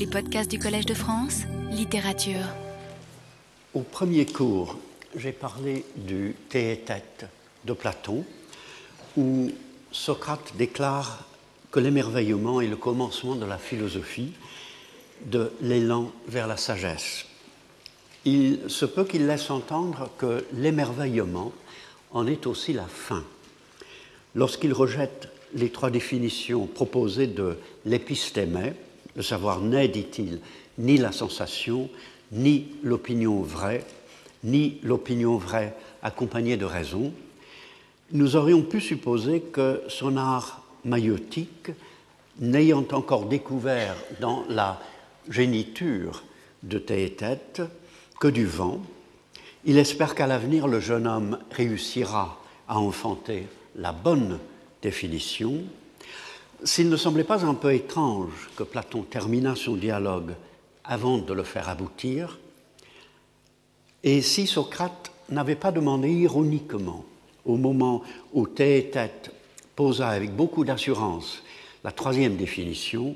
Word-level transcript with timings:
Les 0.00 0.06
podcasts 0.06 0.50
du 0.50 0.58
Collège 0.58 0.86
de 0.86 0.94
France, 0.94 1.42
littérature. 1.70 2.46
Au 3.74 3.80
premier 3.80 4.24
cours, 4.24 4.78
j'ai 5.14 5.30
parlé 5.30 5.84
du 5.94 6.34
théétète 6.48 7.26
de 7.66 7.74
Platon, 7.74 8.24
où 9.18 9.50
Socrate 9.92 10.54
déclare 10.56 11.26
que 11.70 11.80
l'émerveillement 11.80 12.62
est 12.62 12.66
le 12.66 12.78
commencement 12.78 13.34
de 13.34 13.44
la 13.44 13.58
philosophie, 13.58 14.32
de 15.26 15.52
l'élan 15.60 16.10
vers 16.26 16.46
la 16.46 16.56
sagesse. 16.56 17.26
Il 18.24 18.60
se 18.68 18.86
peut 18.86 19.04
qu'il 19.04 19.26
laisse 19.26 19.50
entendre 19.50 20.08
que 20.16 20.46
l'émerveillement 20.54 21.52
en 22.12 22.26
est 22.26 22.46
aussi 22.46 22.72
la 22.72 22.86
fin. 22.86 23.22
Lorsqu'il 24.34 24.72
rejette 24.72 25.28
les 25.52 25.68
trois 25.68 25.90
définitions 25.90 26.66
proposées 26.66 27.26
de 27.26 27.58
l'épistémé, 27.84 28.72
le 29.16 29.22
savoir 29.22 29.60
n'est, 29.60 29.88
dit-il, 29.88 30.40
ni 30.78 30.96
la 30.96 31.12
sensation, 31.12 31.88
ni 32.32 32.68
l'opinion 32.82 33.42
vraie, 33.42 33.84
ni 34.44 34.78
l'opinion 34.82 35.36
vraie 35.36 35.74
accompagnée 36.02 36.56
de 36.56 36.64
raison, 36.64 37.12
nous 38.12 38.36
aurions 38.36 38.62
pu 38.62 38.80
supposer 38.80 39.40
que 39.40 39.82
son 39.88 40.16
art 40.16 40.62
maïotique, 40.84 41.70
n'ayant 42.38 42.86
encore 42.92 43.26
découvert 43.26 43.94
dans 44.20 44.44
la 44.48 44.80
géniture 45.28 46.24
de 46.62 46.78
Théétète 46.78 47.62
que 48.18 48.28
du 48.28 48.46
vent, 48.46 48.80
il 49.64 49.78
espère 49.78 50.14
qu'à 50.14 50.26
l'avenir 50.26 50.66
le 50.66 50.80
jeune 50.80 51.06
homme 51.06 51.38
réussira 51.50 52.40
à 52.66 52.78
enfanter 52.78 53.46
la 53.76 53.92
bonne 53.92 54.38
définition, 54.82 55.62
s'il 56.64 56.88
ne 56.88 56.96
semblait 56.96 57.24
pas 57.24 57.44
un 57.44 57.54
peu 57.54 57.74
étrange 57.74 58.50
que 58.56 58.62
Platon 58.62 59.02
terminât 59.02 59.56
son 59.56 59.76
dialogue 59.76 60.34
avant 60.84 61.18
de 61.18 61.32
le 61.32 61.42
faire 61.42 61.68
aboutir, 61.68 62.38
et 64.02 64.22
si 64.22 64.46
Socrate 64.46 65.12
n'avait 65.28 65.56
pas 65.56 65.72
demandé 65.72 66.08
ironiquement, 66.10 67.04
au 67.44 67.56
moment 67.56 68.02
où 68.32 68.46
Théétète 68.46 69.32
posa 69.76 70.08
avec 70.08 70.34
beaucoup 70.34 70.64
d'assurance 70.64 71.42
la 71.84 71.92
troisième 71.92 72.36
définition, 72.36 73.14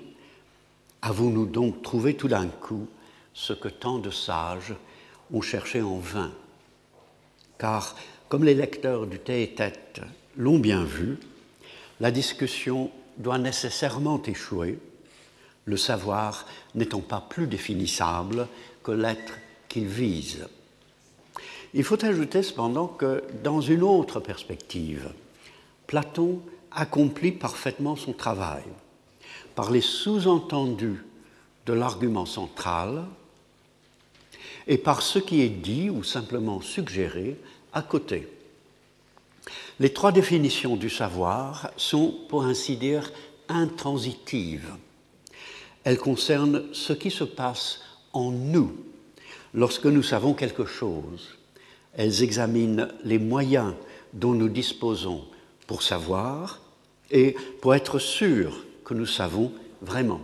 avons-nous 1.03 1.47
donc 1.47 1.83
trouvé 1.83 2.15
tout 2.15 2.29
d'un 2.29 2.47
coup 2.47 2.87
ce 3.35 3.53
que 3.53 3.69
tant 3.69 3.99
de 3.99 4.11
sages 4.11 4.75
ont 5.33 5.43
cherché 5.43 5.83
en 5.83 5.99
vain? 5.99 6.33
Car, 7.59 7.97
comme 8.29 8.45
les 8.45 8.55
lecteurs 8.55 9.07
du 9.07 9.19
Théétète 9.19 10.01
l'ont 10.37 10.59
bien 10.59 10.85
vu, 10.85 11.19
la 12.01 12.11
discussion 12.11 12.91
doit 13.19 13.39
nécessairement 13.39 14.23
échouer, 14.23 14.79
le 15.65 15.77
savoir 15.77 16.47
n'étant 16.75 17.01
pas 17.01 17.21
plus 17.21 17.47
définissable 17.47 18.49
que 18.83 18.93
l'être 18.93 19.35
qu'il 19.69 19.87
vise. 19.87 20.47
Il 21.73 21.85
faut 21.85 22.05
ajouter 22.05 22.43
cependant 22.43 22.87
que 22.87 23.25
dans 23.43 23.61
une 23.61 23.83
autre 23.83 24.21
perspective, 24.21 25.11
Platon 25.87 26.41
accomplit 26.71 27.33
parfaitement 27.33 27.97
son 27.97 28.13
travail 28.13 28.65
par 29.55 29.71
les 29.71 29.81
sous-entendus 29.81 31.05
de 31.67 31.73
l'argument 31.73 32.27
central 32.27 33.05
et 34.67 34.79
par 34.79 35.03
ce 35.03 35.19
qui 35.19 35.43
est 35.43 35.49
dit 35.49 35.91
ou 35.91 36.03
simplement 36.03 36.61
suggéré 36.61 37.37
à 37.73 37.83
côté. 37.83 38.29
Les 39.81 39.93
trois 39.93 40.13
définitions 40.13 40.77
du 40.77 40.89
savoir 40.89 41.71
sont, 41.77 42.15
pour 42.29 42.45
ainsi 42.45 42.77
dire, 42.77 43.11
intransitives. 43.49 44.73
Elles 45.83 45.99
concernent 45.99 46.63
ce 46.73 46.93
qui 46.93 47.11
se 47.11 47.25
passe 47.25 47.81
en 48.13 48.31
nous 48.31 48.73
lorsque 49.53 49.87
nous 49.87 50.03
savons 50.03 50.35
quelque 50.35 50.65
chose. 50.65 51.37
Elles 51.95 52.23
examinent 52.23 52.89
les 53.03 53.19
moyens 53.19 53.75
dont 54.13 54.33
nous 54.33 54.49
disposons 54.49 55.25
pour 55.67 55.83
savoir 55.83 56.61
et 57.11 57.35
pour 57.61 57.75
être 57.75 57.99
sûr 57.99 58.65
que 58.85 58.95
nous 58.95 59.07
savons 59.07 59.53
vraiment. 59.83 60.21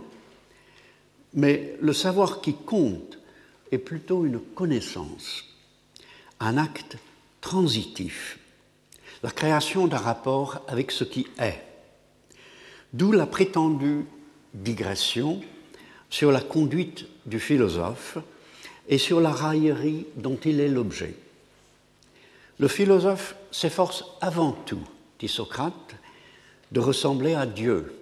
Mais 1.33 1.75
le 1.81 1.93
savoir 1.93 2.41
qui 2.41 2.53
compte 2.53 3.19
est 3.71 3.77
plutôt 3.77 4.25
une 4.25 4.39
connaissance, 4.39 5.45
un 6.39 6.57
acte 6.57 6.97
transitif 7.41 8.37
la 9.23 9.31
création 9.31 9.87
d'un 9.87 9.97
rapport 9.97 10.61
avec 10.67 10.91
ce 10.91 11.03
qui 11.03 11.27
est. 11.39 11.61
D'où 12.93 13.11
la 13.11 13.25
prétendue 13.25 14.05
digression 14.53 15.41
sur 16.09 16.31
la 16.31 16.41
conduite 16.41 17.05
du 17.25 17.39
philosophe 17.39 18.17
et 18.89 18.97
sur 18.97 19.21
la 19.21 19.31
raillerie 19.31 20.05
dont 20.15 20.37
il 20.43 20.59
est 20.59 20.67
l'objet. 20.67 21.15
Le 22.59 22.67
philosophe 22.67 23.35
s'efforce 23.51 24.05
avant 24.19 24.51
tout, 24.51 24.83
dit 25.19 25.27
Socrate, 25.27 25.95
de 26.71 26.79
ressembler 26.79 27.33
à 27.33 27.45
Dieu, 27.45 27.97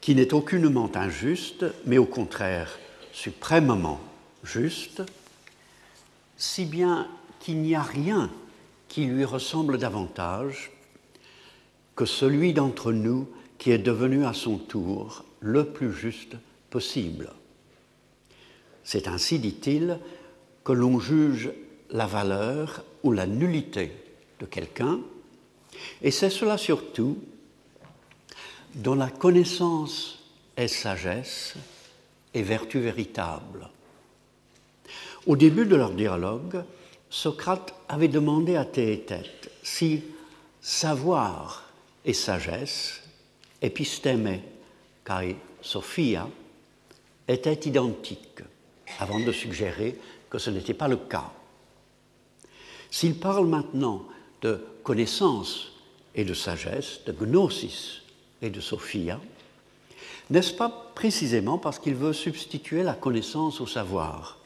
qui 0.00 0.14
n'est 0.14 0.34
aucunement 0.34 0.90
injuste, 0.94 1.64
mais 1.86 1.98
au 1.98 2.06
contraire 2.06 2.78
suprêmement 3.12 4.00
juste, 4.42 5.02
si 6.36 6.64
bien 6.64 7.08
qu'il 7.40 7.58
n'y 7.58 7.74
a 7.74 7.82
rien 7.82 8.30
qui 8.92 9.06
lui 9.06 9.24
ressemble 9.24 9.78
davantage 9.78 10.70
que 11.96 12.04
celui 12.04 12.52
d'entre 12.52 12.92
nous 12.92 13.26
qui 13.56 13.70
est 13.70 13.78
devenu 13.78 14.26
à 14.26 14.34
son 14.34 14.58
tour 14.58 15.24
le 15.40 15.64
plus 15.64 15.94
juste 15.94 16.36
possible. 16.68 17.30
C'est 18.84 19.08
ainsi, 19.08 19.38
dit-il, 19.38 19.98
que 20.62 20.72
l'on 20.72 21.00
juge 21.00 21.52
la 21.88 22.06
valeur 22.06 22.84
ou 23.02 23.12
la 23.12 23.26
nullité 23.26 23.92
de 24.40 24.44
quelqu'un, 24.44 25.00
et 26.02 26.10
c'est 26.10 26.28
cela 26.28 26.58
surtout 26.58 27.16
dont 28.74 28.94
la 28.94 29.08
connaissance 29.08 30.22
est 30.58 30.68
sagesse 30.68 31.54
et 32.34 32.42
vertu 32.42 32.78
véritable. 32.78 33.70
Au 35.26 35.34
début 35.34 35.64
de 35.64 35.76
leur 35.76 35.92
dialogue, 35.92 36.62
Socrate 37.12 37.74
avait 37.90 38.08
demandé 38.08 38.56
à 38.56 38.64
Théétète 38.64 39.50
si 39.62 40.02
savoir 40.62 41.70
et 42.06 42.14
sagesse, 42.14 43.02
épistémé 43.60 44.40
kai 45.04 45.36
sophia, 45.60 46.26
étaient 47.28 47.68
identiques, 47.68 48.40
avant 48.98 49.20
de 49.20 49.30
suggérer 49.30 49.98
que 50.30 50.38
ce 50.38 50.48
n'était 50.48 50.72
pas 50.72 50.88
le 50.88 50.96
cas. 50.96 51.30
S'il 52.90 53.18
parle 53.18 53.46
maintenant 53.46 54.06
de 54.40 54.64
connaissance 54.82 55.70
et 56.14 56.24
de 56.24 56.32
sagesse, 56.32 57.00
de 57.04 57.12
gnosis 57.12 58.00
et 58.40 58.48
de 58.48 58.60
sophia, 58.62 59.20
n'est-ce 60.30 60.54
pas 60.54 60.90
précisément 60.94 61.58
parce 61.58 61.78
qu'il 61.78 61.94
veut 61.94 62.14
substituer 62.14 62.82
la 62.82 62.94
connaissance 62.94 63.60
au 63.60 63.66
savoir? 63.66 64.38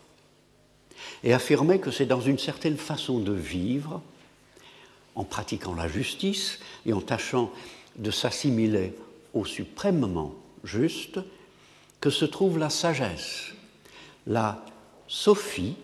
Et 1.24 1.32
affirmer 1.32 1.80
que 1.80 1.90
c'est 1.90 2.06
dans 2.06 2.20
une 2.20 2.38
certaine 2.38 2.76
façon 2.76 3.18
de 3.18 3.32
vivre, 3.32 4.02
en 5.14 5.24
pratiquant 5.24 5.74
la 5.74 5.88
justice 5.88 6.58
et 6.84 6.92
en 6.92 7.00
tâchant 7.00 7.50
de 7.96 8.10
s'assimiler 8.10 8.94
au 9.32 9.44
suprêmement 9.44 10.34
juste, 10.64 11.18
que 12.00 12.10
se 12.10 12.24
trouve 12.24 12.58
la 12.58 12.70
sagesse, 12.70 13.52
la 14.26 14.64
sophie, 15.08 15.76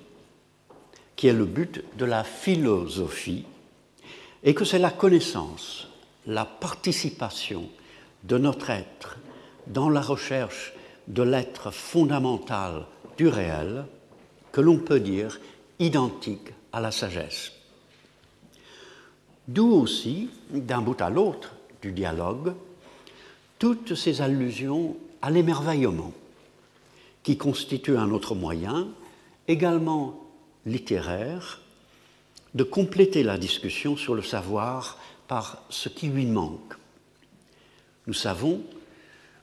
qui 1.16 1.28
est 1.28 1.32
le 1.32 1.46
but 1.46 1.82
de 1.96 2.04
la 2.04 2.24
philosophie, 2.24 3.44
et 4.44 4.54
que 4.54 4.64
c'est 4.64 4.78
la 4.78 4.90
connaissance, 4.90 5.88
la 6.26 6.44
participation 6.44 7.68
de 8.24 8.38
notre 8.38 8.70
être 8.70 9.18
dans 9.66 9.88
la 9.88 10.00
recherche 10.00 10.72
de 11.08 11.22
l'être 11.22 11.70
fondamental 11.70 12.86
du 13.16 13.28
réel 13.28 13.84
que 14.52 14.60
l'on 14.60 14.78
peut 14.78 15.00
dire 15.00 15.40
identique 15.78 16.52
à 16.72 16.80
la 16.80 16.92
sagesse. 16.92 17.52
D'où 19.48 19.72
aussi, 19.72 20.30
d'un 20.50 20.82
bout 20.82 21.00
à 21.00 21.10
l'autre 21.10 21.54
du 21.80 21.92
dialogue, 21.92 22.54
toutes 23.58 23.94
ces 23.94 24.20
allusions 24.20 24.96
à 25.20 25.30
l'émerveillement, 25.30 26.12
qui 27.22 27.36
constitue 27.36 27.96
un 27.96 28.10
autre 28.10 28.34
moyen, 28.34 28.88
également 29.48 30.20
littéraire, 30.66 31.60
de 32.54 32.64
compléter 32.64 33.22
la 33.22 33.38
discussion 33.38 33.96
sur 33.96 34.14
le 34.14 34.22
savoir 34.22 34.98
par 35.26 35.62
ce 35.70 35.88
qui 35.88 36.08
lui 36.08 36.26
manque. 36.26 36.74
Nous 38.06 38.14
savons, 38.14 38.60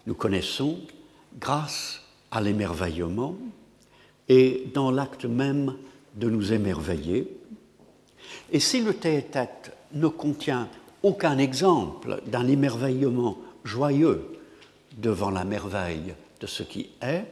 nous 0.05 0.15
connaissons, 0.15 0.79
grâce 1.39 2.01
à 2.31 2.41
l'émerveillement, 2.41 3.35
et 4.29 4.67
dans 4.73 4.91
l'acte 4.91 5.25
même 5.25 5.75
de 6.15 6.29
nous 6.29 6.53
émerveiller. 6.53 7.27
Et 8.51 8.59
si 8.59 8.81
le 8.81 8.93
théâtre 8.93 9.71
ne 9.93 10.07
contient 10.07 10.69
aucun 11.03 11.37
exemple 11.37 12.21
d'un 12.27 12.47
émerveillement 12.47 13.37
joyeux 13.63 14.23
devant 14.97 15.31
la 15.31 15.43
merveille 15.43 16.13
de 16.39 16.47
ce 16.47 16.63
qui 16.63 16.89
est, 17.01 17.25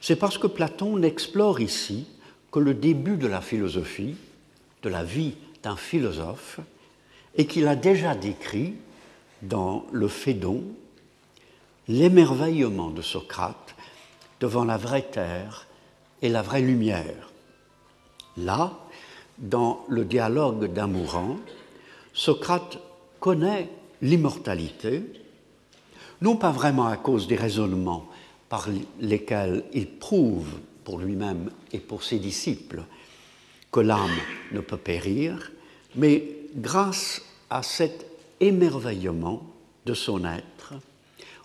C'est 0.00 0.14
parce 0.14 0.38
que 0.38 0.46
Platon 0.46 0.98
n'explore 0.98 1.58
ici 1.58 2.06
que 2.52 2.60
le 2.60 2.74
début 2.74 3.16
de 3.16 3.26
la 3.26 3.40
philosophie, 3.40 4.14
de 4.82 4.88
la 4.88 5.02
vie 5.02 5.34
d'un 5.64 5.74
philosophe, 5.74 6.60
et 7.34 7.46
qu'il 7.46 7.66
a 7.66 7.74
déjà 7.74 8.14
décrit 8.14 8.74
dans 9.42 9.84
le 9.90 10.06
Phédon 10.06 10.62
l'émerveillement 11.88 12.90
de 12.90 13.02
Socrate 13.02 13.65
devant 14.40 14.64
la 14.64 14.76
vraie 14.76 15.08
terre 15.10 15.66
et 16.22 16.28
la 16.28 16.42
vraie 16.42 16.60
lumière. 16.60 17.30
Là, 18.36 18.72
dans 19.38 19.84
le 19.88 20.04
dialogue 20.04 20.72
d'Amourant, 20.72 21.36
Socrate 22.12 22.78
connaît 23.20 23.68
l'immortalité, 24.02 25.02
non 26.22 26.36
pas 26.36 26.50
vraiment 26.50 26.86
à 26.86 26.96
cause 26.96 27.26
des 27.26 27.36
raisonnements 27.36 28.06
par 28.48 28.68
lesquels 29.00 29.64
il 29.72 29.86
prouve 29.86 30.58
pour 30.84 30.98
lui-même 30.98 31.50
et 31.72 31.78
pour 31.78 32.02
ses 32.02 32.18
disciples 32.18 32.84
que 33.72 33.80
l'âme 33.80 34.18
ne 34.52 34.60
peut 34.60 34.76
périr, 34.76 35.52
mais 35.96 36.24
grâce 36.54 37.22
à 37.50 37.62
cet 37.62 38.06
émerveillement 38.40 39.42
de 39.84 39.94
son 39.94 40.24
être 40.24 40.74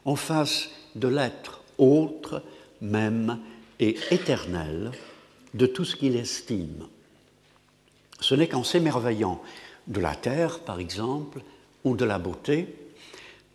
en 0.06 0.16
face 0.16 0.70
de 0.96 1.08
l'être 1.08 1.62
autre, 1.78 2.44
même 2.82 3.40
et 3.80 3.98
éternel 4.12 4.92
de 5.54 5.66
tout 5.66 5.86
ce 5.86 5.96
qu'il 5.96 6.16
estime. 6.16 6.88
Ce 8.20 8.36
n'est 8.36 8.48
qu'en 8.48 8.64
s'émerveillant 8.64 9.42
de 9.88 10.00
la 10.00 10.16
terre, 10.16 10.60
par 10.60 10.80
exemple, 10.80 11.42
ou 11.84 11.96
de 11.96 12.06
la 12.06 12.20
beauté, 12.20 12.76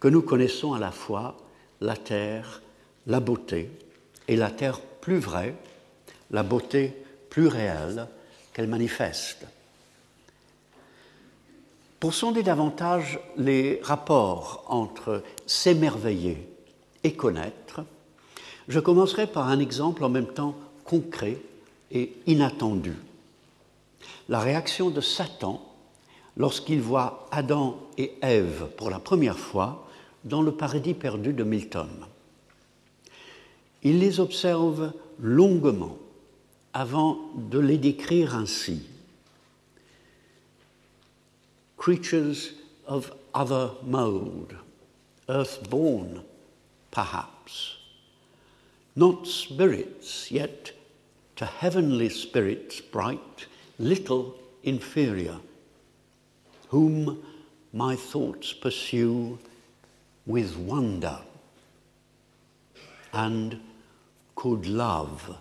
que 0.01 0.09
nous 0.09 0.23
connaissons 0.23 0.75
à 0.75 0.79
la 0.79 0.91
fois 0.91 1.37
la 1.81 1.97
terre, 1.97 2.63
la 3.07 3.21
beauté, 3.21 3.71
et 4.29 4.37
la 4.37 4.51
terre 4.51 4.81
plus 4.81 5.19
vraie, 5.19 5.55
la 6.31 6.43
beauté 6.43 6.93
plus 7.31 7.47
réelle 7.47 8.09
qu'elle 8.53 8.67
manifeste. 8.67 9.47
Pour 12.01 12.13
sonder 12.13 12.43
davantage 12.43 13.19
les 13.37 13.81
rapports 13.83 14.65
entre 14.69 15.23
s'émerveiller 15.47 16.49
et 17.05 17.15
connaître, 17.15 17.83
je 18.69 18.81
commencerai 18.81 19.27
par 19.27 19.49
un 19.49 19.59
exemple 19.59 20.05
en 20.05 20.09
même 20.09 20.27
temps 20.27 20.57
concret 20.85 21.39
et 21.91 22.13
inattendu. 22.27 22.95
La 24.29 24.41
réaction 24.41 24.91
de 24.91 25.01
Satan 25.01 25.63
lorsqu'il 26.37 26.81
voit 26.81 27.27
Adam 27.31 27.79
et 27.97 28.15
Ève 28.23 28.69
pour 28.77 28.91
la 28.91 28.99
première 28.99 29.39
fois 29.39 29.89
dans 30.25 30.43
le 30.43 30.53
paradis 30.53 30.95
perdu 30.95 31.33
de 31.33 31.45
Milton. 31.45 31.89
Il 33.83 34.01
les 34.01 34.21
observe 34.21 34.93
longuement 35.21 35.97
avant 36.73 37.19
de 37.37 37.59
les 37.59 37.79
décrire 37.79 38.35
ainsi. 38.35 38.83
Creatures 41.77 42.53
of 42.87 43.13
other 43.33 43.75
mode, 43.85 44.57
earth-born 45.29 46.23
perhaps, 46.91 47.76
not 48.97 49.27
spirits, 49.27 50.31
yet 50.33 50.73
to 51.37 51.45
heavenly 51.45 52.09
spirits 52.09 52.81
bright, 52.81 53.47
little 53.79 54.35
inferior, 54.63 55.37
whom 56.69 57.23
my 57.75 57.95
thoughts 57.95 58.55
pursue 58.55 59.39
with 60.25 60.57
wonder, 60.57 61.19
and 63.13 63.61
could 64.35 64.67
love 64.67 65.37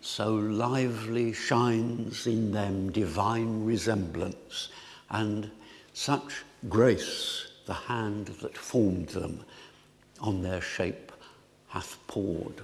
so 0.00 0.34
lively 0.34 1.32
shines 1.32 2.26
in 2.26 2.52
them 2.52 2.92
divine 2.92 3.64
resemblance, 3.64 4.68
and 5.10 5.50
such 5.94 6.44
grace 6.68 7.48
the 7.66 7.74
hand 7.74 8.26
that 8.42 8.56
formed 8.56 9.08
them 9.08 9.40
on 10.20 10.42
their 10.42 10.60
shape 10.60 11.10
hath 11.68 11.96
poured. 12.06 12.60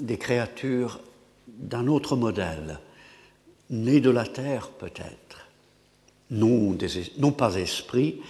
Des 0.00 0.18
créatures 0.18 1.00
d'un 1.46 1.86
autre 1.86 2.16
modèle, 2.16 2.80
nées 3.70 4.00
de 4.00 4.10
la 4.10 4.26
terre 4.26 4.70
peut-être, 4.70 5.48
non, 6.30 6.76
pas 7.32 7.56
esprits, 7.56 8.20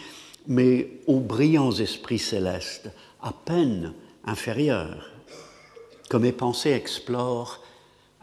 mais 0.47 0.89
aux 1.07 1.21
brillants 1.21 1.73
esprits 1.73 2.19
célestes, 2.19 2.91
à 3.23 3.33
peine 3.33 3.93
inférieurs, 4.25 5.11
que 6.09 6.17
mes 6.17 6.33
pensées 6.33 6.73
explorent 6.73 7.63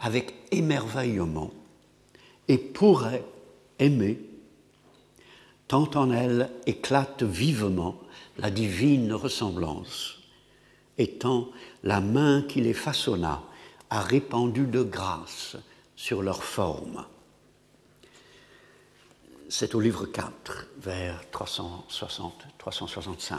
avec 0.00 0.34
émerveillement 0.52 1.50
et 2.48 2.58
pourraient 2.58 3.24
aimer, 3.78 4.18
tant 5.68 5.90
en 5.94 6.10
elles 6.10 6.50
éclate 6.66 7.22
vivement 7.22 7.98
la 8.38 8.50
divine 8.50 9.12
ressemblance, 9.12 10.18
et 10.98 11.08
tant 11.12 11.48
la 11.82 12.00
main 12.00 12.42
qui 12.42 12.60
les 12.60 12.74
façonna 12.74 13.42
a 13.90 14.00
répandu 14.00 14.66
de 14.66 14.82
grâce 14.82 15.56
sur 15.96 16.22
leur 16.22 16.44
forme. 16.44 17.04
C'est 19.48 19.74
au 19.74 19.80
livre 19.80 20.06
4, 20.06 20.66
vers 20.80 21.22
360-365. 21.32 23.38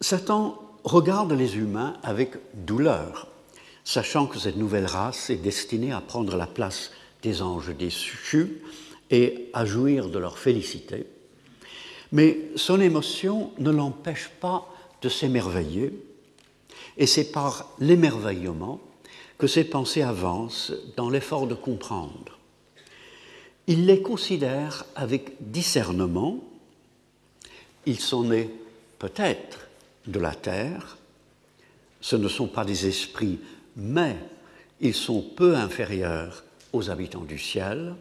Satan 0.00 0.60
regarde 0.84 1.32
les 1.32 1.56
humains 1.56 1.96
avec 2.02 2.36
douleur, 2.66 3.28
sachant 3.84 4.26
que 4.26 4.38
cette 4.38 4.56
nouvelle 4.56 4.86
race 4.86 5.30
est 5.30 5.36
destinée 5.36 5.92
à 5.92 6.02
prendre 6.02 6.36
la 6.36 6.46
place 6.46 6.90
des 7.22 7.40
anges 7.40 7.74
déchus 7.74 8.60
et 9.10 9.48
à 9.54 9.64
jouir 9.64 10.10
de 10.10 10.18
leur 10.18 10.38
félicité. 10.38 11.06
Mais 12.12 12.38
son 12.56 12.80
émotion 12.80 13.52
ne 13.58 13.70
l'empêche 13.70 14.28
pas 14.40 14.68
de 15.00 15.08
s'émerveiller, 15.08 15.92
et 16.96 17.06
c'est 17.06 17.32
par 17.32 17.68
l'émerveillement 17.78 18.80
que 19.38 19.46
ses 19.46 19.64
pensées 19.64 20.02
avancent 20.02 20.72
dans 20.96 21.10
l'effort 21.10 21.46
de 21.46 21.54
comprendre. 21.54 22.38
Il 23.66 23.86
les 23.86 24.02
considère 24.02 24.84
avec 24.94 25.50
discernement, 25.50 26.38
ils 27.86 28.00
sont 28.00 28.24
nés 28.24 28.50
peut-être 28.98 29.68
de 30.06 30.20
la 30.20 30.34
terre, 30.34 30.98
ce 32.00 32.16
ne 32.16 32.28
sont 32.28 32.46
pas 32.46 32.64
des 32.64 32.86
esprits, 32.86 33.40
mais 33.76 34.16
ils 34.80 34.94
sont 34.94 35.22
peu 35.22 35.56
inférieurs 35.56 36.44
aux 36.72 36.90
habitants 36.90 37.24
du 37.24 37.38
ciel. 37.38 37.94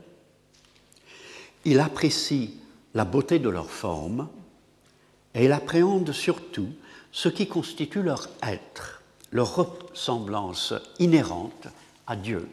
Il 1.65 1.79
apprécie 1.79 2.55
la 2.93 3.05
beauté 3.05 3.39
de 3.39 3.49
leur 3.49 3.69
forme 3.69 4.27
et 5.33 5.45
il 5.45 5.51
appréhende 5.51 6.11
surtout 6.11 6.69
ce 7.13 7.29
qui 7.29 7.47
constitue 7.47 8.01
leur 8.01 8.27
être, 8.41 9.01
leur 9.31 9.55
ressemblance 9.55 10.73
inhérente 10.99 11.67
à 12.07 12.15
Dieu. 12.15 12.49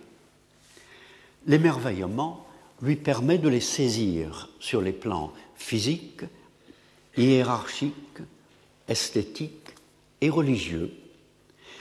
L'émerveillement 1.47 2.47
lui 2.83 2.97
permet 2.97 3.39
de 3.39 3.49
les 3.49 3.61
saisir 3.61 4.51
sur 4.61 4.83
les 4.83 4.93
plans 4.93 5.33
physiques, 5.57 6.25
hiérarchiques, 7.17 7.95
esthétiques 8.87 9.75
et 10.21 10.29
religieux. 10.29 10.93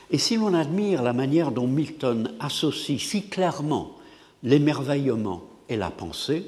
Et 0.10 0.18
si 0.18 0.38
l'on 0.38 0.54
admire 0.54 1.04
la 1.04 1.14
manière 1.14 1.52
dont 1.52 1.68
Milton 1.68 2.34
associe 2.40 3.00
si 3.00 3.28
clairement 3.28 3.98
l'émerveillement 4.42 5.44
et 5.68 5.76
la 5.76 5.92
pensée, 5.92 6.46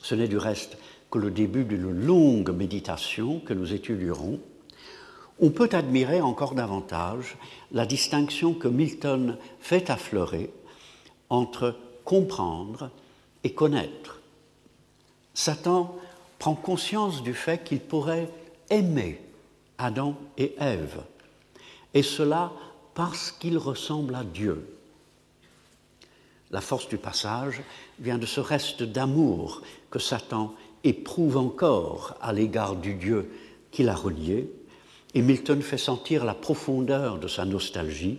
ce 0.00 0.14
n'est 0.14 0.28
du 0.28 0.38
reste 0.38 0.78
que 1.10 1.18
le 1.18 1.32
début 1.32 1.64
d'une 1.64 1.90
longue 1.90 2.50
méditation 2.50 3.40
que 3.40 3.52
nous 3.52 3.72
étudierons, 3.74 4.38
on 5.40 5.50
peut 5.50 5.68
admirer 5.72 6.20
encore 6.20 6.54
davantage 6.54 7.36
la 7.72 7.86
distinction 7.86 8.54
que 8.54 8.68
Milton 8.68 9.36
fait 9.60 9.90
affleurer 9.90 10.50
entre 11.30 11.76
comprendre 12.04 12.90
et 13.44 13.52
connaître. 13.52 14.20
Satan 15.34 15.96
prend 16.38 16.54
conscience 16.54 17.22
du 17.22 17.34
fait 17.34 17.62
qu'il 17.62 17.80
pourrait 17.80 18.28
aimer 18.70 19.20
Adam 19.78 20.16
et 20.36 20.54
Ève, 20.58 21.02
et 21.94 22.02
cela 22.02 22.52
parce 22.94 23.30
qu'il 23.30 23.58
ressemble 23.58 24.14
à 24.14 24.24
Dieu. 24.24 24.74
La 26.50 26.60
force 26.60 26.88
du 26.88 26.98
passage 26.98 27.60
vient 28.00 28.18
de 28.18 28.26
ce 28.26 28.40
reste 28.40 28.82
d'amour 28.82 29.62
que 29.90 29.98
Satan 29.98 30.54
éprouve 30.82 31.36
encore 31.36 32.16
à 32.20 32.32
l'égard 32.32 32.74
du 32.74 32.94
Dieu 32.94 33.30
qu'il 33.70 33.88
a 33.88 33.94
renié, 33.94 34.50
et 35.14 35.22
Milton 35.22 35.62
fait 35.62 35.78
sentir 35.78 36.24
la 36.24 36.34
profondeur 36.34 37.18
de 37.18 37.28
sa 37.28 37.44
nostalgie 37.44 38.18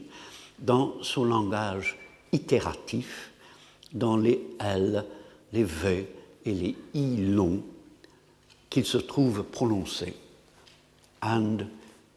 dans 0.59 0.95
son 1.01 1.23
langage 1.23 1.97
itératif, 2.31 3.31
dans 3.93 4.17
les 4.17 4.41
L, 4.59 5.05
les 5.53 5.63
V 5.63 6.07
et 6.45 6.53
les 6.53 6.75
I 6.93 7.17
longs 7.17 7.63
qu'il 8.69 8.85
se 8.85 8.97
trouve 8.97 9.43
prononcés. 9.43 10.15
And 11.21 11.65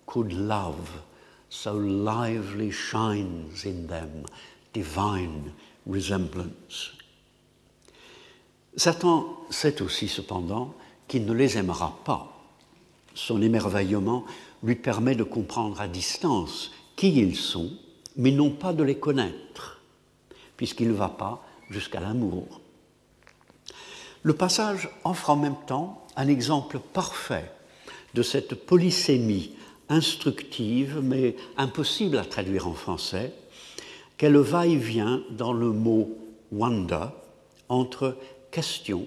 could 0.06 0.32
love 0.32 1.02
so 1.48 1.78
lively 1.78 2.70
shines 2.70 3.64
in 3.64 3.86
them 3.86 4.24
divine 4.72 5.52
resemblance. 5.86 6.92
Satan 8.76 9.26
sait 9.50 9.82
aussi 9.82 10.08
cependant 10.08 10.74
qu'il 11.08 11.26
ne 11.26 11.32
les 11.32 11.58
aimera 11.58 11.98
pas. 12.04 12.28
Son 13.14 13.42
émerveillement 13.42 14.24
lui 14.62 14.76
permet 14.76 15.14
de 15.14 15.24
comprendre 15.24 15.80
à 15.80 15.88
distance 15.88 16.70
qui 16.96 17.18
ils 17.18 17.36
sont, 17.36 17.70
mais 18.16 18.30
non 18.30 18.50
pas 18.50 18.72
de 18.72 18.82
les 18.82 18.98
connaître, 18.98 19.80
puisqu'il 20.56 20.88
ne 20.88 20.94
va 20.94 21.08
pas 21.08 21.44
jusqu'à 21.70 22.00
l'amour. 22.00 22.60
Le 24.22 24.34
passage 24.34 24.88
offre 25.04 25.30
en 25.30 25.36
même 25.36 25.56
temps 25.66 26.06
un 26.16 26.28
exemple 26.28 26.78
parfait 26.78 27.50
de 28.14 28.22
cette 28.22 28.54
polysémie 28.54 29.52
instructive 29.88 31.00
mais 31.02 31.36
impossible 31.56 32.18
à 32.18 32.24
traduire 32.24 32.68
en 32.68 32.74
français, 32.74 33.32
qu'est 34.16 34.30
le 34.30 34.40
va-et-vient 34.40 35.22
dans 35.30 35.52
le 35.52 35.70
mot 35.72 36.16
wonder 36.52 37.06
entre 37.68 38.16
question 38.50 39.06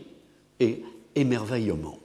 et 0.60 0.84
émerveillement. 1.16 2.00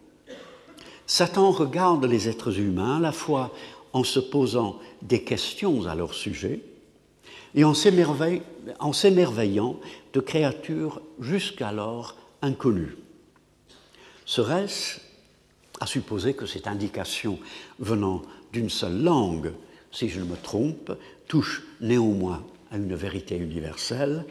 Satan 1.10 1.50
regarde 1.50 2.04
les 2.04 2.28
êtres 2.28 2.60
humains 2.60 2.98
à 2.98 3.00
la 3.00 3.10
fois 3.10 3.52
en 3.92 4.04
se 4.04 4.20
posant 4.20 4.78
des 5.02 5.24
questions 5.24 5.88
à 5.88 5.96
leur 5.96 6.14
sujet 6.14 6.60
et 7.56 7.64
en 7.64 7.74
s'émerveillant 7.74 9.80
de 10.12 10.20
créatures 10.20 11.02
jusqu'alors 11.18 12.14
inconnues. 12.42 12.96
Serait-ce 14.24 15.00
à 15.80 15.86
supposer 15.86 16.34
que 16.34 16.46
cette 16.46 16.68
indication 16.68 17.40
venant 17.80 18.22
d'une 18.52 18.70
seule 18.70 19.02
langue, 19.02 19.52
si 19.90 20.08
je 20.08 20.20
ne 20.20 20.26
me 20.26 20.36
trompe, 20.36 20.92
touche 21.26 21.64
néanmoins 21.80 22.44
à 22.70 22.76
une 22.76 22.94
vérité 22.94 23.36
universelle, 23.36 24.26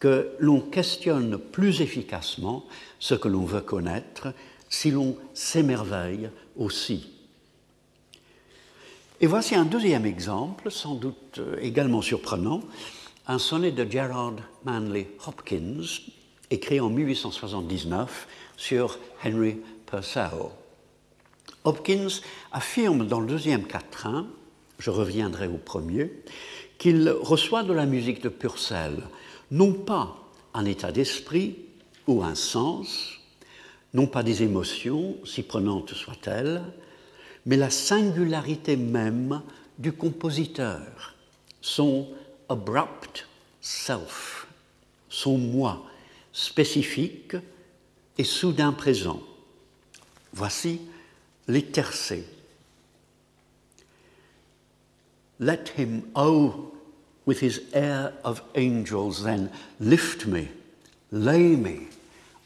que 0.00 0.32
l'on 0.40 0.60
questionne 0.60 1.38
plus 1.38 1.82
efficacement 1.82 2.66
ce 2.98 3.14
que 3.14 3.28
l'on 3.28 3.44
veut 3.44 3.60
connaître 3.60 4.34
si 4.68 4.90
l'on 4.90 5.16
s'émerveille 5.34 6.30
aussi. 6.56 7.10
Et 9.20 9.26
voici 9.26 9.54
un 9.54 9.64
deuxième 9.64 10.06
exemple, 10.06 10.70
sans 10.70 10.94
doute 10.94 11.40
également 11.60 12.02
surprenant, 12.02 12.60
un 13.26 13.38
sonnet 13.38 13.70
de 13.70 13.90
Gerard 13.90 14.36
Manley 14.64 15.08
Hopkins, 15.26 15.82
écrit 16.50 16.80
en 16.80 16.90
1879 16.90 18.28
sur 18.56 18.98
Henry 19.24 19.56
Purcell. 19.86 20.50
Hopkins 21.64 22.20
affirme 22.52 23.06
dans 23.06 23.20
le 23.20 23.26
deuxième 23.26 23.66
quatrain, 23.66 24.26
je 24.78 24.90
reviendrai 24.90 25.46
au 25.46 25.56
premier, 25.56 26.12
qu'il 26.76 27.08
reçoit 27.08 27.62
de 27.62 27.72
la 27.72 27.86
musique 27.86 28.22
de 28.22 28.28
Purcell 28.28 29.02
non 29.50 29.72
pas 29.72 30.16
un 30.52 30.64
état 30.64 30.92
d'esprit 30.92 31.56
ou 32.06 32.22
un 32.22 32.34
sens, 32.34 33.13
non 33.94 34.08
pas 34.08 34.24
des 34.24 34.42
émotions, 34.42 35.16
si 35.24 35.42
prenantes 35.42 35.94
soient-elles, 35.94 36.62
mais 37.46 37.56
la 37.56 37.70
singularité 37.70 38.76
même 38.76 39.40
du 39.78 39.92
compositeur, 39.92 41.14
son 41.60 42.08
abrupt 42.48 43.26
self, 43.60 44.46
son 45.08 45.38
moi 45.38 45.86
spécifique 46.32 47.36
et 48.18 48.24
soudain 48.24 48.72
présent. 48.72 49.22
Voici 50.32 50.80
les 51.46 51.62
tercets. 51.62 52.24
Let 55.38 55.64
him, 55.78 56.02
oh, 56.14 56.72
with 57.26 57.42
his 57.42 57.60
air 57.72 58.12
of 58.24 58.42
angels, 58.54 59.22
then 59.22 59.50
lift 59.80 60.26
me, 60.26 60.48
lay 61.12 61.56
me. 61.56 61.88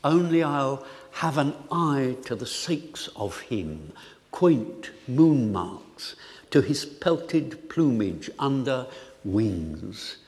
Only 0.05 0.43
I'll 0.43 0.85
have 1.19 1.37
an 1.37 1.53
eye 1.73 2.17
to 2.25 2.37
the 2.37 2.47
sakes 2.47 3.09
of 3.17 3.41
him, 3.41 3.93
quaint 4.31 4.93
moon 5.09 5.51
marks, 5.51 6.15
to 6.49 6.61
his 6.61 6.85
pelted 6.85 7.69
plumage 7.69 8.31
under 8.39 8.87
wings. 9.25 10.19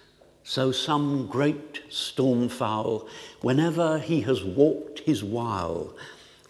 So 0.42 0.72
some 0.72 1.28
great 1.28 1.82
storm 1.90 2.48
fowl, 2.48 3.06
whenever 3.40 4.00
he 4.00 4.22
has 4.22 4.42
walked 4.42 4.98
his 4.98 5.22
while, 5.22 5.94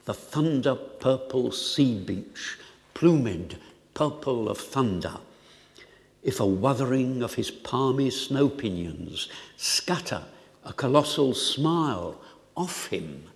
the 0.06 0.14
thunder 0.14 0.75
purple 0.75 1.52
sea 1.52 1.99
beach, 1.99 2.56
plumed 2.94 3.59
purple 3.92 4.49
of 4.49 4.56
thunder, 4.56 5.18
if 6.23 6.40
a 6.40 6.47
wuthering 6.47 7.23
of 7.23 7.35
his 7.35 7.50
palmy 7.50 8.09
snow 8.09 8.49
pinions 8.49 9.28
scatter 9.59 10.25
a 10.64 10.73
colossal 10.73 11.35
smile 11.35 12.18
off 12.56 12.87
him, 12.87 13.29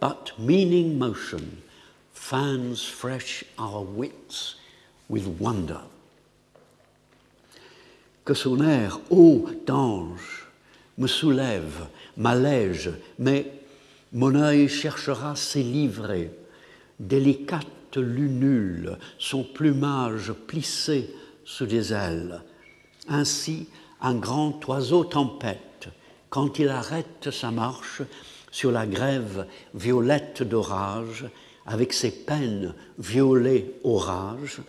but 0.00 0.32
meaning 0.38 0.98
motion 0.98 1.62
fans 2.12 2.82
fresh 2.84 3.44
our 3.58 3.82
wits 3.82 4.56
with 5.08 5.26
wonder. 5.26 5.80
Que 8.24 8.34
son 8.34 8.62
air 8.62 8.98
haut 9.10 9.48
d'ange 9.66 10.46
me 10.98 11.06
soulève, 11.06 11.86
m'allège, 12.16 12.90
mais 13.18 13.50
mon 14.12 14.34
œil 14.34 14.68
cherchera 14.68 15.36
ses 15.36 15.62
livrées, 15.62 16.30
délicate 16.98 17.96
lunule, 17.96 18.98
son 19.18 19.42
plumage 19.42 20.32
plissé 20.32 21.14
sous 21.44 21.66
des 21.66 21.92
ailes. 21.92 22.42
Ainsi, 23.08 23.68
un 24.00 24.14
grand 24.14 24.60
oiseau 24.68 25.04
tempête, 25.04 25.88
quand 26.28 26.58
il 26.58 26.68
arrête 26.68 27.30
sa 27.30 27.50
marche 27.50 28.02
sur 28.50 28.72
la 28.72 28.86
grève 28.86 29.46
violette 29.74 30.42
d'orage, 30.42 31.26
avec 31.66 31.92
ses 31.92 32.10
peines 32.10 32.74
violées 32.98 33.74
orage, 33.84 34.60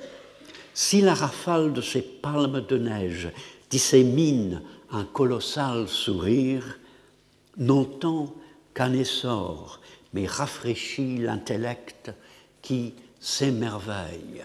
si 0.73 1.01
la 1.01 1.13
rafale 1.13 1.73
de 1.73 1.81
ses 1.81 2.01
palmes 2.01 2.61
de 2.61 2.77
neige 2.77 3.29
dissémine 3.69 4.61
un 4.91 5.05
colossal 5.05 5.87
sourire, 5.87 6.79
n'entend 7.57 8.33
qu'un 8.73 8.93
essor, 8.93 9.79
mais 10.13 10.25
rafraîchit 10.25 11.17
l'intellect 11.17 12.11
qui 12.61 12.93
s'émerveille. 13.19 14.43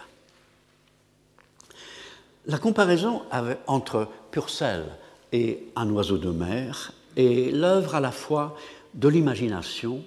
La 2.46 2.58
comparaison 2.58 3.22
entre 3.66 4.08
Purcell 4.30 4.84
et 5.32 5.64
un 5.74 5.90
oiseau 5.90 6.18
de 6.18 6.30
mer 6.30 6.92
est 7.16 7.52
l'œuvre 7.52 7.96
à 7.96 8.00
la 8.00 8.12
fois 8.12 8.56
de 8.96 9.08
l'imagination 9.08 10.04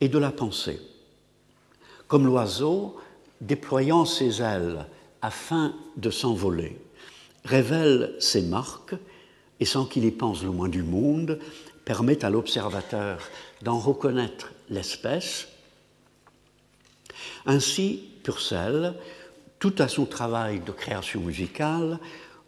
et 0.00 0.08
de 0.08 0.18
la 0.18 0.30
pensée. 0.30 0.80
Comme 2.06 2.26
l'oiseau, 2.26 2.96
déployant 3.40 4.04
ses 4.04 4.40
ailes 4.40 4.86
afin 5.22 5.74
de 5.96 6.10
s'envoler, 6.10 6.78
révèle 7.44 8.14
ses 8.20 8.42
marques 8.42 8.94
et 9.58 9.64
sans 9.64 9.86
qu'il 9.86 10.04
y 10.04 10.10
pense 10.10 10.42
le 10.42 10.50
moins 10.50 10.68
du 10.68 10.82
monde, 10.82 11.38
permet 11.84 12.24
à 12.24 12.30
l'observateur 12.30 13.20
d'en 13.62 13.78
reconnaître 13.78 14.52
l'espèce. 14.68 15.48
Ainsi, 17.46 18.02
Purcell 18.22 18.94
tout 19.58 19.74
à 19.78 19.88
son 19.88 20.06
travail 20.06 20.60
de 20.60 20.72
création 20.72 21.20
musicale, 21.20 21.98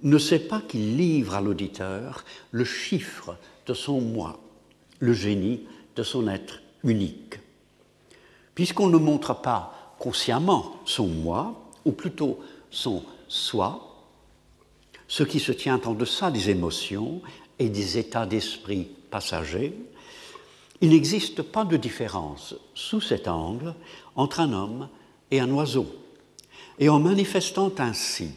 ne 0.02 0.18
sait 0.18 0.38
pas 0.38 0.60
qu'il 0.60 0.96
livre 0.96 1.34
à 1.34 1.40
l'auditeur 1.40 2.24
le 2.52 2.64
chiffre 2.64 3.36
de 3.66 3.74
son 3.74 4.00
moi, 4.00 4.40
le 5.00 5.12
génie 5.12 5.66
de 5.98 6.04
son 6.04 6.28
être 6.28 6.60
unique. 6.84 7.40
Puisqu'on 8.54 8.86
ne 8.86 8.98
montre 8.98 9.34
pas 9.34 9.94
consciemment 9.98 10.76
son 10.84 11.08
moi, 11.08 11.68
ou 11.84 11.90
plutôt 11.90 12.38
son 12.70 13.02
soi, 13.26 14.06
ce 15.08 15.24
qui 15.24 15.40
se 15.40 15.50
tient 15.50 15.80
en 15.84 15.94
deçà 15.94 16.30
des 16.30 16.50
émotions 16.50 17.20
et 17.58 17.68
des 17.68 17.98
états 17.98 18.26
d'esprit 18.26 18.88
passagers, 19.10 19.74
il 20.80 20.90
n'existe 20.90 21.42
pas 21.42 21.64
de 21.64 21.76
différence 21.76 22.54
sous 22.74 23.00
cet 23.00 23.26
angle 23.26 23.74
entre 24.14 24.38
un 24.38 24.52
homme 24.52 24.88
et 25.32 25.40
un 25.40 25.50
oiseau. 25.50 25.86
Et 26.78 26.88
en 26.88 27.00
manifestant 27.00 27.72
ainsi, 27.78 28.30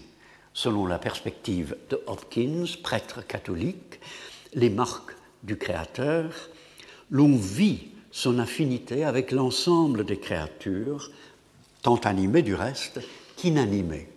selon 0.54 0.88
la 0.88 0.98
perspective 0.98 1.78
de 1.92 2.02
Hopkins, 2.08 2.66
prêtre 2.82 3.26
catholique, 3.28 4.00
les 4.56 4.72
marques 4.72 5.16
du 5.44 5.58
Créateur, 5.58 6.32
l'on 7.12 7.36
vit 7.36 7.90
son 8.12 8.40
affinité 8.40 9.04
avec 9.04 9.32
l'ensemble 9.32 10.06
des 10.06 10.18
créatures, 10.18 11.12
tant 11.82 11.98
animées 11.98 12.42
du 12.42 12.56
reste 12.56 13.00
qu'inanimées. 13.36 14.10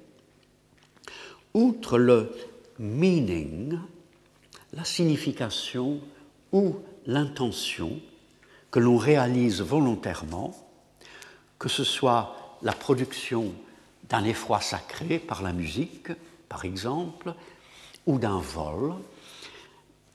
Outre 1.53 1.99
le 1.99 2.33
meaning, 2.79 3.79
la 4.73 4.85
signification 4.85 6.01
ou 6.53 6.77
l'intention 7.07 8.01
que 8.71 8.81
l'on 8.81 8.97
réalise 8.97 9.61
volontairement, 9.61 10.55
que 11.59 11.69
ce 11.69 11.85
soit 11.85 12.59
la 12.63 12.73
production 12.73 13.53
d'un 14.09 14.25
effroi 14.25 14.61
sacré 14.61 15.19
par 15.19 15.43
la 15.43 15.53
musique, 15.53 16.09
par 16.49 16.65
exemple, 16.65 17.35
ou 18.07 18.19
d'un 18.19 18.39
vol, 18.39 18.95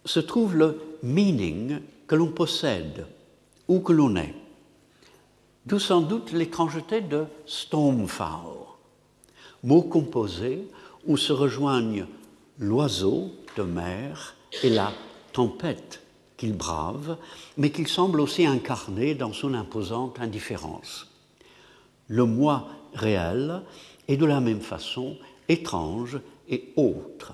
se 0.05 0.19
trouve 0.19 0.55
le 0.55 0.81
meaning 1.03 1.79
que 2.09 2.15
l'on 2.15 2.31
possède 2.31 3.05
ou 3.67 3.81
que 3.81 3.93
l'on 3.93 4.15
est. 4.15 4.33
D'où 5.67 5.77
sans 5.77 6.01
doute 6.01 6.31
l'étrangeté 6.31 7.01
de 7.01 7.25
stormfowl, 7.45 8.65
mot 9.63 9.83
composé 9.83 10.67
où 11.05 11.17
se 11.17 11.31
rejoignent 11.31 12.07
l'oiseau 12.57 13.29
de 13.55 13.61
mer 13.61 14.35
et 14.63 14.71
la 14.71 14.91
tempête 15.33 16.01
qu'il 16.35 16.57
brave, 16.57 17.17
mais 17.57 17.69
qu'il 17.69 17.87
semble 17.87 18.21
aussi 18.21 18.43
incarner 18.43 19.13
dans 19.13 19.31
son 19.31 19.53
imposante 19.53 20.19
indifférence. 20.19 21.11
Le 22.07 22.25
moi 22.25 22.69
réel 22.95 23.61
est 24.07 24.17
de 24.17 24.25
la 24.25 24.41
même 24.41 24.61
façon 24.61 25.15
étrange 25.47 26.19
et 26.47 26.73
autre. 26.75 27.33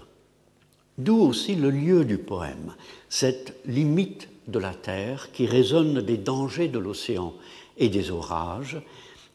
D'où 0.98 1.18
aussi 1.22 1.56
le 1.56 1.70
lieu 1.70 2.04
du 2.04 2.18
poème, 2.18 2.76
cette 3.08 3.56
limite 3.66 4.28
de 4.48 4.60
la 4.60 4.74
terre 4.74 5.32
qui 5.32 5.46
résonne 5.46 6.02
des 6.02 6.18
dangers 6.18 6.68
de 6.68 6.80
l'océan 6.80 7.34
et 7.78 7.90
des 7.90 8.12
orages 8.12 8.82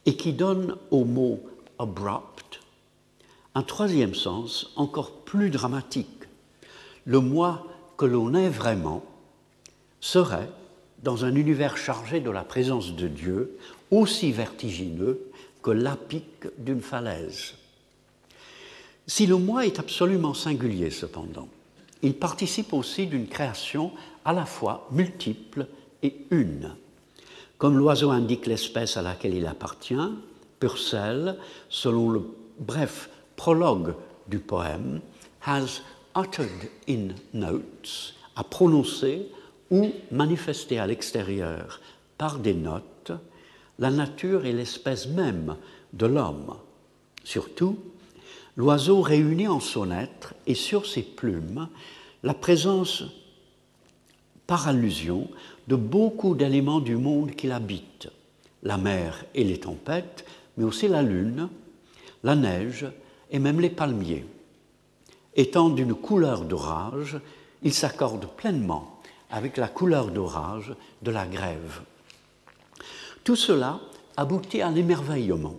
et 0.07 0.17
qui 0.17 0.33
donne 0.33 0.77
au 0.91 1.05
mot 1.05 1.41
abrupt 1.79 2.61
un 3.55 3.63
troisième 3.63 4.15
sens 4.15 4.73
encore 4.77 5.11
plus 5.11 5.51
dramatique. 5.51 6.07
Le 7.05 7.21
moi 7.21 7.67
que 7.97 8.05
l'on 8.05 8.35
est 8.35 8.49
vraiment 8.49 9.05
serait, 10.01 10.51
dans 11.03 11.25
un 11.25 11.35
univers 11.35 11.77
chargé 11.77 12.21
de 12.21 12.31
la 12.31 12.45
présence 12.45 12.95
de 12.95 13.09
Dieu, 13.09 13.59
aussi 13.91 14.33
vertigineux 14.33 15.21
que 15.63 15.71
l'apic 15.71 16.47
d'une 16.59 16.81
falaise. 16.81 17.55
Si 19.07 19.27
le 19.27 19.37
moi 19.37 19.67
est 19.67 19.79
absolument 19.79 20.35
singulier, 20.35 20.91
cependant, 20.91 21.49
il 22.03 22.15
participe 22.15 22.73
aussi 22.73 23.07
d'une 23.07 23.29
création 23.29 23.93
à 24.25 24.33
la 24.33 24.47
fois 24.47 24.89
multiple 24.91 25.67
et 26.03 26.27
une. 26.31 26.75
Comme 27.59 27.77
l'oiseau 27.77 28.11
indique 28.11 28.47
l'espèce 28.47 28.97
à 28.97 29.03
laquelle 29.03 29.35
il 29.35 29.47
appartient, 29.47 29.95
Purcell, 30.59 31.37
selon 31.69 32.11
le 32.11 32.23
bref 32.59 33.11
prologue 33.37 33.95
du 34.29 34.39
poème, 34.39 35.01
has 35.47 35.81
uttered 36.17 36.71
in 36.89 37.09
notes, 37.35 38.15
a 38.37 38.45
prononcé 38.45 39.29
ou 39.71 39.91
manifesté 40.11 40.79
à 40.79 40.87
l'extérieur 40.87 41.81
par 42.19 42.39
des 42.39 42.55
notes 42.55 43.13
la 43.79 43.91
nature 43.91 44.45
et 44.45 44.53
l'espèce 44.53 45.09
même 45.09 45.57
de 45.95 46.07
l'homme. 46.07 46.55
Surtout, 47.25 47.79
l'oiseau 48.57 49.01
réunit 49.01 49.49
en 49.49 49.61
son 49.61 49.91
être 49.91 50.35
et 50.47 50.55
sur 50.55 50.87
ses 50.87 51.03
plumes 51.03 51.69
la 52.23 52.35
présence 52.35 53.05
par 54.47 54.69
allusion 54.69 55.29
de 55.69 55.77
beaucoup 55.77 56.35
d'éléments 56.35 56.81
du 56.81 56.97
monde 56.97 57.31
qu'il 57.33 57.53
habite, 57.53 58.09
la 58.63 58.77
mer 58.77 59.25
et 59.35 59.45
les 59.45 59.61
tempêtes, 59.61 60.25
mais 60.57 60.65
aussi 60.65 60.89
la 60.89 61.03
lune, 61.03 61.49
la 62.25 62.35
neige 62.35 62.87
et 63.31 63.39
même 63.39 63.61
les 63.61 63.71
palmiers. 63.71 64.27
Étant 65.37 65.71
d'une 65.71 65.95
couleur 65.95 66.45
d'orage, 66.45 67.21
il 67.63 67.73
s'accorde 67.73 68.27
pleinement 68.27 69.01
avec 69.31 69.57
la 69.57 69.69
couleur 69.69 70.11
d'orage 70.11 70.75
de 71.03 71.11
la 71.11 71.27
grève. 71.27 71.83
Tout 73.23 73.37
cela 73.37 73.81
aboutit 74.17 74.63
à 74.63 74.71
l'émerveillement, 74.71 75.57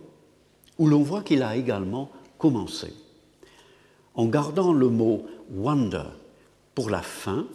où 0.78 0.86
l'on 0.86 1.02
voit 1.02 1.22
qu'il 1.22 1.42
a 1.42 1.56
également 1.56 2.10
En 4.14 4.26
gardant 4.26 4.72
le 4.72 4.88
mot 4.88 5.26
wonder 5.50 6.04
pour 6.74 6.90
la 6.90 7.02
fin, 7.02 7.46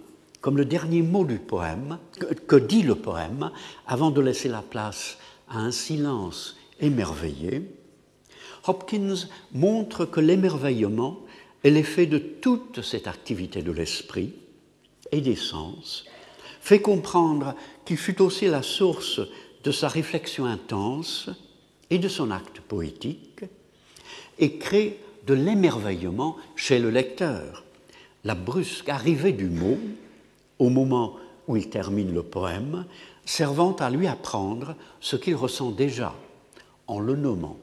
comme 0.41 0.57
le 0.57 0.65
dernier 0.65 1.01
mot 1.01 1.25
du 1.25 1.39
poème, 1.39 1.99
que, 2.47 2.55
dit 2.55 2.83
le 2.83 2.95
poème, 2.95 3.51
avant 3.85 4.11
de 4.11 4.21
laisser 4.21 4.49
la 4.49 4.61
place 4.61 5.17
à 5.49 5.59
un 5.59 5.71
silence 5.71 6.57
émerveillé, 6.79 7.69
Hopkins 8.65 9.27
montre 9.53 10.05
que 10.05 10.19
l'émerveillement 10.19 11.19
est 11.63 11.69
l'effet 11.69 12.05
de 12.05 12.17
toute 12.17 12.81
cette 12.81 13.07
activité 13.07 13.61
de 13.61 13.71
l'esprit 13.71 14.33
et 15.11 15.21
des 15.21 15.35
sens, 15.35 16.05
fait 16.61 16.81
comprendre 16.81 17.55
qu'il 17.85 17.97
fut 17.97 18.21
aussi 18.21 18.47
la 18.47 18.61
source 18.61 19.21
de 19.63 19.71
sa 19.71 19.87
réflexion 19.87 20.45
intense 20.45 21.29
et 21.89 21.97
de 21.97 22.07
son 22.07 22.29
acte 22.31 22.59
poétique, 22.59 23.45
et 24.39 24.57
crée 24.57 24.99
de 25.25 25.33
l'émerveillement 25.33 26.37
chez 26.55 26.79
le 26.79 26.89
lecteur. 26.89 27.63
La 28.23 28.35
brusque 28.35 28.89
arrivée 28.89 29.33
du 29.33 29.47
mot, 29.47 29.77
au 30.59 30.69
moment 30.69 31.15
où 31.47 31.55
il 31.55 31.69
termine 31.69 32.13
le 32.13 32.23
poème, 32.23 32.85
servant 33.25 33.75
à 33.75 33.89
lui 33.89 34.07
apprendre 34.07 34.75
ce 34.99 35.15
qu'il 35.15 35.35
ressent 35.35 35.71
déjà 35.71 36.15
en 36.87 36.99
le 36.99 37.15
nommant. 37.15 37.57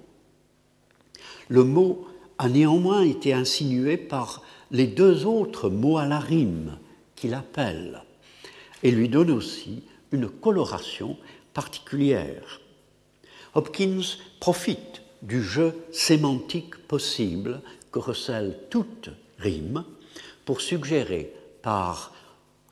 Le 1.49 1.65
mot 1.65 2.07
a 2.39 2.49
néanmoins 2.49 3.03
été 3.03 3.33
insinué 3.33 3.97
par 3.97 4.43
les 4.71 4.87
deux 4.87 5.27
autres 5.27 5.71
mots 5.71 5.99
à 5.99 6.07
la 6.07 6.19
rime 6.19 6.79
qu'il 7.15 7.35
appelle 7.35 8.03
et 8.83 8.91
lui 8.91 9.09
donne 9.09 9.31
aussi 9.31 9.83
une 10.13 10.29
coloration 10.29 11.17
particulière. 11.53 12.61
Hopkins 13.55 14.03
profite 14.41 15.03
du 15.25 15.43
jeu 15.43 15.75
sémantique 15.91 16.77
possible 16.87 17.61
que 17.91 17.99
recèle 17.99 18.59
toute 18.71 19.11
rime 19.39 19.85
pour 20.45 20.61
suggérer 20.61 21.33
par 21.63 22.13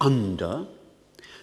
under 0.01 0.67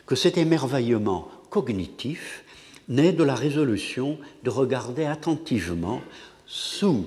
que 0.05 0.15
cet 0.15 0.37
émerveillement 0.37 1.27
cognitif 1.49 2.45
naît 2.87 3.11
de 3.11 3.23
la 3.23 3.35
résolution 3.35 4.17
de 4.43 4.49
regarder 4.49 5.05
attentivement 5.05 6.01
sous 6.45 7.05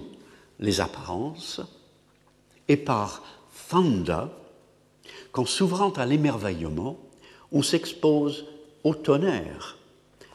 les 0.59 0.81
apparences 0.81 1.61
et 2.69 2.77
par 2.77 3.23
thunder 3.69 4.27
qu'en 5.33 5.47
s'ouvrant 5.47 5.91
à 5.91 6.07
l'émerveillement, 6.07 6.99
on 7.53 7.63
s'expose 7.63 8.47
au 8.85 8.95
tonnerre, 8.95 9.79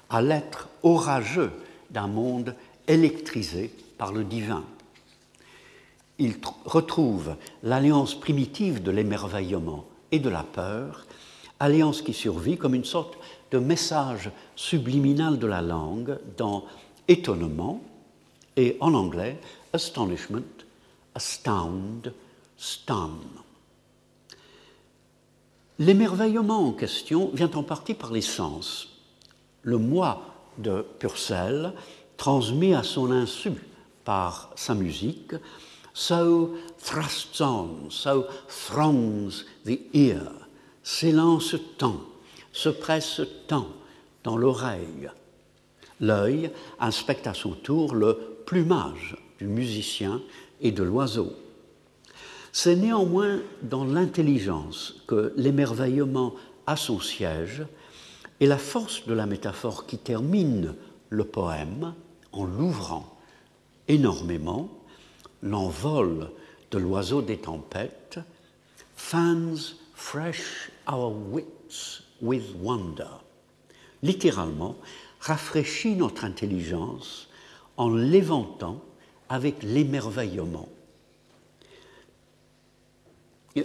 à 0.10 0.22
l'être 0.22 0.70
orageux 0.84 1.52
d'un 1.90 2.08
monde 2.08 2.56
électrisé 2.88 3.72
par 3.98 4.12
le 4.12 4.24
divin. 4.24 4.64
Il 6.20 6.36
retrouve 6.66 7.36
l'alliance 7.64 8.20
primitive 8.20 8.82
de 8.82 8.92
l'émerveillement 8.92 9.86
et 10.12 10.20
de 10.20 10.30
la 10.30 10.44
peur, 10.44 11.06
alliance 11.60 12.02
qui 12.02 12.14
survit 12.14 12.58
comme 12.58 12.74
une 12.74 12.86
sorte 12.86 13.18
de 13.52 13.60
message 13.60 14.32
subliminal 14.56 15.38
de 15.38 15.48
la 15.48 15.62
langue 15.62 16.18
dans 16.38 16.66
étonnement 17.08 17.82
et 18.56 18.78
en 18.80 18.94
anglais 18.94 19.40
astonishment, 19.74 20.42
astound, 21.14 22.14
stun. 22.58 23.12
L'émerveillement 25.80 26.68
en 26.68 26.72
question 26.72 27.30
vient 27.34 27.52
en 27.54 27.64
partie 27.64 27.94
par 27.94 28.12
les 28.12 28.22
sens. 28.22 28.90
Le 29.62 29.78
moi 29.78 30.34
de 30.58 30.84
Purcell 30.98 31.74
transmis 32.18 32.74
à 32.74 32.84
son 32.84 33.12
insu 33.12 33.52
par 34.04 34.52
sa 34.56 34.74
musique, 34.74 35.34
so 35.94 36.56
thrusts 36.84 37.42
on, 37.42 37.90
so 37.90 38.26
throngs 38.48 39.46
the 39.66 39.80
ear, 39.94 40.32
s'élance 40.84 41.56
tant, 41.78 42.02
se 42.52 42.70
presse 42.70 43.22
tant 43.48 43.68
dans 44.24 44.38
l'oreille. 44.38 45.10
L'œil 46.00 46.52
inspecte 46.80 47.28
à 47.28 47.34
son 47.34 47.52
tour 47.52 47.96
le 47.96 48.18
plumage 48.46 49.18
du 49.40 49.48
musicien 49.48 50.22
et 50.62 50.72
de 50.72 50.84
l'oiseau. 50.84 51.34
C'est 52.52 52.76
néanmoins 52.76 53.40
dans 53.62 53.84
l'intelligence 53.84 54.96
que 55.08 55.34
l'émerveillement 55.36 56.34
a 56.66 56.76
son 56.76 57.00
siège 57.00 57.64
et 58.40 58.48
la 58.48 58.58
force 58.58 59.06
de 59.06 59.14
la 59.14 59.26
métaphore 59.26 59.86
qui 59.86 59.98
termine 59.98 60.76
le 61.10 61.24
poème 61.24 61.94
en 62.32 62.46
l'ouvrant 62.46 63.18
énormément, 63.88 64.70
l'envol 65.42 66.32
de 66.72 66.78
l'oiseau 66.78 67.22
des 67.22 67.38
tempêtes, 67.38 68.20
fans 68.96 69.56
fresh 69.94 70.70
our 70.92 71.12
wits 71.12 72.02
with 72.22 72.44
wonder. 72.62 73.24
Littéralement, 74.04 74.76
rafraîchit 75.20 75.96
notre 75.96 76.26
intelligence 76.26 77.30
en 77.78 77.90
l'éventant 77.90 78.82
avec 79.30 79.64
l'émerveillement 79.64 80.70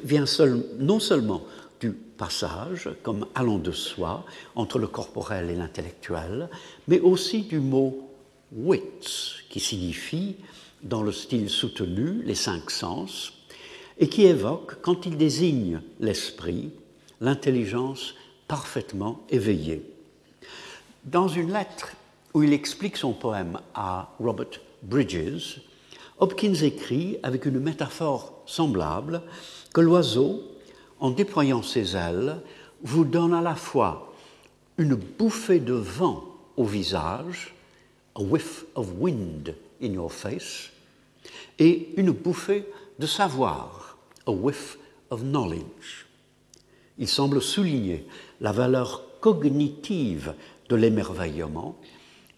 vient 0.02 0.26
seul, 0.26 0.64
non 0.78 1.00
seulement 1.00 1.42
du 1.80 1.90
passage, 1.92 2.90
comme 3.02 3.26
allant 3.34 3.58
de 3.58 3.72
soi, 3.72 4.24
entre 4.54 4.78
le 4.78 4.86
corporel 4.86 5.50
et 5.50 5.54
l'intellectuel, 5.54 6.48
mais 6.88 7.00
aussi 7.00 7.42
du 7.42 7.58
mot 7.58 8.01
wits, 8.56 9.44
qui 9.48 9.60
signifie, 9.60 10.36
dans 10.82 11.02
le 11.02 11.12
style 11.12 11.48
soutenu, 11.48 12.22
les 12.24 12.34
cinq 12.34 12.70
sens, 12.70 13.32
et 13.98 14.08
qui 14.08 14.24
évoque, 14.24 14.80
quand 14.82 15.06
il 15.06 15.16
désigne 15.16 15.80
l'esprit, 16.00 16.70
l'intelligence 17.20 18.14
parfaitement 18.48 19.20
éveillée. 19.30 19.82
Dans 21.04 21.28
une 21.28 21.52
lettre 21.52 21.92
où 22.34 22.42
il 22.42 22.52
explique 22.52 22.96
son 22.96 23.12
poème 23.12 23.58
à 23.74 24.14
Robert 24.18 24.60
Bridges, 24.82 25.60
Hopkins 26.18 26.54
écrit, 26.54 27.18
avec 27.22 27.46
une 27.46 27.58
métaphore 27.58 28.42
semblable, 28.46 29.22
que 29.72 29.80
l'oiseau, 29.80 30.42
en 31.00 31.10
déployant 31.10 31.62
ses 31.62 31.96
ailes, 31.96 32.40
vous 32.82 33.04
donne 33.04 33.34
à 33.34 33.40
la 33.40 33.54
fois 33.54 34.12
une 34.78 34.94
bouffée 34.94 35.60
de 35.60 35.74
vent 35.74 36.24
au 36.56 36.64
visage, 36.64 37.54
a 38.16 38.22
whiff 38.22 38.64
of 38.74 38.98
wind 38.98 39.54
in 39.80 39.92
your 39.92 40.12
face, 40.12 40.70
et 41.58 41.90
une 41.96 42.10
bouffée 42.10 42.64
de 42.98 43.06
savoir, 43.06 43.96
a 44.26 44.30
whiff 44.30 44.78
of 45.10 45.22
knowledge. 45.22 46.06
Il 46.98 47.08
semble 47.08 47.40
souligner 47.40 48.06
la 48.40 48.52
valeur 48.52 49.02
cognitive 49.20 50.34
de 50.68 50.76
l'émerveillement 50.76 51.76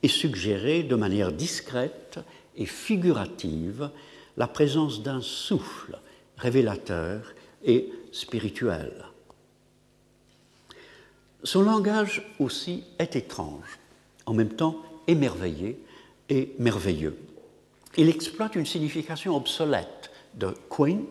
et 0.02 0.08
suggérer 0.08 0.82
de 0.82 0.96
manière 0.96 1.32
discrète 1.32 2.20
et 2.56 2.66
figurative 2.66 3.90
la 4.36 4.46
présence 4.46 5.02
d'un 5.02 5.20
souffle 5.20 5.98
révélateur 6.36 7.32
et 7.64 7.90
spirituel. 8.12 9.06
Son 11.42 11.62
langage 11.62 12.22
aussi 12.38 12.84
est 12.98 13.16
étrange, 13.16 13.78
en 14.26 14.34
même 14.34 14.54
temps 14.54 14.76
émerveillé 15.06 15.78
et 16.28 16.54
merveilleux. 16.58 17.16
Il 17.96 18.08
exploite 18.08 18.56
une 18.56 18.66
signification 18.66 19.36
obsolète 19.36 20.10
de 20.34 20.48
quaint, 20.68 21.04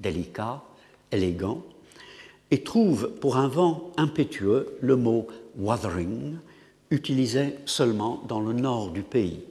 délicat, 0.00 0.62
élégant, 1.12 1.62
et 2.50 2.62
trouve 2.62 3.10
pour 3.20 3.36
un 3.36 3.48
vent 3.48 3.92
impétueux 3.96 4.78
le 4.80 4.96
mot 4.96 5.28
wuthering, 5.56 6.36
utilisé 6.90 7.56
seulement 7.66 8.22
dans 8.26 8.40
le 8.40 8.52
nord 8.52 8.90
du 8.90 9.02
pays. 9.02 9.44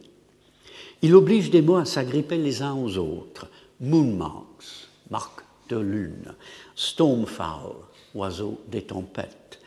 Il 1.01 1.13
oblige 1.13 1.51
des 1.51 1.61
mots 1.61 1.75
à 1.75 1.85
s'agripper 1.85 2.37
les 2.37 2.63
uns 2.63 2.73
aux 2.73 2.97
autres. 2.97 3.47
Moon 3.79 4.15
marks, 4.15 4.89
marque 5.11 5.41
de 5.69 5.77
lune. 5.77 6.33
Stormfowl, 6.75 7.75
oiseau 8.15 8.59
des 8.67 8.81
tempêtes. 8.81 9.59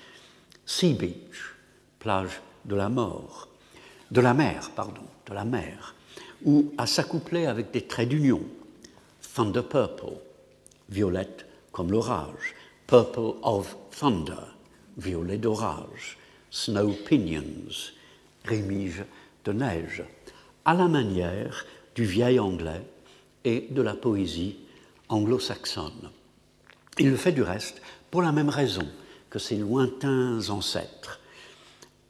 Sea 0.66 0.94
beach, 0.94 1.54
plage 2.00 2.40
de 2.64 2.74
la 2.74 2.88
mort. 2.88 3.49
De 4.10 4.20
la 4.20 4.34
mer, 4.34 4.70
pardon, 4.74 5.02
de 5.26 5.34
la 5.34 5.44
mer. 5.44 5.94
Ou 6.44 6.72
à 6.78 6.86
s'accoupler 6.86 7.46
avec 7.46 7.70
des 7.70 7.82
traits 7.82 8.08
d'union. 8.08 8.42
Thunder 9.34 9.62
purple, 9.62 10.16
violette 10.88 11.46
comme 11.72 11.92
l'orage. 11.92 12.54
Purple 12.86 13.36
of 13.42 13.76
thunder, 13.90 14.56
violet 14.96 15.38
d'orage. 15.38 16.18
Snow 16.50 16.92
pinions, 17.06 17.92
rémige 18.44 19.04
de 19.44 19.52
neige 19.52 20.02
à 20.64 20.74
la 20.74 20.88
manière 20.88 21.64
du 21.94 22.04
vieil 22.04 22.40
anglais 22.40 22.82
et 23.44 23.68
de 23.70 23.82
la 23.82 23.94
poésie 23.94 24.56
anglo-saxonne. 25.08 26.10
Il 26.98 27.10
le 27.10 27.16
fait 27.16 27.32
du 27.32 27.42
reste 27.42 27.80
pour 28.10 28.22
la 28.22 28.32
même 28.32 28.48
raison 28.48 28.86
que 29.30 29.38
ses 29.38 29.56
lointains 29.56 30.40
ancêtres. 30.48 31.20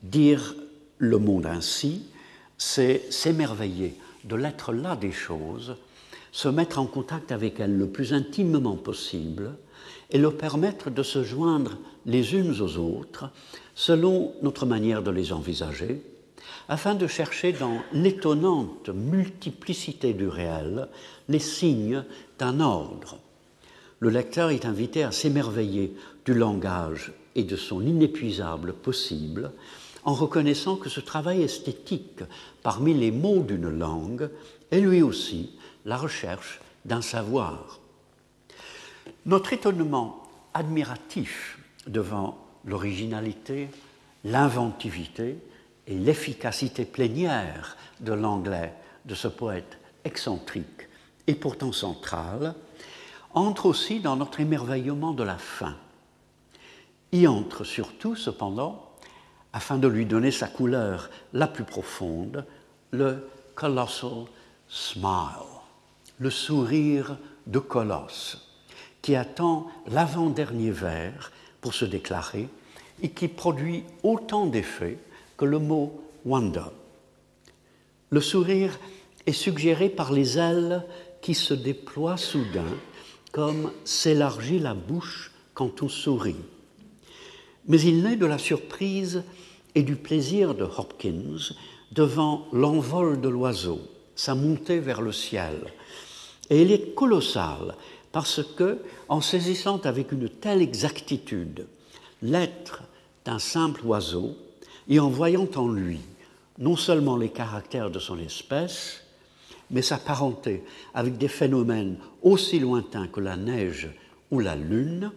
Dire 0.02 0.54
le 1.00 1.18
monde 1.18 1.46
ainsi, 1.46 2.02
c'est 2.58 3.10
s'émerveiller 3.10 3.96
de 4.24 4.36
l'être 4.36 4.72
là 4.72 4.96
des 4.96 5.12
choses, 5.12 5.76
se 6.30 6.48
mettre 6.48 6.78
en 6.78 6.86
contact 6.86 7.32
avec 7.32 7.58
elles 7.58 7.76
le 7.76 7.88
plus 7.88 8.12
intimement 8.12 8.76
possible 8.76 9.54
et 10.10 10.18
leur 10.18 10.36
permettre 10.36 10.90
de 10.90 11.02
se 11.02 11.24
joindre 11.24 11.78
les 12.04 12.34
unes 12.34 12.60
aux 12.60 12.76
autres 12.76 13.30
selon 13.74 14.34
notre 14.42 14.66
manière 14.66 15.02
de 15.02 15.10
les 15.10 15.32
envisager, 15.32 16.02
afin 16.68 16.94
de 16.94 17.06
chercher 17.06 17.52
dans 17.52 17.78
l'étonnante 17.94 18.90
multiplicité 18.90 20.12
du 20.12 20.28
réel 20.28 20.86
les 21.30 21.38
signes 21.38 22.04
d'un 22.38 22.60
ordre. 22.60 23.18
Le 24.00 24.10
lecteur 24.10 24.50
est 24.50 24.66
invité 24.66 25.02
à 25.02 25.12
s'émerveiller 25.12 25.94
du 26.26 26.34
langage 26.34 27.12
et 27.34 27.44
de 27.44 27.56
son 27.56 27.80
inépuisable 27.80 28.74
possible 28.74 29.50
en 30.04 30.14
reconnaissant 30.14 30.76
que 30.76 30.88
ce 30.88 31.00
travail 31.00 31.42
esthétique 31.42 32.22
parmi 32.62 32.94
les 32.94 33.10
mots 33.10 33.40
d'une 33.40 33.68
langue 33.68 34.30
est 34.70 34.80
lui 34.80 35.02
aussi 35.02 35.58
la 35.84 35.96
recherche 35.96 36.60
d'un 36.84 37.02
savoir. 37.02 37.80
Notre 39.26 39.52
étonnement 39.52 40.22
admiratif 40.54 41.58
devant 41.86 42.38
l'originalité, 42.64 43.68
l'inventivité, 44.24 45.38
et 45.86 45.94
l'efficacité 45.94 46.84
plénière 46.84 47.76
de 48.00 48.12
l'anglais 48.12 48.72
de 49.04 49.14
ce 49.14 49.28
poète 49.28 49.78
excentrique 50.04 50.88
et 51.26 51.34
pourtant 51.34 51.72
central, 51.72 52.54
entre 53.34 53.66
aussi 53.66 54.00
dans 54.00 54.16
notre 54.16 54.40
émerveillement 54.40 55.12
de 55.12 55.24
la 55.24 55.36
fin. 55.36 55.76
Y 57.12 57.26
entre 57.26 57.64
surtout, 57.64 58.14
cependant, 58.14 58.89
afin 59.52 59.78
de 59.78 59.88
lui 59.88 60.06
donner 60.06 60.30
sa 60.30 60.46
couleur 60.46 61.10
la 61.32 61.46
plus 61.46 61.64
profonde, 61.64 62.44
le 62.92 63.26
colossal 63.54 64.26
smile, 64.68 65.46
le 66.18 66.30
sourire 66.30 67.16
de 67.46 67.58
colosse, 67.58 68.50
qui 69.02 69.16
attend 69.16 69.66
l'avant-dernier 69.86 70.70
vers 70.70 71.32
pour 71.60 71.74
se 71.74 71.84
déclarer 71.84 72.48
et 73.02 73.10
qui 73.10 73.28
produit 73.28 73.84
autant 74.02 74.46
d'effets 74.46 74.98
que 75.36 75.44
le 75.44 75.58
mot 75.58 76.02
wonder. 76.24 76.70
Le 78.10 78.20
sourire 78.20 78.78
est 79.26 79.32
suggéré 79.32 79.88
par 79.88 80.12
les 80.12 80.38
ailes 80.38 80.84
qui 81.22 81.34
se 81.34 81.54
déploient 81.54 82.16
soudain, 82.16 82.64
comme 83.32 83.72
s'élargit 83.84 84.58
la 84.58 84.74
bouche 84.74 85.30
quand 85.54 85.82
on 85.82 85.88
sourit. 85.88 86.36
Mais 87.66 87.80
il 87.80 88.02
naît 88.02 88.16
de 88.16 88.26
la 88.26 88.38
surprise 88.38 89.22
et 89.74 89.82
du 89.82 89.96
plaisir 89.96 90.54
de 90.54 90.64
Hopkins 90.64 91.54
devant 91.92 92.46
l'envol 92.52 93.20
de 93.20 93.28
l'oiseau, 93.28 93.80
sa 94.14 94.34
montée 94.34 94.78
vers 94.78 95.02
le 95.02 95.12
ciel. 95.12 95.56
Et 96.48 96.62
il 96.62 96.72
est 96.72 96.94
colossal 96.94 97.76
parce 98.12 98.42
que, 98.56 98.78
en 99.08 99.20
saisissant 99.20 99.80
avec 99.84 100.12
une 100.12 100.28
telle 100.28 100.62
exactitude 100.62 101.66
l'être 102.22 102.82
d'un 103.24 103.38
simple 103.38 103.84
oiseau, 103.86 104.36
et 104.88 104.98
en 104.98 105.08
voyant 105.08 105.48
en 105.56 105.68
lui 105.68 106.00
non 106.58 106.76
seulement 106.76 107.16
les 107.16 107.30
caractères 107.30 107.90
de 107.90 107.98
son 107.98 108.18
espèce, 108.18 109.02
mais 109.70 109.82
sa 109.82 109.96
parenté 109.96 110.62
avec 110.92 111.16
des 111.16 111.28
phénomènes 111.28 111.96
aussi 112.22 112.58
lointains 112.58 113.08
que 113.08 113.20
la 113.20 113.36
neige 113.36 113.88
ou 114.30 114.40
la 114.40 114.56
lune, 114.56 115.10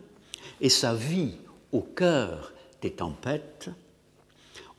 et 0.61 0.69
sa 0.69 0.93
vie 0.93 1.33
au 1.73 1.81
cœur 1.81 2.53
des 2.81 2.91
tempêtes, 2.91 3.69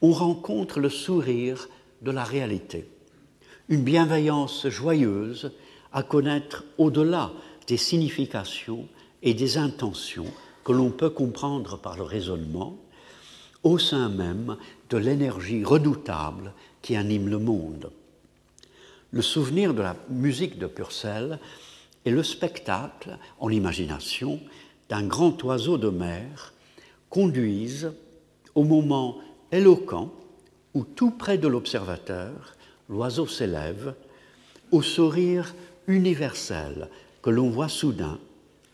on 0.00 0.12
rencontre 0.12 0.80
le 0.80 0.88
sourire 0.88 1.68
de 2.02 2.11
la 2.11 2.24
réalité, 2.24 2.88
une 3.68 3.83
bienveillance 3.83 4.68
joyeuse 4.68 5.52
à 5.92 6.02
connaître 6.02 6.64
au-delà 6.78 7.33
des 7.66 7.76
significations 7.76 8.88
et 9.22 9.35
des 9.35 9.59
intentions 9.59 10.26
que 10.64 10.72
l'on 10.72 10.90
peut 10.90 11.11
comprendre 11.11 11.78
par 11.78 11.96
le 11.96 12.02
raisonnement, 12.02 12.76
au 13.62 13.78
sein 13.78 14.09
même 14.09 14.57
de 14.90 14.96
l'énergie 14.96 15.64
redoutable 15.64 16.52
qui 16.83 16.96
anime 16.96 17.28
le 17.28 17.38
monde. 17.38 17.90
Le 19.11 19.22
souvenir 19.22 19.74
de 19.74 19.83
la 19.83 19.96
musique 20.11 20.59
de 20.59 20.66
Purcell 20.66 21.38
est 22.04 22.11
le 22.11 22.22
spectacle, 22.22 23.16
en 23.40 23.48
imagination, 23.48 24.40
d'un 24.90 25.07
grand 25.07 25.42
oiseau 25.44 25.78
de 25.78 25.88
mer 25.88 26.54
conduise 27.14 27.92
au 28.57 28.64
moment 28.64 29.18
éloquent 29.53 30.12
où 30.74 30.83
tout 30.83 31.12
près 31.12 31.38
de 31.38 31.46
l'observateur, 31.46 32.57
l'oiseau 32.88 33.29
s'élève 33.29 33.94
au 34.72 34.83
sourire 34.83 35.55
universel 35.87 36.88
que 37.22 37.31
l'on 37.31 37.50
voit 37.50 37.68
soudain 37.68 38.18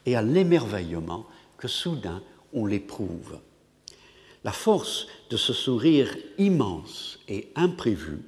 et 0.07 0.16
à 0.16 0.22
l'émerveillement 0.22 1.26
que 1.59 1.68
soudain 1.68 2.22
on 2.55 2.64
l'éprouve. 2.64 3.38
La 4.42 4.53
force 4.53 5.07
de 5.29 5.37
ce 5.37 5.53
sourire 5.53 6.16
immense 6.38 7.18
et 7.29 7.50
imprévu 7.57 8.22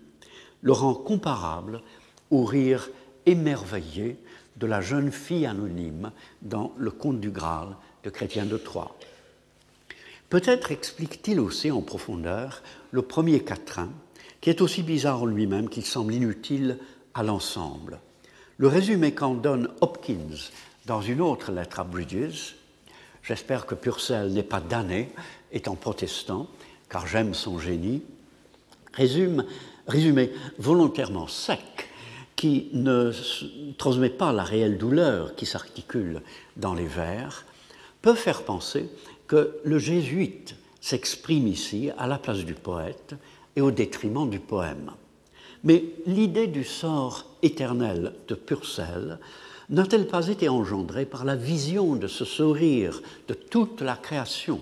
le 0.61 0.73
rend 0.73 0.93
comparable 0.93 1.81
au 2.31 2.45
rire 2.45 2.91
émerveillé 3.25 4.19
de 4.59 4.67
la 4.67 4.83
jeune 4.83 5.11
fille 5.11 5.47
anonyme 5.47 6.13
dans 6.43 6.75
le 6.77 6.91
conte 6.91 7.19
du 7.19 7.31
Graal 7.31 7.69
de 8.05 8.11
Chrétien 8.11 8.45
de 8.45 8.59
Troyes. 8.59 8.95
Peut-être 10.33 10.73
explique-t-il 10.73 11.39
aussi 11.39 11.71
en 11.71 11.83
profondeur 11.83 12.63
le 12.91 13.03
premier 13.03 13.41
quatrain, 13.41 13.91
qui 14.41 14.49
est 14.49 14.63
aussi 14.63 14.83
bizarre 14.83 15.25
en 15.25 15.27
lui-même 15.27 15.69
qu'il 15.69 15.85
semble 15.85 16.15
inutile 16.15 16.79
à 17.13 17.23
l'ensemble. 17.23 18.01
Le 18.57 18.67
résumé 18.67 19.13
qu'en 19.13 19.35
donne 19.35 19.69
Hopkins 19.83 20.49
dans 20.87 21.03
une 21.03 21.21
autre 21.21 21.53
lettre 21.53 21.81
à 21.81 21.85
Bridges. 21.85 22.55
J'espère 23.23 23.67
que 23.67 23.75
Purcell 23.75 24.33
n'est 24.33 24.43
pas 24.43 24.63
damné, 24.63 25.11
étant 25.53 25.75
protestant, 25.75 26.49
car 26.89 27.07
j'aime 27.07 27.35
son 27.35 27.59
génie. 27.59 28.03
Résume, 28.95 29.45
résumé 29.87 30.33
volontairement 30.59 31.29
sec, 31.29 31.91
qui 32.37 32.71
ne 32.73 33.13
transmet 33.77 34.09
pas 34.09 34.33
la 34.33 34.45
réelle 34.45 34.79
douleur 34.79 35.35
qui 35.35 35.45
s'articule 35.45 36.23
dans 36.57 36.73
les 36.73 36.87
vers, 36.87 37.45
peut 38.01 38.15
faire 38.15 38.45
penser 38.45 38.89
que 39.33 39.57
le 39.65 39.79
jésuite 39.79 40.57
s'exprime 40.83 41.49
ici 41.49 41.89
à 41.97 42.07
la 42.07 42.19
place 42.19 42.45
du 42.45 42.53
poète 42.53 43.15
et 43.57 43.63
au 43.63 43.71
détriment 43.71 44.29
du 44.29 44.39
poème. 44.39 44.91
Mais 45.65 45.85
l'idée 46.05 46.49
du 46.49 46.65
sort 46.65 47.25
éternel 47.43 48.13
de 48.29 48.35
Purcell 48.35 49.19
n'a-t-elle 49.71 50.07
pas 50.07 50.29
été 50.29 50.51
engendrée 50.51 51.07
par 51.07 51.25
la 51.25 51.35
vision 51.35 51.97
de 51.97 52.09
ce 52.09 52.27
sourire 52.27 53.01
de 53.27 53.33
toute 53.33 53.81
la 53.81 53.97
création, 53.97 54.61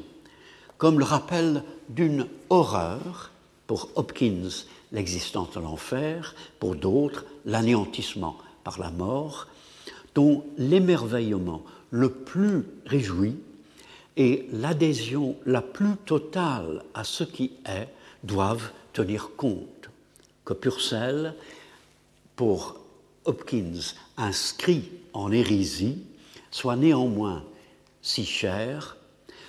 comme 0.78 1.00
le 1.00 1.04
rappel 1.04 1.64
d'une 1.88 2.28
horreur, 2.48 3.32
pour 3.66 3.88
Hopkins 3.96 4.50
l'existence 4.92 5.50
de 5.50 5.58
l'enfer, 5.58 6.36
pour 6.60 6.76
d'autres 6.76 7.24
l'anéantissement 7.44 8.38
par 8.62 8.78
la 8.78 8.92
mort, 8.92 9.48
dont 10.14 10.44
l'émerveillement 10.58 11.64
le 11.90 12.08
plus 12.08 12.62
réjoui 12.86 13.34
et 14.16 14.46
l'adhésion 14.52 15.36
la 15.46 15.62
plus 15.62 15.96
totale 16.04 16.84
à 16.94 17.04
ce 17.04 17.24
qui 17.24 17.52
est 17.66 17.88
doivent 18.22 18.70
tenir 18.92 19.30
compte 19.36 19.90
que 20.44 20.52
Purcell, 20.52 21.34
pour 22.36 22.80
Hopkins 23.24 23.94
inscrit 24.16 24.90
en 25.12 25.30
hérésie, 25.30 26.02
soit 26.50 26.76
néanmoins 26.76 27.44
si 28.02 28.24
cher, 28.24 28.96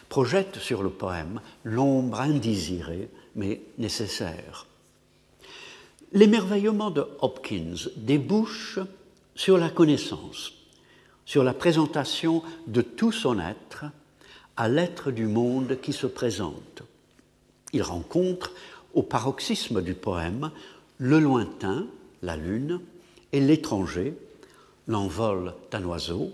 projette 0.10 0.58
sur 0.58 0.84
le 0.84 0.90
poème 0.90 1.40
l'ombre 1.64 2.20
indésirée 2.20 3.10
mais 3.36 3.62
nécessaire. 3.78 4.68
L'émerveillement 6.12 6.92
de 6.92 7.08
Hopkins 7.22 7.90
débouche 7.96 8.80
sur 9.36 9.58
la 9.58 9.70
connaissance, 9.70 10.52
sur 11.26 11.44
la 11.44 11.54
présentation 11.54 12.44
de 12.68 12.82
tout 12.82 13.14
son 13.14 13.40
être 13.40 13.86
à 14.62 14.68
l'être 14.68 15.10
du 15.10 15.26
monde 15.26 15.80
qui 15.82 15.92
se 15.92 16.06
présente. 16.06 16.84
Il 17.74 17.82
rencontre 17.82 18.52
au 18.94 19.02
paroxysme 19.02 19.82
du 19.82 19.96
poème 19.96 20.52
le 21.00 21.20
lointain, 21.20 21.88
la 22.22 22.38
lune, 22.38 22.80
et 23.32 23.40
l'étranger, 23.40 24.14
l'envol 24.86 25.56
d'un 25.72 25.84
oiseau. 25.86 26.30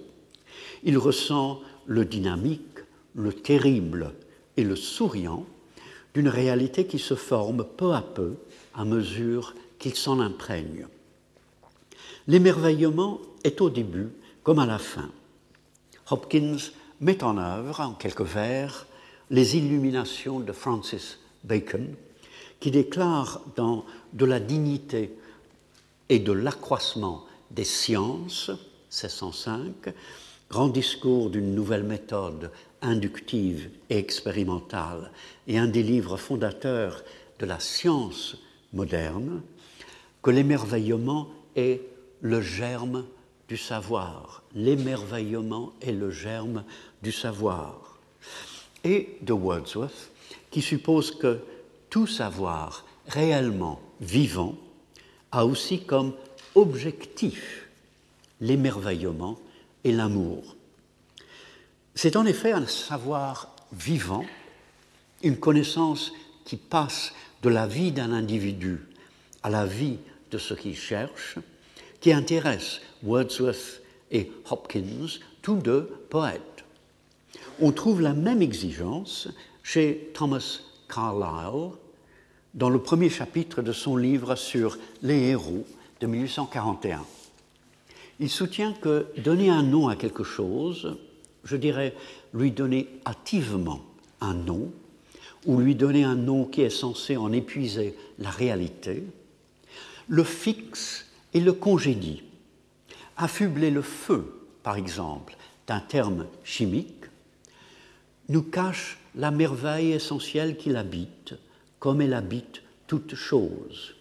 Il 0.83 0.97
ressent 0.97 1.61
le 1.85 2.03
dynamique, 2.03 2.79
le 3.15 3.31
terrible 3.31 4.13
et 4.57 4.65
le 4.65 4.75
souriant 4.75 5.45
d'une 6.13 6.27
réalité 6.27 6.85
qui 6.85 6.99
se 6.99 7.15
forme 7.15 7.63
peu 7.77 7.93
à 7.93 8.01
peu 8.01 8.33
à 8.73 8.83
mesure 8.83 9.55
qu'il 9.79 9.95
s'en 9.95 10.19
imprègne. 10.19 10.85
L'émerveillement 12.27 13.21
est 13.45 13.61
au 13.61 13.69
début 13.69 14.09
comme 14.43 14.59
à 14.59 14.65
la 14.65 14.79
fin. 14.79 15.09
Hopkins 16.11 16.57
met 16.99 17.23
en 17.23 17.38
œuvre, 17.38 17.79
en 17.79 17.93
quelques 17.93 18.21
vers, 18.21 18.88
les 19.29 19.57
illuminations 19.57 20.39
de 20.39 20.51
Francis 20.51 21.19
Bacon, 21.43 21.88
qui 22.60 22.71
déclare 22.71 23.41
dans 23.55 23.86
De 24.13 24.25
la 24.25 24.39
dignité 24.39 25.13
et 26.10 26.19
de 26.19 26.31
l'accroissement 26.31 27.25
des 27.51 27.65
sciences, 27.65 28.49
1605, 28.89 29.93
grand 30.49 30.69
discours 30.69 31.29
d'une 31.29 31.53
nouvelle 31.53 31.83
méthode 31.83 32.51
inductive 32.81 33.69
et 33.89 33.97
expérimentale, 33.97 35.12
et 35.47 35.57
un 35.57 35.67
des 35.67 35.83
livres 35.83 36.17
fondateurs 36.17 37.03
de 37.39 37.45
la 37.45 37.60
science 37.60 38.38
moderne, 38.73 39.41
que 40.21 40.31
l'émerveillement 40.31 41.29
est 41.55 41.81
le 42.21 42.41
germe 42.41 43.05
du 43.47 43.57
savoir. 43.57 44.43
L'émerveillement 44.53 45.73
est 45.81 45.91
le 45.91 46.12
germe 46.12 46.63
du 47.01 47.12
savoir. 47.12 47.99
Et 48.83 49.17
de 49.21 49.33
Wordsworth, 49.33 50.12
qui 50.51 50.62
suppose 50.62 51.12
que 51.12 51.39
tout 51.89 52.07
savoir 52.07 52.86
réellement 53.07 53.81
vivant 53.99 54.55
a 55.31 55.45
aussi 55.45 55.83
comme 55.83 56.13
objectif 56.55 57.67
l'émerveillement 58.41 59.38
et 59.83 59.91
l'amour. 59.91 60.55
C'est 61.95 62.15
en 62.15 62.25
effet 62.25 62.51
un 62.51 62.67
savoir 62.67 63.55
vivant, 63.71 64.25
une 65.23 65.38
connaissance 65.38 66.12
qui 66.45 66.57
passe 66.57 67.13
de 67.41 67.49
la 67.49 67.67
vie 67.67 67.91
d'un 67.91 68.12
individu 68.12 68.79
à 69.43 69.49
la 69.49 69.65
vie 69.65 69.97
de 70.31 70.38
ce 70.38 70.53
qu'il 70.53 70.75
cherche, 70.75 71.38
qui 71.99 72.13
intéresse 72.13 72.81
Wordsworth 73.03 73.81
et 74.12 74.31
Hopkins, 74.49 75.07
tous 75.41 75.55
deux 75.55 75.83
poètes. 76.10 76.57
On 77.60 77.72
trouve 77.72 78.02
la 78.02 78.13
même 78.13 78.43
exigence 78.43 79.30
chez 79.63 80.12
Thomas 80.13 80.60
Carlyle 80.88 81.72
dans 82.54 82.70
le 82.70 82.80
premier 82.80 83.10
chapitre 83.10 83.63
de 83.63 83.72
son 83.72 83.98
livre 83.98 84.36
sur 84.36 84.78
les 85.02 85.30
héros 85.30 85.65
de 86.00 86.06
1841. 86.06 87.04
Il 88.20 88.30
soutient 88.30 88.74
que 88.74 89.08
donner 89.17 89.50
un 89.50 89.63
nom 89.63 89.88
à 89.88 89.96
quelque 89.96 90.24
chose, 90.24 90.98
je 91.43 91.56
dirais 91.56 91.96
lui 92.34 92.52
donner 92.52 92.89
hâtivement 93.08 93.82
un 94.22 94.36
nom, 94.36 94.72
ou 95.48 95.60
lui 95.60 95.74
donner 95.74 96.04
un 96.04 96.15
nom 96.15 96.46
qui 96.46 96.62
est 96.62 96.70
censé 96.70 97.17
en 97.17 97.32
épuiser 97.32 97.96
la 98.20 98.30
réalité, 98.30 99.04
le 100.08 100.24
fixe 100.24 101.08
et 101.34 101.39
le 101.39 101.54
congédie. 101.54 102.22
Affubler 103.17 103.72
le 103.72 103.82
feu, 103.82 104.46
par 104.62 104.76
exemple, 104.76 105.36
d'un 105.65 105.80
terme 105.80 106.28
chimique, 106.43 106.96
nous 108.29 108.43
cache 108.43 108.97
la 109.15 109.31
merveille 109.31 109.93
essentielle 109.93 110.57
qui 110.57 110.69
l'habite, 110.69 111.35
comme 111.79 112.01
elle 112.01 112.13
habite 112.13 112.61
toute 112.87 113.15
chose. 113.15 113.95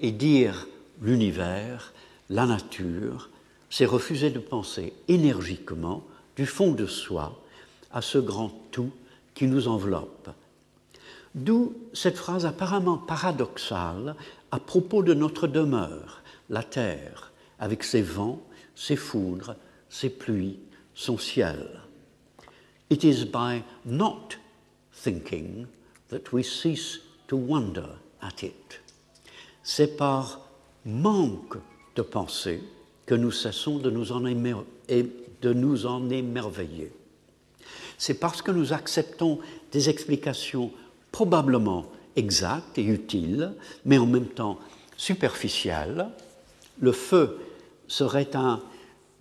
Et 0.00 0.12
dire 0.12 0.66
l'univers, 1.00 1.92
la 2.30 2.46
nature, 2.46 3.28
c'est 3.70 3.84
refuser 3.84 4.30
de 4.30 4.38
penser 4.38 4.92
énergiquement, 5.08 6.04
du 6.36 6.46
fond 6.46 6.72
de 6.72 6.86
soi, 6.86 7.40
à 7.92 8.02
ce 8.02 8.18
grand 8.18 8.52
tout 8.70 8.90
qui 9.34 9.46
nous 9.46 9.68
enveloppe. 9.68 10.30
D'où 11.34 11.74
cette 11.92 12.18
phrase 12.18 12.46
apparemment 12.46 12.98
paradoxale 12.98 14.14
à 14.50 14.58
propos 14.58 15.02
de 15.02 15.14
notre 15.14 15.46
demeure, 15.46 16.22
la 16.50 16.62
terre, 16.62 17.32
avec 17.58 17.84
ses 17.84 18.02
vents, 18.02 18.42
ses 18.74 18.96
foudres, 18.96 19.56
ses 19.88 20.10
pluies, 20.10 20.58
son 20.94 21.16
ciel. 21.16 21.80
It 22.92 23.04
is 23.04 23.24
by 23.24 23.62
not 23.86 24.36
thinking 24.92 25.66
that 26.10 26.30
we 26.30 26.42
cease 26.42 26.98
to 27.28 27.38
wonder 27.38 27.88
at 28.20 28.42
it. 28.42 28.82
C'est 29.62 29.96
par 29.96 30.42
manque 30.84 31.56
de 31.96 32.02
pensée 32.02 32.62
que 33.06 33.14
nous 33.14 33.30
cessons 33.30 33.78
de 33.78 33.88
nous 33.88 34.12
en 34.12 34.26
émerveiller. 36.10 36.92
C'est 37.96 38.20
parce 38.20 38.42
que 38.42 38.50
nous 38.50 38.74
acceptons 38.74 39.38
des 39.70 39.88
explications 39.88 40.70
probablement 41.12 41.86
exactes 42.14 42.76
et 42.76 42.84
utiles, 42.84 43.54
mais 43.86 43.96
en 43.96 44.04
même 44.04 44.28
temps 44.28 44.58
superficielles. 44.98 46.10
Le 46.78 46.92
feu 46.92 47.38
serait 47.88 48.36
un 48.36 48.60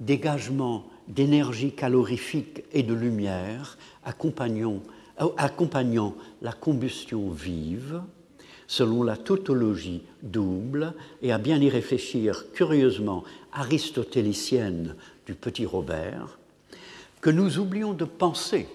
dégagement 0.02 0.91
d'énergie 1.08 1.74
calorifique 1.74 2.64
et 2.72 2.84
de 2.84 2.94
lumière 2.94 3.78
accompagnant, 4.04 4.82
la 6.42 6.54
combustion 6.54 7.30
vive 7.30 8.02
selon 8.72 9.04
la 9.04 9.18
tautologie 9.18 10.02
double 10.24 10.94
et 11.22 11.34
à 11.34 11.38
bien 11.38 11.60
y 11.60 11.70
réfléchir 11.70 12.46
curieusement 12.54 13.26
aristotélicienne 13.52 14.96
du 15.26 15.34
petit 15.34 15.66
Robert, 15.66 16.40
que 17.20 17.30
nous 17.30 17.60
oublions 17.60 17.92
de 17.92 18.06
penser 18.06 18.70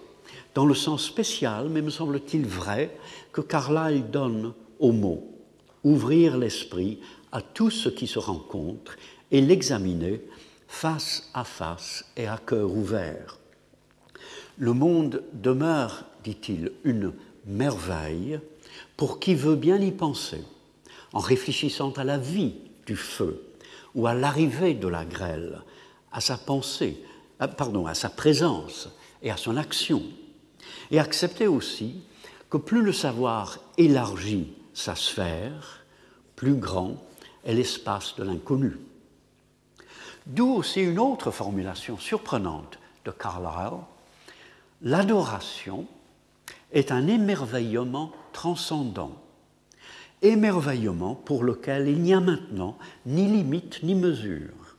dans 0.54 0.66
le 0.66 0.74
sens 0.74 1.02
spécial, 1.02 1.68
mais 1.70 1.80
me 1.80 1.88
semble-t-il 1.88 2.46
vrai, 2.46 2.94
que 3.32 3.40
Carlyle 3.40 4.10
donne 4.10 4.52
au 4.78 4.92
mot, 4.92 5.32
ouvrir 5.82 6.36
l'esprit 6.36 6.98
à 7.32 7.40
tout 7.40 7.70
ce 7.70 7.88
qui 7.88 8.06
se 8.06 8.18
rencontre 8.18 8.96
et 9.30 9.40
l'examiner 9.40 10.20
face 10.76 11.30
à 11.32 11.42
face 11.44 12.04
et 12.18 12.26
à 12.26 12.36
cœur 12.36 12.70
ouvert. 12.70 13.38
Le 14.58 14.74
monde 14.74 15.24
demeure, 15.32 16.04
dit-il, 16.22 16.70
une 16.84 17.14
merveille 17.46 18.38
pour 18.98 19.18
qui 19.18 19.34
veut 19.34 19.56
bien 19.56 19.80
y 19.80 19.90
penser, 19.90 20.44
en 21.14 21.18
réfléchissant 21.18 21.92
à 21.92 22.04
la 22.04 22.18
vie 22.18 22.56
du 22.84 22.94
feu 22.94 23.42
ou 23.94 24.06
à 24.06 24.12
l'arrivée 24.12 24.74
de 24.74 24.86
la 24.86 25.06
grêle, 25.06 25.62
à 26.12 26.20
sa 26.20 26.36
pensée 26.36 27.02
pardon, 27.56 27.86
à 27.86 27.94
sa 27.94 28.10
présence 28.10 28.90
et 29.22 29.30
à 29.30 29.38
son 29.38 29.56
action, 29.56 30.02
et 30.90 30.98
accepter 30.98 31.46
aussi 31.46 32.02
que 32.50 32.58
plus 32.58 32.82
le 32.82 32.92
savoir 32.92 33.60
élargit 33.78 34.52
sa 34.74 34.94
sphère, 34.94 35.86
plus 36.34 36.54
grand 36.54 37.02
est 37.44 37.54
l'espace 37.54 38.14
de 38.16 38.24
l'inconnu. 38.24 38.76
D'où 40.26 40.52
aussi 40.54 40.82
une 40.82 40.98
autre 40.98 41.30
formulation 41.30 41.98
surprenante 41.98 42.78
de 43.04 43.12
Carlyle, 43.12 43.78
l'adoration 44.82 45.86
est 46.72 46.90
un 46.90 47.06
émerveillement 47.06 48.10
transcendant, 48.32 49.12
émerveillement 50.22 51.14
pour 51.14 51.44
lequel 51.44 51.88
il 51.88 52.00
n'y 52.00 52.12
a 52.12 52.20
maintenant 52.20 52.76
ni 53.06 53.26
limite 53.26 53.84
ni 53.84 53.94
mesure. 53.94 54.76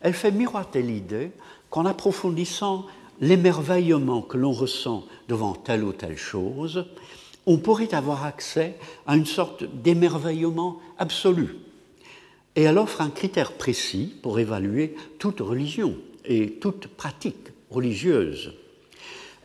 Elle 0.00 0.14
fait 0.14 0.30
miroiter 0.30 0.82
l'idée 0.82 1.32
qu'en 1.68 1.84
approfondissant 1.84 2.86
l'émerveillement 3.20 4.22
que 4.22 4.36
l'on 4.36 4.52
ressent 4.52 5.04
devant 5.28 5.54
telle 5.54 5.82
ou 5.82 5.92
telle 5.92 6.16
chose, 6.16 6.86
on 7.46 7.58
pourrait 7.58 7.92
avoir 7.92 8.24
accès 8.24 8.76
à 9.06 9.16
une 9.16 9.26
sorte 9.26 9.64
d'émerveillement 9.64 10.78
absolu. 10.98 11.56
Et 12.58 12.62
elle 12.62 12.78
offre 12.78 13.02
un 13.02 13.10
critère 13.10 13.52
précis 13.52 14.12
pour 14.20 14.40
évaluer 14.40 14.96
toute 15.20 15.38
religion 15.38 15.94
et 16.24 16.54
toute 16.54 16.88
pratique 16.88 17.52
religieuse. 17.70 18.52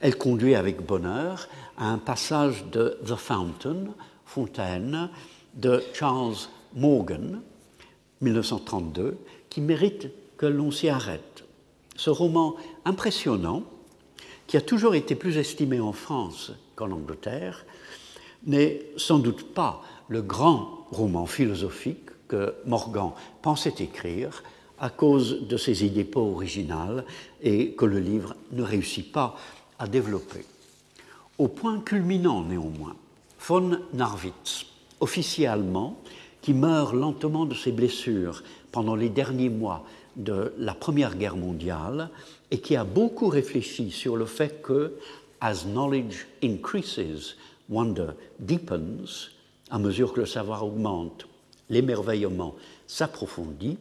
Elle 0.02 0.18
conduit 0.18 0.56
avec 0.56 0.84
bonheur 0.84 1.48
à 1.78 1.92
un 1.92 2.00
passage 2.00 2.66
de 2.72 2.98
The 3.06 3.16
Fountain, 3.16 3.94
Fontaine, 4.26 5.12
de 5.54 5.84
Charles 5.94 6.38
Morgan, 6.74 7.44
1932, 8.22 9.16
qui 9.48 9.62
mérite 9.62 10.08
que 10.36 10.48
l'on 10.48 10.72
s'y 10.72 10.90
arrête. 10.90 11.44
Ce 11.96 12.10
roman 12.10 12.56
impressionnant, 12.84 13.62
qui 14.48 14.58
a 14.58 14.62
toujours 14.62 14.96
été 14.96 15.14
plus 15.14 15.38
estimé 15.38 15.80
en 15.80 15.94
France 15.94 16.52
qu'en 16.76 16.90
Angleterre, 16.90 17.64
n'est 18.48 18.82
sans 18.98 19.20
doute 19.20 19.54
pas 19.54 19.84
le 20.08 20.24
grand 20.24 20.88
roman 20.90 21.28
philosophique 21.28 22.03
Morgan 22.66 23.12
pensait 23.42 23.76
écrire 23.80 24.44
à 24.80 24.90
cause 24.90 25.48
de 25.48 25.58
ses 25.58 25.86
idées 25.86 26.04
pas 26.04 26.20
originales 26.20 27.06
et 27.42 27.72
que 27.72 27.86
le 27.86 28.00
livre 28.00 28.36
ne 28.52 28.64
réussit 28.64 29.12
pas 29.12 29.36
à 29.80 29.88
développer. 29.88 30.46
Au 31.38 31.48
point 31.48 31.80
culminant 31.80 32.44
néanmoins, 32.44 32.96
von 33.40 33.80
Narwitz, 33.94 34.66
officier 35.00 35.48
allemand 35.48 35.98
qui 36.42 36.54
meurt 36.54 36.94
lentement 36.94 37.46
de 37.46 37.56
ses 37.56 37.72
blessures 37.72 38.44
pendant 38.72 38.96
les 38.96 39.10
derniers 39.10 39.50
mois 39.50 39.86
de 40.16 40.54
la 40.58 40.74
Première 40.74 41.16
Guerre 41.16 41.38
mondiale 41.38 42.10
et 42.52 42.60
qui 42.60 42.76
a 42.76 42.84
beaucoup 42.84 43.30
réfléchi 43.30 43.92
sur 43.92 44.16
le 44.16 44.26
fait 44.26 44.62
que, 44.62 44.94
as 45.42 45.66
knowledge 45.66 46.28
increases, 46.44 47.36
wonder 47.70 48.08
deepens, 48.40 49.30
à 49.72 49.80
mesure 49.80 50.14
que 50.14 50.20
le 50.20 50.26
savoir 50.26 50.66
augmente, 50.66 51.26
l'émerveillement 51.70 52.56
s'approfondit, 52.88 53.78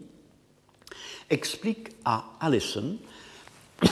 explique 1.30 1.88
à 2.04 2.24
Allison, 2.40 2.96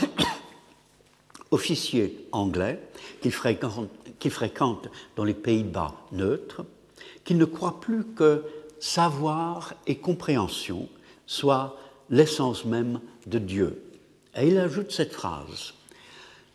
officier 1.50 2.26
anglais 2.32 2.80
qui 3.20 3.30
fréquente, 3.30 3.88
qui 4.18 4.30
fréquente 4.30 4.88
dans 5.16 5.24
les 5.24 5.34
Pays-Bas 5.34 5.94
neutres, 6.12 6.64
qu'il 7.24 7.38
ne 7.38 7.44
croit 7.44 7.80
plus 7.80 8.04
que 8.04 8.44
savoir 8.78 9.74
et 9.86 9.96
compréhension 9.96 10.88
soient 11.26 11.76
l'essence 12.08 12.64
même 12.64 13.00
de 13.26 13.38
Dieu. 13.38 13.82
Et 14.34 14.48
il 14.48 14.58
ajoute 14.58 14.92
cette 14.92 15.12
phrase, 15.12 15.74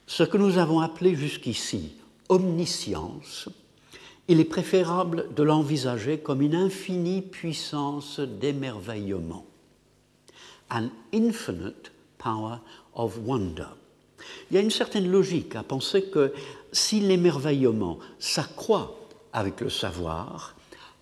ce 0.08 0.24
que 0.24 0.38
nous 0.38 0.58
avons 0.58 0.80
appelé 0.80 1.16
jusqu'ici 1.16 1.94
omniscience, 2.30 3.50
il 4.28 4.40
est 4.40 4.46
préférable 4.46 5.28
de 5.36 5.44
l'envisager 5.44 6.18
comme 6.18 6.42
une 6.42 6.56
infinie 6.56 7.22
puissance 7.22 8.20
d'émerveillement, 8.20 9.46
an 10.72 10.90
infinite 11.14 11.92
power 12.18 12.58
of 12.96 13.20
wonder. 13.24 13.68
Il 14.50 14.56
y 14.56 14.58
a 14.58 14.62
une 14.62 14.72
certaine 14.72 15.10
logique 15.10 15.56
à 15.56 15.64
penser 15.64 16.04
que 16.04 16.34
si 16.72 17.00
l'émerveillement 17.00 18.00
s'accroît 18.20 19.00
avec 19.34 19.62
le 19.62 19.70
savoir, 19.70 20.56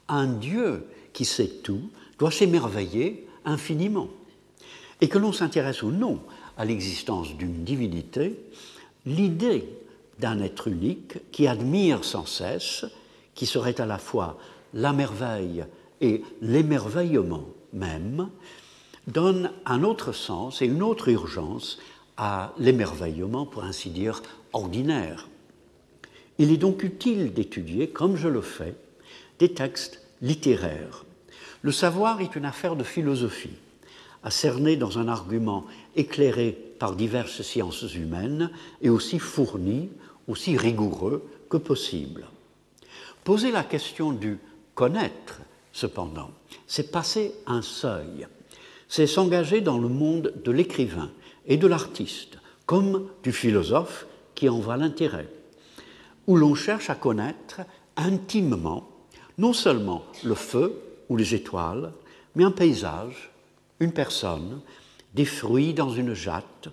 un 0.09 0.27
Dieu 0.27 0.85
qui 1.13 1.23
sait 1.23 1.47
tout 1.47 1.89
doit 2.19 2.31
s'émerveiller 2.31 3.27
infiniment. 3.45 4.09
Et 5.01 5.07
que 5.07 5.17
l'on 5.17 5.31
s'intéresse 5.31 5.83
ou 5.83 5.91
non 5.91 6.19
à 6.57 6.65
l'existence 6.65 7.35
d'une 7.35 7.63
divinité, 7.63 8.37
l'idée 9.05 9.67
d'un 10.19 10.41
être 10.41 10.67
unique 10.67 11.31
qui 11.31 11.47
admire 11.47 12.03
sans 12.03 12.25
cesse, 12.25 12.85
qui 13.35 13.45
serait 13.45 13.79
à 13.81 13.85
la 13.85 13.97
fois 13.97 14.37
la 14.73 14.93
merveille 14.93 15.65
et 16.01 16.23
l'émerveillement 16.41 17.45
même, 17.73 18.29
donne 19.07 19.51
un 19.65 19.83
autre 19.83 20.11
sens 20.11 20.61
et 20.61 20.65
une 20.65 20.83
autre 20.83 21.09
urgence 21.09 21.79
à 22.17 22.53
l'émerveillement, 22.57 23.45
pour 23.45 23.63
ainsi 23.63 23.89
dire, 23.89 24.21
ordinaire. 24.53 25.27
Il 26.37 26.51
est 26.51 26.57
donc 26.57 26.83
utile 26.83 27.33
d'étudier, 27.33 27.89
comme 27.89 28.15
je 28.15 28.27
le 28.27 28.41
fais, 28.41 28.75
des 29.39 29.53
textes 29.53 30.01
littéraires. 30.21 31.05
Le 31.61 31.71
savoir 31.71 32.21
est 32.21 32.35
une 32.35 32.45
affaire 32.45 32.75
de 32.75 32.83
philosophie, 32.83 33.57
à 34.23 34.31
cerner 34.31 34.75
dans 34.75 34.99
un 34.99 35.07
argument 35.07 35.65
éclairé 35.95 36.57
par 36.79 36.95
diverses 36.95 37.41
sciences 37.41 37.93
humaines 37.95 38.51
et 38.81 38.89
aussi 38.89 39.19
fourni, 39.19 39.89
aussi 40.27 40.57
rigoureux 40.57 41.23
que 41.49 41.57
possible. 41.57 42.25
Poser 43.23 43.51
la 43.51 43.63
question 43.63 44.11
du 44.11 44.37
connaître, 44.75 45.41
cependant, 45.71 46.31
c'est 46.67 46.91
passer 46.91 47.33
un 47.47 47.61
seuil, 47.61 48.27
c'est 48.89 49.07
s'engager 49.07 49.61
dans 49.61 49.77
le 49.77 49.87
monde 49.87 50.33
de 50.43 50.51
l'écrivain 50.51 51.09
et 51.45 51.57
de 51.57 51.67
l'artiste, 51.67 52.37
comme 52.65 53.07
du 53.23 53.31
philosophe 53.31 54.07
qui 54.35 54.49
en 54.49 54.59
voit 54.59 54.77
l'intérêt, 54.77 55.29
où 56.27 56.35
l'on 56.35 56.53
cherche 56.53 56.89
à 56.89 56.95
connaître 56.95 57.61
intimement 57.95 58.89
non 59.37 59.53
seulement 59.53 60.03
le 60.23 60.35
feu 60.35 60.81
ou 61.09 61.17
les 61.17 61.33
étoiles, 61.33 61.93
mais 62.35 62.43
un 62.43 62.51
paysage, 62.51 63.31
une 63.79 63.93
personne, 63.93 64.61
des 65.13 65.25
fruits 65.25 65.73
dans 65.73 65.89
une 65.89 66.13
jatte, 66.13 66.69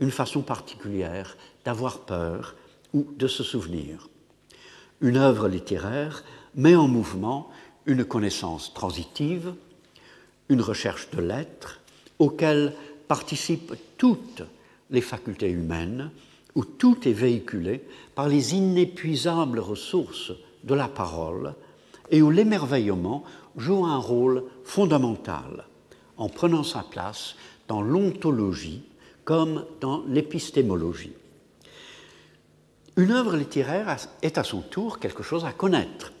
une 0.00 0.10
façon 0.10 0.42
particulière 0.42 1.36
d'avoir 1.64 2.00
peur 2.00 2.56
ou 2.92 3.06
de 3.16 3.26
se 3.26 3.42
souvenir. 3.42 4.08
Une 5.04 5.18
œuvre 5.18 5.48
littéraire 5.48 6.24
met 6.54 6.76
en 6.76 6.88
mouvement 6.88 7.50
une 7.84 8.06
connaissance 8.06 8.72
transitive, 8.72 9.52
une 10.48 10.62
recherche 10.62 11.10
de 11.10 11.20
l'être, 11.20 11.82
auquel 12.18 12.72
participent 13.06 13.74
toutes 13.98 14.44
les 14.88 15.02
facultés 15.02 15.50
humaines, 15.50 16.10
où 16.54 16.64
tout 16.64 17.06
est 17.06 17.12
véhiculé 17.12 17.82
par 18.14 18.28
les 18.28 18.54
inépuisables 18.54 19.58
ressources 19.58 20.32
de 20.62 20.74
la 20.74 20.88
parole 20.88 21.52
et 22.10 22.22
où 22.22 22.30
l'émerveillement 22.30 23.24
joue 23.58 23.84
un 23.84 23.98
rôle 23.98 24.44
fondamental 24.64 25.66
en 26.16 26.30
prenant 26.30 26.64
sa 26.64 26.82
place 26.82 27.34
dans 27.68 27.82
l'ontologie 27.82 28.80
comme 29.26 29.66
dans 29.82 30.02
l'épistémologie. 30.08 31.12
Une 32.96 33.10
œuvre 33.10 33.36
littéraire 33.36 33.96
est 34.22 34.38
à 34.38 34.44
son 34.44 34.60
tour 34.60 35.00
quelque 35.00 35.24
chose 35.24 35.44
à 35.44 35.52
connaître, 35.52 36.12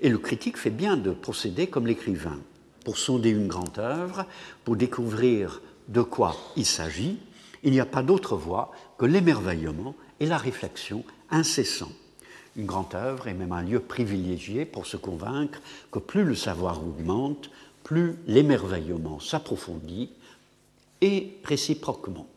et 0.00 0.08
le 0.08 0.18
critique 0.18 0.56
fait 0.56 0.70
bien 0.70 0.96
de 0.96 1.10
procéder 1.10 1.66
comme 1.66 1.88
l'écrivain, 1.88 2.38
pour 2.84 2.98
sonder 2.98 3.30
une 3.30 3.48
grande 3.48 3.78
œuvre, 3.80 4.24
pour 4.64 4.76
découvrir 4.76 5.60
de 5.88 6.02
quoi 6.02 6.36
il 6.56 6.64
s'agit, 6.64 7.18
il 7.64 7.72
n'y 7.72 7.80
a 7.80 7.86
pas 7.86 8.04
d'autre 8.04 8.36
voie 8.36 8.70
que 8.96 9.06
l'émerveillement 9.06 9.96
et 10.20 10.26
la 10.26 10.38
réflexion 10.38 11.04
incessante. 11.30 11.92
Une 12.54 12.66
grande 12.66 12.94
œuvre 12.94 13.26
est 13.26 13.34
même 13.34 13.52
un 13.52 13.62
lieu 13.62 13.80
privilégié 13.80 14.64
pour 14.64 14.86
se 14.86 14.96
convaincre 14.96 15.60
que 15.90 15.98
plus 15.98 16.22
le 16.22 16.36
savoir 16.36 16.80
augmente, 16.80 17.50
plus 17.82 18.14
l'émerveillement 18.28 19.18
s'approfondit 19.18 20.10
et 21.00 21.38
réciproquement. 21.42 22.28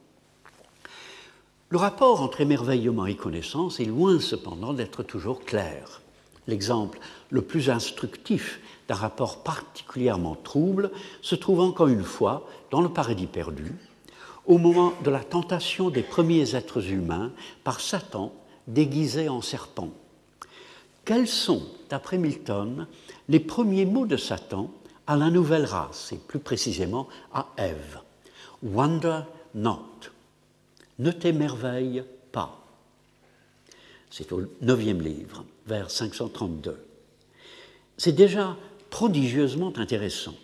Le 1.73 1.79
rapport 1.79 2.21
entre 2.21 2.39
émerveillement 2.39 3.07
et 3.07 3.15
connaissance 3.15 3.79
est 3.79 3.85
loin 3.85 4.19
cependant 4.19 4.73
d'être 4.73 5.01
toujours 5.01 5.43
clair. 5.43 6.03
L'exemple 6.45 6.99
le 7.31 7.41
plus 7.41 7.71
instructif 7.71 8.59
d'un 8.87 8.93
rapport 8.93 9.41
particulièrement 9.41 10.35
trouble 10.35 10.91
se 11.23 11.33
trouve 11.33 11.61
encore 11.61 11.87
une 11.87 12.03
fois 12.03 12.47
dans 12.69 12.81
le 12.81 12.89
paradis 12.89 13.25
perdu, 13.25 13.73
au 14.45 14.59
moment 14.59 14.93
de 15.03 15.09
la 15.09 15.23
tentation 15.23 15.89
des 15.89 16.03
premiers 16.03 16.55
êtres 16.55 16.91
humains 16.91 17.31
par 17.63 17.79
Satan 17.79 18.31
déguisé 18.67 19.27
en 19.27 19.41
serpent. 19.41 19.89
Quels 21.05 21.27
sont, 21.27 21.63
d'après 21.89 22.19
Milton, 22.19 22.85
les 23.29 23.39
premiers 23.39 23.87
mots 23.87 24.05
de 24.05 24.17
Satan 24.17 24.69
à 25.07 25.17
la 25.17 25.31
nouvelle 25.31 25.65
race, 25.65 26.11
et 26.13 26.17
plus 26.17 26.37
précisément 26.37 27.07
à 27.33 27.47
Ève? 27.57 27.97
Wonder 28.61 29.21
not. 29.55 30.12
Ne 30.99 31.11
t'émerveille 31.11 32.03
pas. 32.31 32.65
C'est 34.09 34.31
au 34.31 34.43
neuvième 34.61 35.01
livre, 35.01 35.43
vers 35.65 35.89
532. 35.89 36.77
C'est 37.97 38.11
déjà 38.11 38.55
prodigieusement 38.89 39.73
intéressant. 39.77 40.35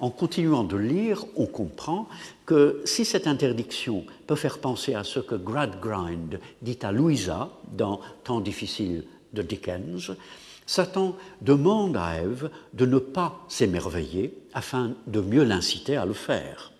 En 0.00 0.10
continuant 0.10 0.64
de 0.64 0.76
lire, 0.76 1.24
on 1.36 1.46
comprend 1.46 2.08
que 2.46 2.80
si 2.86 3.04
cette 3.04 3.26
interdiction 3.26 4.04
peut 4.26 4.34
faire 4.34 4.58
penser 4.58 4.94
à 4.94 5.04
ce 5.04 5.20
que 5.20 5.34
Gradgrind 5.34 6.40
dit 6.62 6.78
à 6.82 6.90
Louisa 6.90 7.50
dans 7.72 8.00
Temps 8.24 8.40
difficile 8.40 9.04
de 9.34 9.42
Dickens, 9.42 10.16
Satan 10.66 11.16
demande 11.42 11.96
à 11.96 12.16
Ève 12.16 12.50
de 12.74 12.86
ne 12.86 12.98
pas 12.98 13.44
s'émerveiller 13.48 14.32
afin 14.54 14.94
de 15.06 15.20
mieux 15.20 15.44
l'inciter 15.44 15.96
à 15.96 16.06
le 16.06 16.12
faire. 16.14 16.72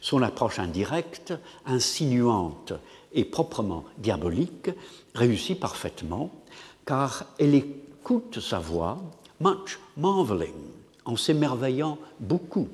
Son 0.00 0.22
approche 0.22 0.58
indirecte, 0.58 1.34
insinuante 1.66 2.72
et 3.12 3.24
proprement 3.24 3.84
diabolique 3.98 4.70
réussit 5.14 5.58
parfaitement 5.58 6.30
car 6.86 7.26
elle 7.38 7.54
écoute 7.54 8.40
sa 8.40 8.58
voix, 8.58 8.98
much 9.40 9.78
marveling, 9.98 10.54
en 11.04 11.16
s'émerveillant 11.16 11.98
beaucoup, 12.18 12.68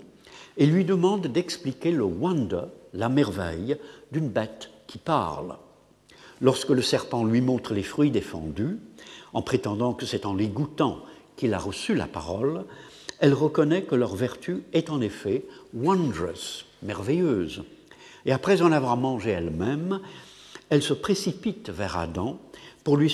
et 0.56 0.66
lui 0.66 0.84
demande 0.84 1.26
d'expliquer 1.26 1.90
le 1.90 2.04
wonder, 2.04 2.62
la 2.92 3.08
merveille, 3.08 3.76
d'une 4.12 4.28
bête 4.28 4.70
qui 4.86 4.98
parle. 4.98 5.56
Lorsque 6.40 6.70
le 6.70 6.82
serpent 6.82 7.24
lui 7.24 7.40
montre 7.40 7.74
les 7.74 7.82
fruits 7.82 8.12
défendus, 8.12 8.78
en 9.32 9.42
prétendant 9.42 9.94
que 9.94 10.06
c'est 10.06 10.26
en 10.26 10.34
les 10.34 10.46
goûtant 10.46 11.00
qu'il 11.36 11.54
a 11.54 11.58
reçu 11.58 11.94
la 11.94 12.06
parole, 12.06 12.64
elle 13.18 13.34
reconnaît 13.34 13.82
que 13.82 13.96
leur 13.96 14.14
vertu 14.14 14.62
est 14.72 14.90
en 14.90 15.00
effet 15.00 15.44
wondrous, 15.72 16.66
merveilleuse. 16.85 17.64
Et 18.26 18.32
après 18.32 18.62
en 18.62 18.72
avoir 18.72 18.97
mangé 18.97 19.30
elle-même, 19.30 20.01
elle 20.70 20.82
se 20.82 20.95
précipite 20.95 21.70
vers 21.70 21.99
Adam 21.99 22.39
pour 22.85 22.97
lui 22.97 23.11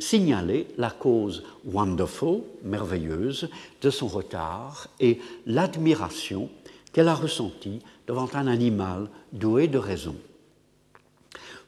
signaler 0.00 0.66
la 0.78 0.90
cause 0.90 1.44
wonderful, 1.64 2.42
merveilleuse, 2.64 3.48
de 3.82 3.90
son 3.90 4.08
retard 4.08 4.88
et 5.00 5.20
l'admiration 5.46 6.48
qu'elle 6.92 7.08
a 7.08 7.14
ressentie 7.14 7.80
devant 8.06 8.28
un 8.34 8.46
animal 8.46 9.08
doué 9.32 9.68
de 9.68 9.78
raison. 9.78 10.16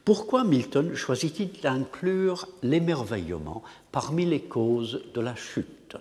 Pourquoi 0.04 0.44
Milton 0.44 0.94
choisit-il 0.94 1.60
d'inclure 1.62 2.46
l'émerveillement 2.62 3.62
parmi 3.90 4.26
les 4.26 4.40
causes 4.40 5.02
de 5.14 5.20
la 5.20 5.34
chute? 5.34 5.96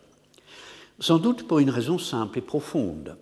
Sans 0.99 1.19
doute 1.19 1.47
pour 1.47 1.59
une 1.59 1.69
raison 1.69 1.97
simple 1.97 2.39
et 2.39 2.41
profonde. 2.41 3.15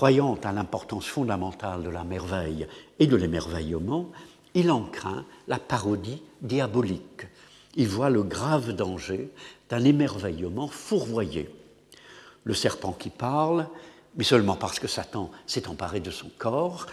Croyant 0.00 0.38
à 0.44 0.52
l'importance 0.52 1.04
fondamentale 1.04 1.82
de 1.82 1.90
la 1.90 2.04
merveille 2.04 2.66
et 2.98 3.06
de 3.06 3.16
l'émerveillement, 3.16 4.06
il 4.54 4.70
en 4.70 4.84
craint 4.84 5.26
la 5.46 5.58
parodie 5.58 6.22
diabolique. 6.40 7.26
Il 7.76 7.86
voit 7.86 8.08
le 8.08 8.22
grave 8.22 8.72
danger 8.72 9.30
d'un 9.68 9.84
émerveillement 9.84 10.68
fourvoyé. 10.68 11.54
Le 12.44 12.54
serpent 12.54 12.92
qui 12.92 13.10
parle, 13.10 13.68
mais 14.16 14.24
seulement 14.24 14.56
parce 14.56 14.78
que 14.78 14.88
Satan 14.88 15.30
s'est 15.46 15.68
emparé 15.68 16.00
de 16.00 16.10
son 16.10 16.30
corps, 16.38 16.86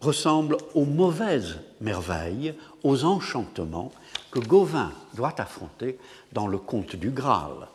ressemble 0.00 0.56
aux 0.76 0.84
mauvaises 0.84 1.58
merveilles, 1.80 2.54
aux 2.84 3.02
enchantements 3.02 3.90
que 4.30 4.38
Gauvin 4.38 4.92
doit 5.14 5.34
affronter 5.40 5.98
dans 6.32 6.46
le 6.46 6.58
conte 6.58 6.94
du 6.94 7.10
Graal. 7.10 7.66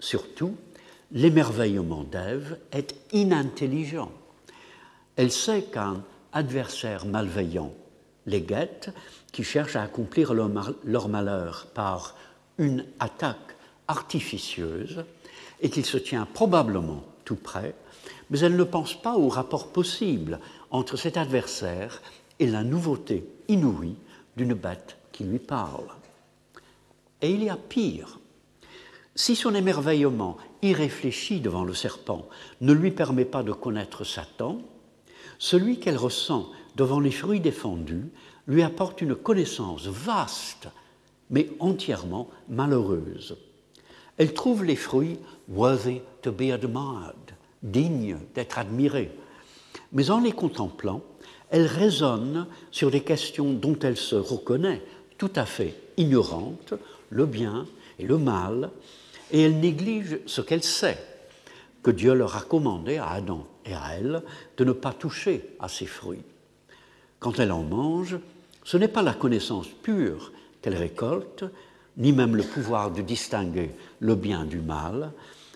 Surtout, 0.00 0.56
l'émerveillement 1.12 2.04
d'Ève 2.04 2.58
est 2.72 2.94
inintelligent. 3.12 4.12
Elle 5.16 5.32
sait 5.32 5.62
qu'un 5.62 6.02
adversaire 6.32 7.06
malveillant 7.06 7.72
les 8.26 8.42
guettes 8.42 8.90
qui 9.32 9.42
cherchent 9.42 9.76
à 9.76 9.82
accomplir 9.82 10.34
leur 10.34 11.08
malheur 11.08 11.66
par 11.74 12.14
une 12.58 12.84
attaque 13.00 13.56
artificieuse 13.88 15.04
et 15.60 15.70
qu'il 15.70 15.86
se 15.86 15.96
tient 15.96 16.26
probablement 16.26 17.04
tout 17.24 17.36
près, 17.36 17.74
mais 18.30 18.40
elle 18.40 18.56
ne 18.56 18.64
pense 18.64 18.94
pas 19.00 19.16
au 19.16 19.28
rapport 19.28 19.68
possible 19.68 20.38
entre 20.70 20.96
cet 20.96 21.16
adversaire 21.16 22.02
et 22.38 22.46
la 22.46 22.62
nouveauté 22.62 23.26
inouïe 23.48 23.96
d'une 24.36 24.54
bête 24.54 24.98
qui 25.10 25.24
lui 25.24 25.38
parle. 25.38 25.88
Et 27.22 27.30
il 27.30 27.42
y 27.42 27.50
a 27.50 27.56
pire. 27.56 28.20
Si 29.14 29.34
son 29.34 29.54
émerveillement 29.54 30.36
irréfléchi 30.62 31.40
devant 31.40 31.64
le 31.64 31.74
serpent 31.74 32.28
ne 32.60 32.72
lui 32.72 32.90
permet 32.90 33.24
pas 33.24 33.42
de 33.42 33.52
connaître 33.52 34.04
Satan, 34.04 34.60
celui 35.38 35.78
qu'elle 35.78 35.96
ressent 35.96 36.50
devant 36.76 37.00
les 37.00 37.10
fruits 37.10 37.40
défendus, 37.40 38.06
lui 38.46 38.62
apporte 38.62 39.00
une 39.02 39.14
connaissance 39.14 39.86
vaste, 39.86 40.68
mais 41.30 41.50
entièrement 41.60 42.28
malheureuse. 42.48 43.36
Elle 44.16 44.32
trouve 44.32 44.64
les 44.64 44.76
fruits 44.76 45.18
worthy 45.48 46.00
to 46.22 46.32
be 46.32 46.50
admired, 46.50 47.14
dignes 47.62 48.18
d'être 48.34 48.58
admirés. 48.58 49.12
Mais 49.92 50.10
en 50.10 50.20
les 50.20 50.32
contemplant, 50.32 51.02
elle 51.50 51.66
raisonne 51.66 52.46
sur 52.70 52.90
des 52.90 53.02
questions 53.02 53.52
dont 53.52 53.78
elle 53.78 53.96
se 53.96 54.16
reconnaît 54.16 54.82
tout 55.18 55.30
à 55.34 55.46
fait 55.46 55.74
ignorante, 55.96 56.74
le 57.10 57.26
bien 57.26 57.66
et 57.98 58.06
le 58.06 58.18
mal, 58.18 58.70
et 59.30 59.42
elle 59.42 59.60
néglige 59.60 60.18
ce 60.26 60.40
qu'elle 60.40 60.62
sait, 60.62 60.98
que 61.82 61.90
Dieu 61.90 62.14
leur 62.14 62.36
a 62.36 62.40
commandé 62.40 62.96
à 62.96 63.10
Adam 63.10 63.46
et 63.64 63.74
à 63.74 63.94
elle 63.98 64.22
de 64.56 64.64
ne 64.64 64.72
pas 64.72 64.92
toucher 64.92 65.56
à 65.60 65.68
ces 65.68 65.86
fruits. 65.86 66.24
Quand 67.18 67.38
elle 67.38 67.52
en 67.52 67.62
mange, 67.62 68.18
ce 68.64 68.76
n'est 68.76 68.88
pas 68.88 69.02
la 69.02 69.14
connaissance 69.14 69.68
pure 69.82 70.32
qu'elle 70.60 70.76
récolte, 70.76 71.44
ni 71.96 72.12
même 72.12 72.36
le 72.36 72.42
pouvoir 72.42 72.90
de 72.90 73.02
distinguer 73.02 73.70
le 74.00 74.14
bien 74.14 74.44
du 74.44 74.60
mal, 74.60 75.12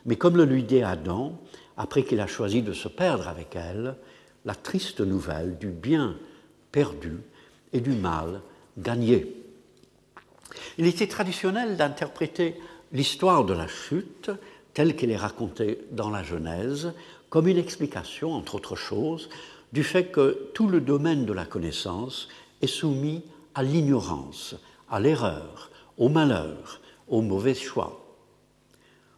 mais 0.07 0.16
comme 0.16 0.37
le 0.37 0.45
lui 0.45 0.64
dit 0.64 0.83
Adam, 0.83 1.39
après 1.77 2.03
qu'il 2.03 2.20
a 2.20 2.27
choisi 2.27 2.62
de 2.62 2.73
se 2.73 2.89
perdre 2.89 3.29
avec 3.29 3.55
elle, 3.55 3.97
la 4.45 4.55
triste 4.55 5.01
nouvelle 5.01 5.57
du 5.59 5.68
bien 5.68 6.16
perdu 6.73 7.18
et 7.73 7.81
du 7.81 7.93
mal 7.93 8.41
gagné. 8.77 9.37
Il 10.79 10.87
était 10.87 11.07
traditionnel 11.07 11.77
d'interpréter 11.77 12.57
l'histoire 12.93 13.45
de 13.45 13.55
la 13.55 13.66
chute, 13.66 14.30
telle 14.74 14.97
qu'elle 14.97 15.11
est 15.11 15.16
racontée 15.16 15.78
dans 15.90 16.11
la 16.11 16.22
Genèse, 16.22 16.93
comme 17.30 17.49
une 17.49 17.59
explication, 17.59 18.32
entre 18.32 18.57
autres 18.57 18.76
choses, 18.76 19.28
du 19.72 19.82
fait 19.82 20.07
que 20.07 20.51
tout 20.55 20.68
le 20.68 20.80
domaine 20.80 21.24
de 21.24 21.32
la 21.32 21.47
connaissance 21.47 22.28
est 22.61 22.66
soumis 22.66 23.22
à 23.55 23.62
l'ignorance, 23.62 24.55
à 24.90 25.01
l'erreur, 25.01 25.70
au 25.97 26.09
malheur, 26.09 26.80
au 27.09 27.22
mauvais 27.22 27.55
choix. 27.55 28.05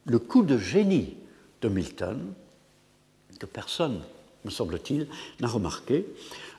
Le 0.06 0.18
coup 0.18 0.42
de 0.42 0.58
génie 0.58 1.16
de 1.60 1.68
Milton, 1.68 2.34
que 3.38 3.46
personne, 3.46 4.02
me 4.44 4.50
semble-t-il, 4.50 5.08
n'a 5.40 5.48
remarqué, 5.48 6.06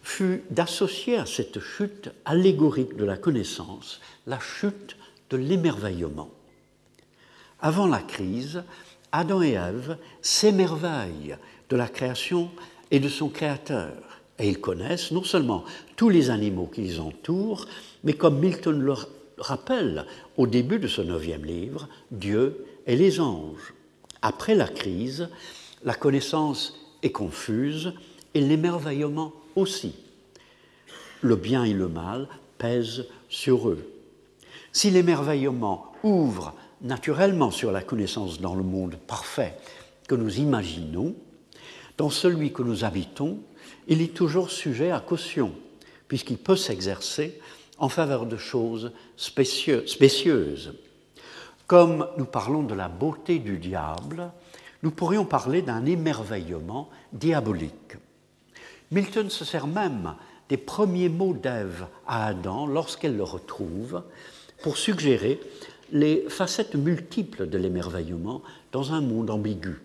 fut 0.01 0.43
d'associer 0.49 1.17
à 1.17 1.25
cette 1.25 1.59
chute 1.59 2.09
allégorique 2.25 2.97
de 2.97 3.05
la 3.05 3.17
connaissance 3.17 4.01
la 4.27 4.39
chute 4.39 4.97
de 5.29 5.37
l'émerveillement. 5.37 6.29
Avant 7.61 7.87
la 7.87 7.99
crise, 7.99 8.63
Adam 9.11 9.41
et 9.41 9.53
Ève 9.53 9.97
s'émerveillent 10.21 11.37
de 11.69 11.75
la 11.75 11.87
création 11.87 12.49
et 12.91 12.99
de 12.99 13.09
son 13.09 13.29
créateur. 13.29 13.93
Et 14.37 14.49
ils 14.49 14.59
connaissent 14.59 15.11
non 15.11 15.23
seulement 15.23 15.63
tous 15.95 16.09
les 16.09 16.29
animaux 16.29 16.67
qui 16.67 16.81
les 16.81 16.99
entourent, 16.99 17.65
mais 18.03 18.13
comme 18.13 18.39
Milton 18.39 18.79
le 18.79 18.93
rappelle 19.37 20.05
au 20.37 20.47
début 20.47 20.79
de 20.79 20.87
ce 20.87 21.01
neuvième 21.01 21.45
livre, 21.45 21.87
Dieu 22.11 22.65
et 22.85 22.95
les 22.95 23.19
anges. 23.19 23.73
Après 24.21 24.55
la 24.55 24.67
crise, 24.67 25.29
la 25.83 25.93
connaissance 25.93 26.79
est 27.03 27.11
confuse 27.11 27.93
et 28.33 28.41
l'émerveillement 28.41 29.33
aussi. 29.55 29.95
Le 31.21 31.35
bien 31.35 31.63
et 31.63 31.73
le 31.73 31.87
mal 31.87 32.27
pèsent 32.57 33.05
sur 33.29 33.69
eux. 33.69 33.91
Si 34.71 34.91
l'émerveillement 34.91 35.93
ouvre 36.03 36.53
naturellement 36.85 37.51
sur 37.51 37.71
la 37.71 37.81
connaissance 37.81 38.39
dans 38.39 38.55
le 38.55 38.63
monde 38.63 38.95
parfait 39.07 39.57
que 40.07 40.15
nous 40.15 40.39
imaginons, 40.39 41.15
dans 41.97 42.11
celui 42.11 42.53
que 42.53 42.61
nous 42.61 42.83
habitons, 42.83 43.39
il 43.87 44.01
est 44.01 44.13
toujours 44.13 44.51
sujet 44.51 44.91
à 44.91 44.99
caution, 44.99 45.51
puisqu'il 46.07 46.37
peut 46.37 46.55
s'exercer 46.55 47.39
en 47.79 47.89
faveur 47.89 48.25
de 48.25 48.37
choses 48.37 48.91
spécieuses. 49.17 50.75
Comme 51.67 52.07
nous 52.17 52.25
parlons 52.25 52.61
de 52.61 52.75
la 52.75 52.87
beauté 52.87 53.39
du 53.39 53.57
diable, 53.57 54.31
nous 54.83 54.91
pourrions 54.91 55.25
parler 55.25 55.63
d'un 55.63 55.85
émerveillement 55.85 56.89
diabolique. 57.11 57.97
Milton 58.91 59.31
se 59.31 59.43
sert 59.43 59.65
même 59.65 60.13
des 60.47 60.57
premiers 60.57 61.09
mots 61.09 61.33
d'Ève 61.33 61.87
à 62.05 62.27
Adam 62.27 62.67
lorsqu'elle 62.67 63.17
le 63.17 63.23
retrouve 63.23 64.03
pour 64.61 64.77
suggérer 64.77 65.39
les 65.91 66.25
facettes 66.29 66.75
multiples 66.75 67.47
de 67.47 67.57
l'émerveillement 67.57 68.41
dans 68.71 68.93
un 68.93 69.01
monde 69.01 69.29
ambigu. 69.29 69.81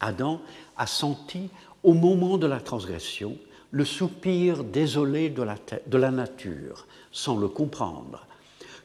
Adam 0.00 0.40
a 0.76 0.86
senti 0.86 1.50
au 1.82 1.94
moment 1.94 2.38
de 2.38 2.46
la 2.46 2.60
transgression 2.60 3.36
le 3.70 3.84
soupir 3.84 4.64
désolé 4.64 5.28
de 5.30 5.42
la, 5.42 6.10
nature, 6.10 6.86
sans 7.12 7.36
le 7.36 7.48
comprendre, 7.48 8.26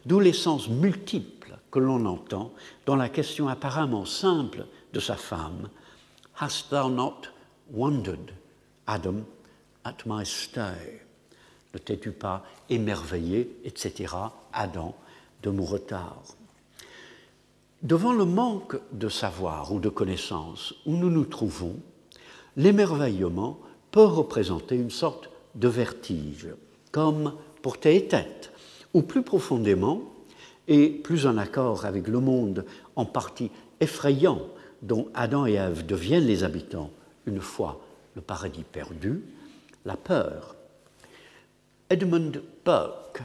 d'où 0.05 0.19
les 0.19 0.33
sens 0.33 0.67
multiples 0.67 1.57
que 1.71 1.79
l'on 1.79 2.05
entend 2.05 2.51
dans 2.85 2.95
la 2.95 3.09
question 3.09 3.47
apparemment 3.47 4.05
simple 4.05 4.65
de 4.91 4.99
sa 4.99 5.15
femme 5.15 5.69
Hast 6.41 6.71
thou 6.71 6.89
not 6.89 7.29
wondered, 7.71 8.33
Adam, 8.87 9.23
at 9.85 9.97
my 10.05 10.25
stay? 10.25 11.01
Ne 11.73 11.79
t'es-tu 11.79 12.11
pas 12.11 12.43
émerveillé, 12.69 13.55
etc., 13.63 14.15
Adam, 14.51 14.95
de 15.43 15.49
mon 15.49 15.65
retard 15.65 16.23
Devant 17.83 18.13
le 18.13 18.25
manque 18.25 18.77
de 18.93 19.09
savoir 19.09 19.73
ou 19.73 19.79
de 19.79 19.89
connaissance 19.89 20.73
où 20.85 20.95
nous 20.95 21.09
nous 21.09 21.25
trouvons, 21.25 21.75
l'émerveillement 22.55 23.59
peut 23.91 24.05
représenter 24.05 24.75
une 24.75 24.89
sorte 24.89 25.29
de 25.55 25.67
vertige, 25.67 26.47
comme 26.91 27.33
pour 27.61 27.77
tête, 27.77 28.51
ou 28.93 29.01
plus 29.01 29.21
profondément, 29.21 30.01
et 30.67 30.89
plus 30.89 31.27
en 31.27 31.37
accord 31.37 31.85
avec 31.85 32.07
le 32.07 32.19
monde 32.19 32.65
en 32.95 33.05
partie 33.05 33.51
effrayant 33.81 34.41
dont 34.81 35.09
Adam 35.13 35.45
et 35.45 35.53
Ève 35.53 35.85
deviennent 35.85 36.25
les 36.25 36.43
habitants 36.43 36.89
une 37.25 37.41
fois 37.41 37.81
le 38.15 38.21
paradis 38.21 38.63
perdu, 38.63 39.23
la 39.85 39.97
peur. 39.97 40.55
Edmund 41.89 42.41
Burke 42.65 43.23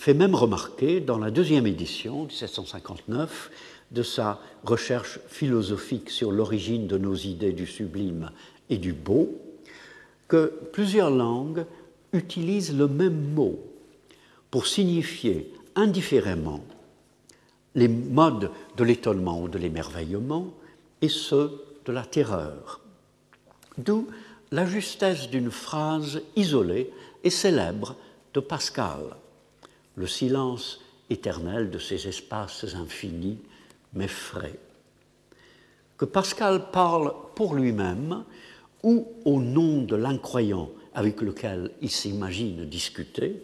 fait 0.00 0.14
même 0.14 0.34
remarquer 0.34 1.00
dans 1.00 1.18
la 1.18 1.30
deuxième 1.30 1.66
édition, 1.66 2.24
1759, 2.24 3.50
de 3.90 4.02
sa 4.02 4.40
recherche 4.64 5.20
philosophique 5.28 6.08
sur 6.08 6.32
l'origine 6.32 6.86
de 6.86 6.96
nos 6.96 7.14
idées 7.14 7.52
du 7.52 7.66
sublime 7.66 8.30
et 8.70 8.78
du 8.78 8.94
beau, 8.94 9.28
que 10.26 10.54
plusieurs 10.72 11.10
langues 11.10 11.66
utilisent 12.14 12.74
le 12.74 12.88
même 12.88 13.34
mot 13.34 13.60
pour 14.50 14.66
signifier 14.66 15.52
indifféremment 15.76 16.64
les 17.74 17.88
modes 17.88 18.50
de 18.78 18.84
l'étonnement 18.84 19.42
ou 19.42 19.48
de 19.48 19.58
l'émerveillement 19.58 20.54
et 21.02 21.10
ceux 21.10 21.62
de 21.84 21.92
la 21.92 22.06
terreur. 22.06 22.80
D'où 23.76 24.08
la 24.50 24.64
justesse 24.64 25.28
d'une 25.28 25.50
phrase 25.50 26.22
isolée 26.36 26.90
et 27.22 27.28
célèbre 27.28 27.96
de 28.32 28.40
Pascal. 28.40 29.19
Le 29.96 30.06
silence 30.06 30.80
éternel 31.10 31.70
de 31.70 31.78
ces 31.78 32.08
espaces 32.08 32.74
infinis 32.74 33.38
m'effraie. 33.94 34.58
Que 35.96 36.04
Pascal 36.04 36.70
parle 36.70 37.12
pour 37.34 37.54
lui-même 37.54 38.24
ou 38.82 39.06
au 39.24 39.40
nom 39.40 39.82
de 39.82 39.96
l'incroyant 39.96 40.70
avec 40.94 41.20
lequel 41.20 41.70
il 41.82 41.90
s'imagine 41.90 42.64
discuter, 42.64 43.42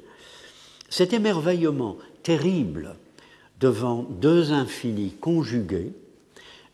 cet 0.89 1.13
émerveillement 1.13 1.97
terrible 2.23 2.97
devant 3.61 4.03
deux 4.03 4.53
infinis 4.53 5.15
conjugués 5.21 5.93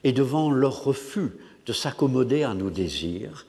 et 0.04 0.12
devant 0.12 0.50
leur 0.50 0.84
refus 0.84 1.30
de 1.66 1.72
s'accommoder 1.72 2.42
à 2.42 2.54
nos 2.54 2.70
désirs 2.70 3.46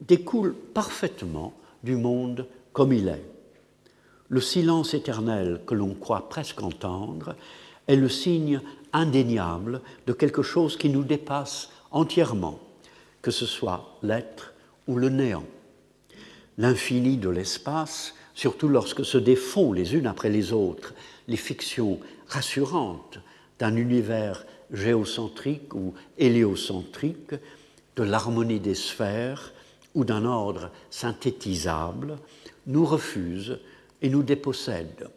découle 0.00 0.54
parfaitement 0.74 1.54
du 1.82 1.96
monde 1.96 2.46
comme 2.72 2.92
il 2.92 3.08
est. 3.08 3.35
Le 4.28 4.40
silence 4.40 4.94
éternel 4.94 5.60
que 5.66 5.74
l'on 5.74 5.94
croit 5.94 6.28
presque 6.28 6.62
entendre 6.62 7.36
est 7.86 7.96
le 7.96 8.08
signe 8.08 8.60
indéniable 8.92 9.80
de 10.06 10.12
quelque 10.12 10.42
chose 10.42 10.76
qui 10.76 10.88
nous 10.88 11.04
dépasse 11.04 11.70
entièrement, 11.90 12.58
que 13.22 13.30
ce 13.30 13.46
soit 13.46 13.96
l'être 14.02 14.52
ou 14.88 14.96
le 14.96 15.08
néant. 15.08 15.46
L'infini 16.58 17.18
de 17.18 17.28
l'espace, 17.28 18.14
surtout 18.34 18.68
lorsque 18.68 19.04
se 19.04 19.18
défont 19.18 19.72
les 19.72 19.94
unes 19.94 20.06
après 20.06 20.30
les 20.30 20.52
autres 20.52 20.94
les 21.28 21.36
fictions 21.36 21.98
rassurantes 22.28 23.18
d'un 23.58 23.76
univers 23.76 24.44
géocentrique 24.72 25.74
ou 25.74 25.94
héliocentrique, 26.18 27.34
de 27.96 28.02
l'harmonie 28.02 28.60
des 28.60 28.74
sphères 28.74 29.52
ou 29.94 30.04
d'un 30.04 30.24
ordre 30.24 30.70
synthétisable, 30.90 32.18
nous 32.66 32.84
refuse 32.84 33.58
et 34.02 34.08
nous 34.08 34.22
dépossède. 34.22 35.08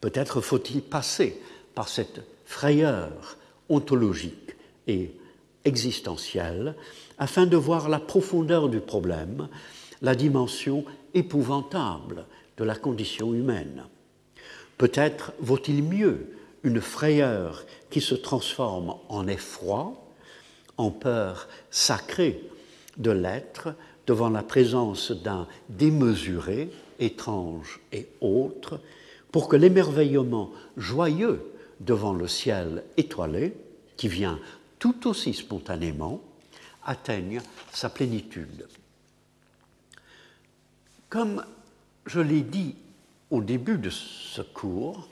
Peut-être 0.00 0.40
faut-il 0.40 0.82
passer 0.82 1.40
par 1.74 1.88
cette 1.88 2.20
frayeur 2.44 3.38
ontologique 3.68 4.54
et 4.86 5.12
existentielle 5.64 6.74
afin 7.18 7.46
de 7.46 7.56
voir 7.56 7.88
la 7.88 8.00
profondeur 8.00 8.68
du 8.68 8.80
problème, 8.80 9.48
la 10.02 10.14
dimension 10.14 10.84
épouvantable 11.14 12.26
de 12.56 12.64
la 12.64 12.74
condition 12.74 13.32
humaine. 13.32 13.84
Peut-être 14.76 15.32
vaut-il 15.40 15.82
mieux 15.82 16.36
une 16.62 16.80
frayeur 16.80 17.64
qui 17.90 18.00
se 18.00 18.14
transforme 18.14 18.96
en 19.08 19.26
effroi, 19.28 19.94
en 20.76 20.90
peur 20.90 21.48
sacrée 21.70 22.42
de 22.96 23.10
l'être 23.10 23.68
devant 24.06 24.30
la 24.30 24.42
présence 24.42 25.12
d'un 25.12 25.46
démesuré, 25.68 26.70
étrange 26.98 27.80
et 27.92 28.08
autre, 28.20 28.80
pour 29.32 29.48
que 29.48 29.56
l'émerveillement 29.56 30.52
joyeux 30.76 31.42
devant 31.80 32.12
le 32.12 32.28
ciel 32.28 32.84
étoilé, 32.96 33.54
qui 33.96 34.08
vient 34.08 34.38
tout 34.78 35.08
aussi 35.08 35.34
spontanément, 35.34 36.20
atteigne 36.84 37.40
sa 37.72 37.88
plénitude. 37.88 38.68
Comme 41.08 41.44
je 42.06 42.20
l'ai 42.20 42.42
dit 42.42 42.74
au 43.30 43.40
début 43.40 43.78
de 43.78 43.90
ce 43.90 44.42
cours, 44.42 45.08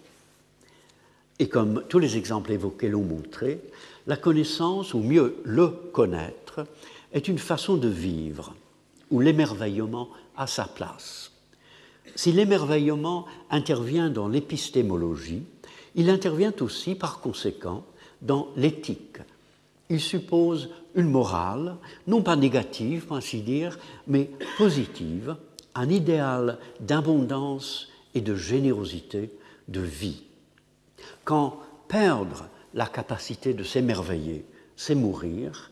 et 1.38 1.48
comme 1.48 1.82
tous 1.88 1.98
les 1.98 2.16
exemples 2.16 2.52
évoqués 2.52 2.88
l'ont 2.88 3.02
montré, 3.02 3.60
la 4.06 4.16
connaissance, 4.16 4.94
ou 4.94 5.00
mieux 5.00 5.40
le 5.44 5.68
connaître, 5.68 6.66
est 7.12 7.28
une 7.28 7.38
façon 7.38 7.76
de 7.76 7.88
vivre 7.88 8.54
où 9.10 9.20
l'émerveillement 9.20 10.08
a 10.36 10.46
sa 10.46 10.64
place. 10.64 11.31
Si 12.14 12.32
l'émerveillement 12.32 13.26
intervient 13.50 14.10
dans 14.10 14.28
l'épistémologie, 14.28 15.44
il 15.94 16.10
intervient 16.10 16.52
aussi 16.60 16.94
par 16.94 17.20
conséquent 17.20 17.84
dans 18.20 18.48
l'éthique. 18.56 19.18
Il 19.88 20.00
suppose 20.00 20.70
une 20.94 21.10
morale, 21.10 21.76
non 22.06 22.22
pas 22.22 22.36
négative, 22.36 23.06
pour 23.06 23.16
ainsi 23.16 23.40
dire, 23.40 23.78
mais 24.06 24.30
positive, 24.58 25.36
un 25.74 25.88
idéal 25.88 26.58
d'abondance 26.80 27.88
et 28.14 28.20
de 28.20 28.34
générosité 28.34 29.30
de 29.68 29.80
vie. 29.80 30.22
Quand 31.24 31.58
perdre 31.88 32.46
la 32.74 32.86
capacité 32.86 33.54
de 33.54 33.64
s'émerveiller, 33.64 34.44
c'est 34.76 34.94
mourir, 34.94 35.70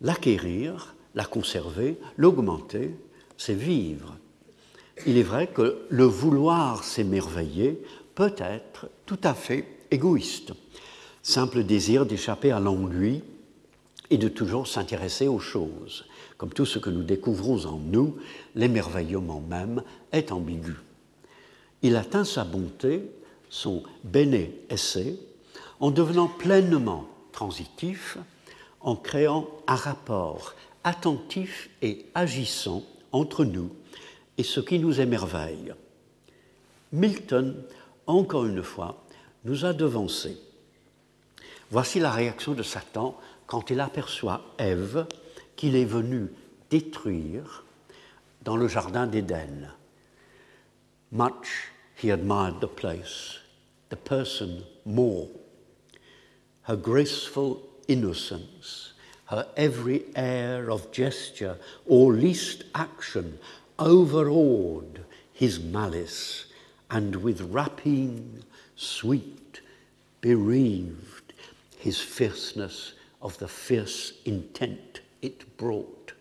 l'acquérir, 0.00 0.94
la 1.14 1.24
conserver, 1.24 1.98
l'augmenter, 2.16 2.94
c'est 3.36 3.54
vivre. 3.54 4.16
Il 5.06 5.16
est 5.16 5.22
vrai 5.22 5.46
que 5.46 5.78
le 5.88 6.04
vouloir 6.04 6.84
s'émerveiller 6.84 7.82
peut 8.14 8.34
être 8.38 8.88
tout 9.06 9.18
à 9.22 9.34
fait 9.34 9.66
égoïste, 9.90 10.52
simple 11.22 11.64
désir 11.64 12.04
d'échapper 12.04 12.52
à 12.52 12.60
l'ennui 12.60 13.22
et 14.10 14.18
de 14.18 14.28
toujours 14.28 14.66
s'intéresser 14.66 15.26
aux 15.26 15.38
choses. 15.38 16.04
Comme 16.36 16.52
tout 16.52 16.66
ce 16.66 16.78
que 16.78 16.90
nous 16.90 17.02
découvrons 17.02 17.66
en 17.66 17.78
nous, 17.78 18.16
l'émerveillement 18.54 19.40
même 19.40 19.82
est 20.12 20.32
ambigu. 20.32 20.76
Il 21.82 21.96
atteint 21.96 22.24
sa 22.24 22.44
bonté, 22.44 23.10
son 23.48 23.82
bene 24.04 24.48
esse, 24.68 24.98
en 25.80 25.90
devenant 25.90 26.28
pleinement 26.28 27.08
transitif, 27.32 28.18
en 28.80 28.96
créant 28.96 29.48
un 29.66 29.76
rapport 29.76 30.54
attentif 30.84 31.70
et 31.80 32.06
agissant 32.14 32.82
entre 33.12 33.44
nous 33.44 33.70
et 34.38 34.42
ce 34.42 34.60
qui 34.60 34.78
nous 34.78 35.00
émerveille. 35.00 35.74
Milton, 36.92 37.62
encore 38.06 38.46
une 38.46 38.62
fois, 38.62 39.04
nous 39.44 39.64
a 39.64 39.72
devancés. 39.72 40.38
Voici 41.70 42.00
la 42.00 42.10
réaction 42.10 42.52
de 42.54 42.62
Satan 42.62 43.18
quand 43.46 43.70
il 43.70 43.80
aperçoit 43.80 44.42
Ève 44.58 45.06
qu'il 45.56 45.76
est 45.76 45.84
venu 45.84 46.28
détruire 46.70 47.64
dans 48.42 48.56
le 48.56 48.66
jardin 48.66 49.06
d'Éden. 49.06 49.70
Much 51.12 51.70
he 51.96 52.10
admired 52.10 52.60
the 52.60 52.66
place, 52.66 53.38
the 53.90 53.96
person 53.96 54.62
more. 54.84 55.28
Her 56.62 56.76
graceful 56.76 57.58
innocence, 57.88 58.94
her 59.26 59.46
every 59.56 60.04
air 60.14 60.70
of 60.70 60.90
gesture 60.92 61.56
or 61.88 62.12
least 62.12 62.64
action 62.74 63.38
overawed 63.80 65.04
his 65.32 65.58
malice, 65.58 66.46
and 66.90 67.16
with 67.16 67.40
rapine 67.40 68.44
sweet 68.76 69.60
bereaved 70.20 71.32
his 71.78 72.00
fierceness 72.00 72.92
of 73.22 73.38
the 73.38 73.48
fierce 73.48 74.12
intent 74.24 75.00
it 75.22 75.56
brought. 75.56 76.12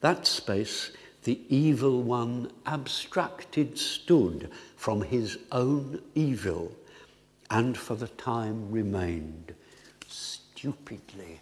That 0.00 0.26
space 0.26 0.90
the 1.24 1.40
evil 1.48 2.02
one 2.02 2.50
abstracted 2.66 3.78
stood 3.78 4.50
from 4.76 5.02
his 5.02 5.38
own 5.52 6.00
evil 6.14 6.72
and 7.50 7.76
for 7.76 7.94
the 7.94 8.08
time 8.08 8.70
remained 8.70 9.54
stupidly 10.08 11.40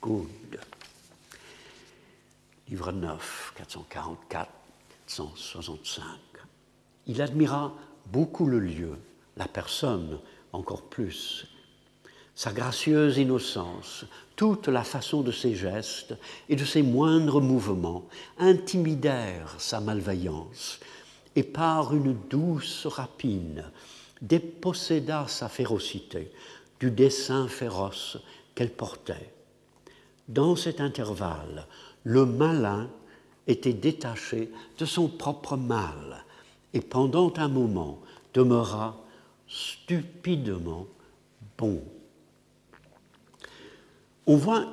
good. 0.00 0.60
Livre 2.72 2.90
9, 2.90 3.52
444, 3.54 4.50
465. 5.06 6.06
Il 7.06 7.20
admira 7.20 7.74
beaucoup 8.06 8.46
le 8.46 8.60
lieu, 8.60 8.96
la 9.36 9.46
personne 9.46 10.18
encore 10.54 10.80
plus, 10.80 11.46
sa 12.34 12.50
gracieuse 12.50 13.18
innocence, 13.18 14.06
toute 14.36 14.68
la 14.68 14.84
façon 14.84 15.20
de 15.20 15.32
ses 15.32 15.54
gestes 15.54 16.14
et 16.48 16.56
de 16.56 16.64
ses 16.64 16.80
moindres 16.80 17.42
mouvements 17.42 18.06
intimidèrent 18.38 19.54
sa 19.58 19.82
malveillance 19.82 20.80
et 21.36 21.42
par 21.42 21.94
une 21.94 22.14
douce 22.30 22.86
rapine 22.86 23.70
déposséda 24.22 25.26
sa 25.28 25.50
férocité 25.50 26.32
du 26.80 26.90
dessein 26.90 27.48
féroce 27.48 28.16
qu'elle 28.54 28.72
portait. 28.72 29.30
Dans 30.26 30.56
cet 30.56 30.80
intervalle, 30.80 31.66
le 32.04 32.26
malin 32.26 32.88
était 33.46 33.72
détaché 33.72 34.50
de 34.78 34.84
son 34.84 35.08
propre 35.08 35.56
mal 35.56 36.24
et 36.74 36.80
pendant 36.80 37.32
un 37.36 37.48
moment 37.48 38.00
demeura 38.34 38.96
stupidement 39.48 40.86
bon. 41.58 41.82
On 44.26 44.36
voit, 44.36 44.66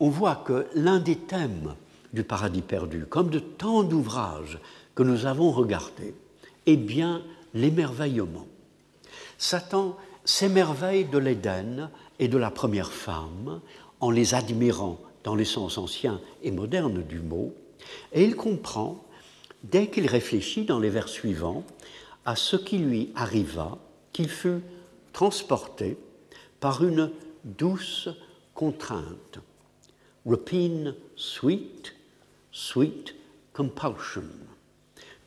on 0.00 0.08
voit 0.08 0.36
que 0.36 0.66
l'un 0.74 1.00
des 1.00 1.16
thèmes 1.16 1.74
du 2.12 2.22
paradis 2.22 2.62
perdu, 2.62 3.06
comme 3.06 3.30
de 3.30 3.38
tant 3.38 3.82
d'ouvrages 3.82 4.60
que 4.94 5.02
nous 5.02 5.26
avons 5.26 5.50
regardés, 5.50 6.14
est 6.66 6.76
bien 6.76 7.22
l'émerveillement. 7.54 8.46
Satan 9.38 9.96
s'émerveille 10.24 11.06
de 11.06 11.18
l'Éden 11.18 11.90
et 12.18 12.28
de 12.28 12.38
la 12.38 12.50
première 12.50 12.92
femme 12.92 13.60
en 14.00 14.10
les 14.10 14.34
admirant 14.34 14.98
dans 15.24 15.34
les 15.34 15.44
sens 15.44 15.78
anciens 15.78 16.20
et 16.42 16.50
modernes 16.50 17.02
du 17.02 17.20
mot, 17.20 17.54
et 18.12 18.24
il 18.24 18.36
comprend, 18.36 19.04
dès 19.64 19.88
qu'il 19.88 20.06
réfléchit 20.06 20.64
dans 20.64 20.78
les 20.78 20.90
vers 20.90 21.08
suivants, 21.08 21.64
à 22.24 22.36
ce 22.36 22.56
qui 22.56 22.78
lui 22.78 23.10
arriva, 23.14 23.78
qu'il 24.12 24.28
fut 24.28 24.60
transporté 25.12 25.96
par 26.60 26.84
une 26.84 27.10
douce 27.44 28.08
contrainte. 28.54 29.40
Rapine 30.24 30.94
sweet, 31.16 31.94
sweet 32.52 33.14
compulsion. 33.52 34.22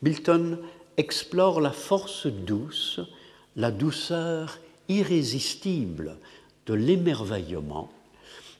Milton 0.02 0.58
explore 0.96 1.60
la 1.60 1.72
force 1.72 2.26
douce, 2.26 3.00
la 3.56 3.70
douceur 3.70 4.58
irrésistible 4.88 6.18
de 6.66 6.74
l'émerveillement, 6.74 7.90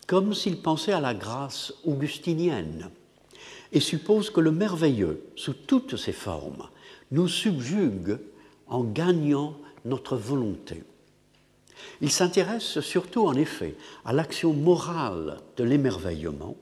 comme 0.07 0.35
s'il 0.35 0.59
pensait 0.59 0.93
à 0.93 1.01
la 1.01 1.15
grâce 1.15 1.73
augustinienne, 1.85 2.91
et 3.73 3.81
suppose 3.81 4.31
que 4.31 4.41
le 4.41 4.53
merveilleux, 4.53 5.25
sous 5.35 5.55
toutes 5.55 5.97
ses 5.97 6.13
formes, 6.13 6.69
nous 7.11 7.29
subjugue 7.29 8.19
en 8.69 8.85
gagnant 8.85 9.57
notre 9.85 10.17
volonté. 10.17 10.85
Il 12.01 12.11
s'intéresse 12.11 12.81
surtout, 12.81 13.27
en 13.27 13.35
effet, 13.35 13.77
à 14.05 14.13
l'action 14.13 14.53
morale 14.53 15.39
de 15.57 15.65
l'émerveillement, 15.65 16.57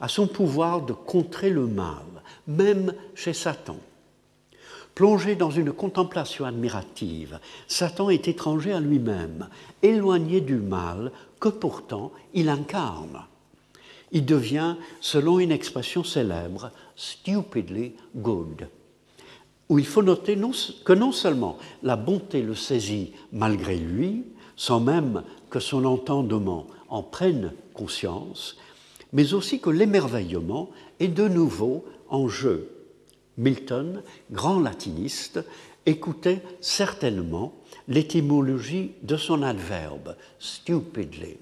à 0.00 0.08
son 0.08 0.26
pouvoir 0.26 0.82
de 0.82 0.92
contrer 0.92 1.50
le 1.50 1.66
mal, 1.66 2.04
même 2.46 2.94
chez 3.14 3.32
Satan. 3.32 3.76
Plongé 4.94 5.36
dans 5.36 5.50
une 5.50 5.72
contemplation 5.72 6.44
admirative, 6.44 7.38
Satan 7.68 8.10
est 8.10 8.28
étranger 8.28 8.72
à 8.72 8.80
lui-même, 8.80 9.48
éloigné 9.82 10.40
du 10.40 10.56
mal 10.56 11.12
que 11.40 11.48
pourtant 11.48 12.12
il 12.34 12.48
incarne. 12.48 13.24
Il 14.12 14.24
devient, 14.26 14.76
selon 15.00 15.38
une 15.38 15.52
expression 15.52 16.04
célèbre, 16.04 16.70
stupidly 16.96 17.94
good, 18.16 18.68
où 19.68 19.78
il 19.78 19.86
faut 19.86 20.02
noter 20.02 20.38
que 20.84 20.92
non 20.92 21.12
seulement 21.12 21.58
la 21.82 21.96
bonté 21.96 22.42
le 22.42 22.54
saisit 22.54 23.12
malgré 23.32 23.76
lui, 23.76 24.24
sans 24.56 24.80
même 24.80 25.22
que 25.48 25.60
son 25.60 25.84
entendement 25.84 26.66
en 26.88 27.02
prenne 27.02 27.52
conscience, 27.72 28.56
mais 29.12 29.32
aussi 29.32 29.60
que 29.60 29.70
l'émerveillement 29.70 30.70
est 30.98 31.08
de 31.08 31.28
nouveau 31.28 31.84
en 32.08 32.28
jeu 32.28 32.68
Milton, 33.40 34.02
grand 34.30 34.60
latiniste, 34.60 35.40
écoutait 35.90 36.42
certainement 36.60 37.54
l'étymologie 37.88 38.92
de 39.02 39.16
son 39.16 39.42
adverbe, 39.42 40.16
stupidly. 40.38 41.36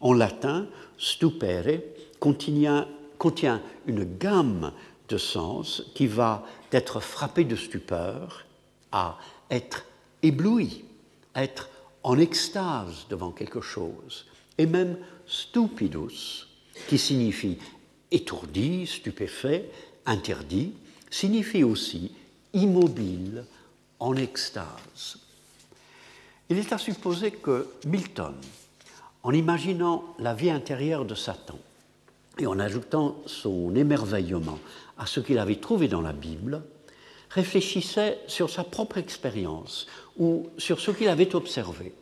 En 0.00 0.14
latin, 0.14 0.66
stupere 0.98 1.80
contient, 2.18 2.86
une 3.86 4.04
gamme 4.04 4.72
de 5.08 5.16
sens 5.16 5.84
qui 5.94 6.06
va 6.06 6.44
d'être 6.70 7.00
frappé 7.00 7.44
de 7.44 7.56
stupeur 7.56 8.44
à 8.90 9.18
être 9.50 9.84
ébloui, 10.22 10.84
être 11.34 11.68
en 12.02 12.18
extase 12.18 13.06
devant 13.10 13.30
quelque 13.30 13.60
chose, 13.60 14.26
et 14.58 14.66
même 14.66 14.96
stupidus, 15.26 16.48
qui 16.88 16.98
signifie 16.98 17.58
étourdi, 18.10 18.86
stupéfait, 18.86 19.70
interdit, 20.06 20.72
signifie 21.10 21.64
aussi 21.64 22.12
immobile, 22.52 23.44
en 24.02 24.16
extase. 24.16 25.18
Il 26.50 26.58
est 26.58 26.72
à 26.72 26.78
supposer 26.78 27.30
que 27.30 27.68
Milton, 27.86 28.34
en 29.22 29.32
imaginant 29.32 30.02
la 30.18 30.34
vie 30.34 30.50
intérieure 30.50 31.04
de 31.04 31.14
Satan 31.14 31.58
et 32.36 32.46
en 32.48 32.58
ajoutant 32.58 33.16
son 33.26 33.76
émerveillement 33.76 34.58
à 34.98 35.06
ce 35.06 35.20
qu'il 35.20 35.38
avait 35.38 35.60
trouvé 35.60 35.86
dans 35.86 36.00
la 36.00 36.12
Bible, 36.12 36.62
réfléchissait 37.30 38.18
sur 38.26 38.50
sa 38.50 38.64
propre 38.64 38.98
expérience 38.98 39.86
ou 40.18 40.48
sur 40.58 40.80
ce 40.80 40.90
qu'il 40.90 41.08
avait 41.08 41.36
observé, 41.36 41.94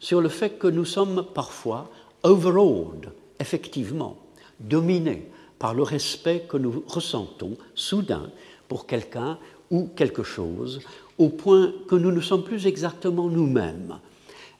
sur 0.00 0.20
le 0.20 0.28
fait 0.28 0.58
que 0.58 0.66
nous 0.66 0.84
sommes 0.84 1.24
parfois 1.34 1.88
overawed, 2.24 3.12
effectivement, 3.38 4.18
dominés 4.58 5.30
par 5.60 5.72
le 5.72 5.84
respect 5.84 6.46
que 6.48 6.56
nous 6.56 6.82
ressentons 6.88 7.56
soudain 7.76 8.28
pour 8.66 8.86
quelqu'un 8.86 9.38
ou 9.70 9.88
quelque 9.94 10.24
chose, 10.24 10.80
au 11.18 11.28
point 11.28 11.72
que 11.88 11.94
nous 11.94 12.12
ne 12.12 12.20
sommes 12.20 12.44
plus 12.44 12.66
exactement 12.66 13.28
nous-mêmes, 13.28 13.98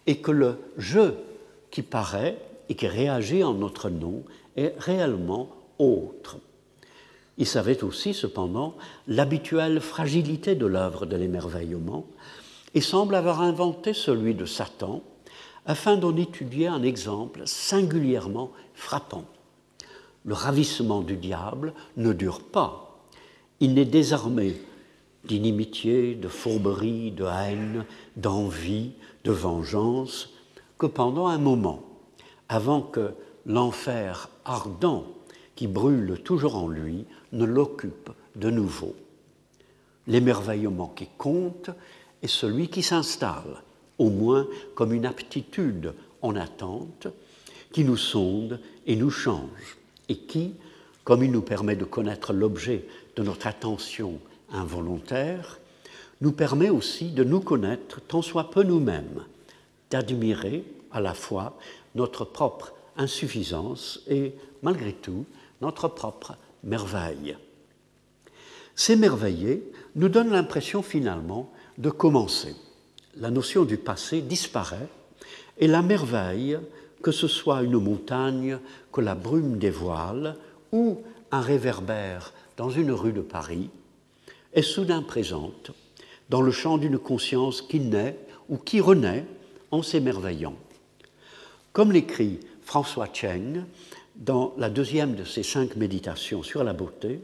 et 0.06 0.18
que 0.18 0.30
le 0.30 0.58
je 0.76 1.12
qui 1.70 1.82
paraît 1.82 2.38
et 2.68 2.74
qui 2.74 2.86
réagit 2.86 3.44
en 3.44 3.54
notre 3.54 3.88
nom 3.88 4.24
est 4.56 4.74
réellement 4.78 5.50
autre. 5.78 6.38
Il 7.36 7.46
savait 7.46 7.84
aussi, 7.84 8.14
cependant, 8.14 8.74
l'habituelle 9.06 9.80
fragilité 9.80 10.54
de 10.54 10.66
l'œuvre 10.66 11.06
de 11.06 11.16
l'émerveillement, 11.16 12.06
et 12.74 12.80
semble 12.80 13.14
avoir 13.14 13.40
inventé 13.40 13.92
celui 13.94 14.34
de 14.34 14.44
Satan, 14.44 15.02
afin 15.64 15.96
d'en 15.96 16.16
étudier 16.16 16.66
un 16.66 16.82
exemple 16.82 17.42
singulièrement 17.44 18.50
frappant 18.74 19.24
le 20.28 20.34
ravissement 20.34 21.00
du 21.00 21.16
diable 21.16 21.72
ne 21.96 22.12
dure 22.12 22.40
pas. 22.40 23.00
Il 23.60 23.72
n'est 23.74 23.86
désarmé 23.86 24.60
d'inimitié, 25.28 26.14
de 26.14 26.26
fourberie, 26.26 27.12
de 27.12 27.24
haine, 27.24 27.84
d'envie, 28.16 28.92
de 29.24 29.30
vengeance, 29.30 30.30
que 30.78 30.86
pendant 30.86 31.28
un 31.28 31.38
moment, 31.38 31.82
avant 32.48 32.80
que 32.80 33.12
l'enfer 33.46 34.28
ardent 34.44 35.06
qui 35.54 35.66
brûle 35.66 36.20
toujours 36.24 36.56
en 36.56 36.68
lui 36.68 37.04
ne 37.32 37.44
l'occupe 37.44 38.10
de 38.36 38.50
nouveau. 38.50 38.94
L'émerveillement 40.06 40.88
qui 40.88 41.08
compte 41.18 41.70
est 42.22 42.28
celui 42.28 42.68
qui 42.68 42.82
s'installe, 42.82 43.62
au 43.98 44.08
moins 44.08 44.46
comme 44.74 44.92
une 44.92 45.06
aptitude 45.06 45.92
en 46.22 46.36
attente, 46.36 47.08
qui 47.72 47.84
nous 47.84 47.96
sonde 47.96 48.60
et 48.86 48.96
nous 48.96 49.10
change 49.10 49.76
et 50.08 50.16
qui, 50.16 50.54
comme 51.04 51.22
il 51.22 51.30
nous 51.30 51.42
permet 51.42 51.76
de 51.76 51.84
connaître 51.84 52.32
l'objet 52.32 52.86
de 53.16 53.22
notre 53.22 53.46
attention 53.46 54.18
involontaire, 54.52 55.58
nous 56.20 56.32
permet 56.32 56.70
aussi 56.70 57.10
de 57.10 57.24
nous 57.24 57.40
connaître 57.40 58.00
tant 58.00 58.22
soit 58.22 58.50
peu 58.50 58.62
nous-mêmes, 58.62 59.24
d'admirer 59.90 60.64
à 60.90 61.00
la 61.00 61.14
fois 61.14 61.56
notre 61.94 62.24
propre 62.24 62.72
insuffisance 62.96 64.00
et, 64.08 64.34
malgré 64.62 64.92
tout, 64.92 65.24
notre 65.60 65.88
propre 65.88 66.36
merveille. 66.64 67.36
S'émerveiller 68.74 69.62
nous 69.96 70.08
donne 70.08 70.30
l'impression 70.30 70.82
finalement 70.82 71.52
de 71.78 71.90
commencer. 71.90 72.54
La 73.16 73.30
notion 73.30 73.64
du 73.64 73.76
passé 73.76 74.20
disparaît 74.20 74.88
et 75.58 75.66
la 75.66 75.82
merveille 75.82 76.58
que 77.02 77.12
ce 77.12 77.28
soit 77.28 77.62
une 77.62 77.78
montagne 77.78 78.58
que 78.92 79.00
la 79.00 79.14
brume 79.14 79.58
dévoile 79.58 80.36
ou 80.72 80.98
un 81.30 81.40
réverbère 81.40 82.32
dans 82.56 82.70
une 82.70 82.90
rue 82.90 83.12
de 83.12 83.20
Paris, 83.20 83.70
est 84.58 84.62
soudain 84.62 85.02
présente 85.02 85.70
dans 86.30 86.42
le 86.42 86.50
champ 86.50 86.78
d'une 86.78 86.98
conscience 86.98 87.62
qui 87.62 87.78
naît 87.78 88.18
ou 88.48 88.56
qui 88.56 88.80
renaît 88.80 89.24
en 89.70 89.84
s'émerveillant. 89.84 90.56
Comme 91.72 91.92
l'écrit 91.92 92.40
François 92.62 93.08
Cheng 93.12 93.64
dans 94.16 94.54
la 94.58 94.68
deuxième 94.68 95.14
de 95.14 95.22
ses 95.22 95.44
cinq 95.44 95.76
méditations 95.76 96.42
sur 96.42 96.64
la 96.64 96.72
beauté, 96.72 97.20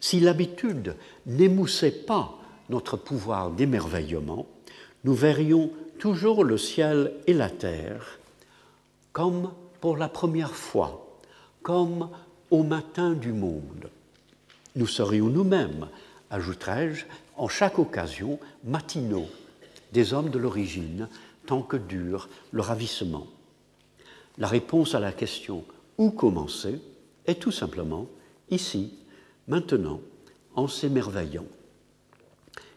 si 0.00 0.18
l'habitude 0.18 0.96
n'émoussait 1.26 1.90
pas 1.90 2.38
notre 2.70 2.96
pouvoir 2.96 3.50
d'émerveillement, 3.50 4.46
nous 5.04 5.14
verrions 5.14 5.70
toujours 5.98 6.42
le 6.42 6.56
ciel 6.56 7.12
et 7.26 7.34
la 7.34 7.50
terre 7.50 8.18
comme 9.12 9.52
pour 9.82 9.98
la 9.98 10.08
première 10.08 10.54
fois, 10.54 11.18
comme 11.62 12.08
au 12.50 12.62
matin 12.62 13.12
du 13.12 13.34
monde. 13.34 13.90
Nous 14.74 14.86
serions 14.86 15.26
nous-mêmes, 15.26 15.88
ajouterai-je, 16.30 17.04
en 17.36 17.48
chaque 17.48 17.78
occasion 17.78 18.38
matinaux 18.64 19.28
des 19.92 20.12
hommes 20.12 20.30
de 20.30 20.38
l'origine, 20.38 21.08
tant 21.46 21.62
que 21.62 21.76
dure 21.76 22.28
le 22.50 22.62
ravissement. 22.62 23.26
La 24.38 24.48
réponse 24.48 24.94
à 24.94 25.00
la 25.00 25.12
question 25.12 25.64
où 25.98 26.10
commencer? 26.10 26.80
est 27.26 27.40
tout 27.40 27.50
simplement 27.50 28.06
ici, 28.50 28.92
maintenant, 29.48 30.00
en 30.54 30.68
s'émerveillant. 30.68 31.46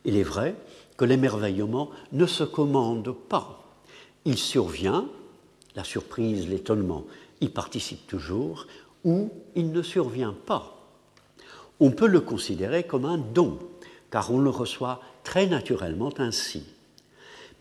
Il 0.06 0.18
est 0.18 0.24
vrai 0.24 0.56
que 0.98 1.06
l'émerveillement 1.06 1.92
ne 2.12 2.26
se 2.26 2.44
commande 2.44 3.14
pas. 3.14 3.64
Il 4.26 4.38
survient, 4.38 5.08
la 5.76 5.84
surprise, 5.84 6.48
l'étonnement 6.48 7.06
y 7.42 7.50
participent 7.50 8.08
toujours, 8.08 8.66
ou 9.04 9.32
il 9.56 9.72
ne 9.72 9.82
survient 9.82 10.36
pas. 10.46 10.79
On 11.80 11.92
peut 11.92 12.08
le 12.08 12.20
considérer 12.20 12.84
comme 12.84 13.06
un 13.06 13.18
don, 13.18 13.58
car 14.12 14.32
on 14.32 14.40
le 14.40 14.50
reçoit 14.50 15.02
très 15.24 15.48
naturellement 15.48 16.14
ainsi. 16.18 16.64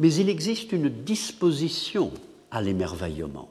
Mais 0.01 0.13
il 0.15 0.29
existe 0.29 0.73
une 0.73 0.89
disposition 0.89 2.11
à 2.51 2.63
l'émerveillement, 2.63 3.51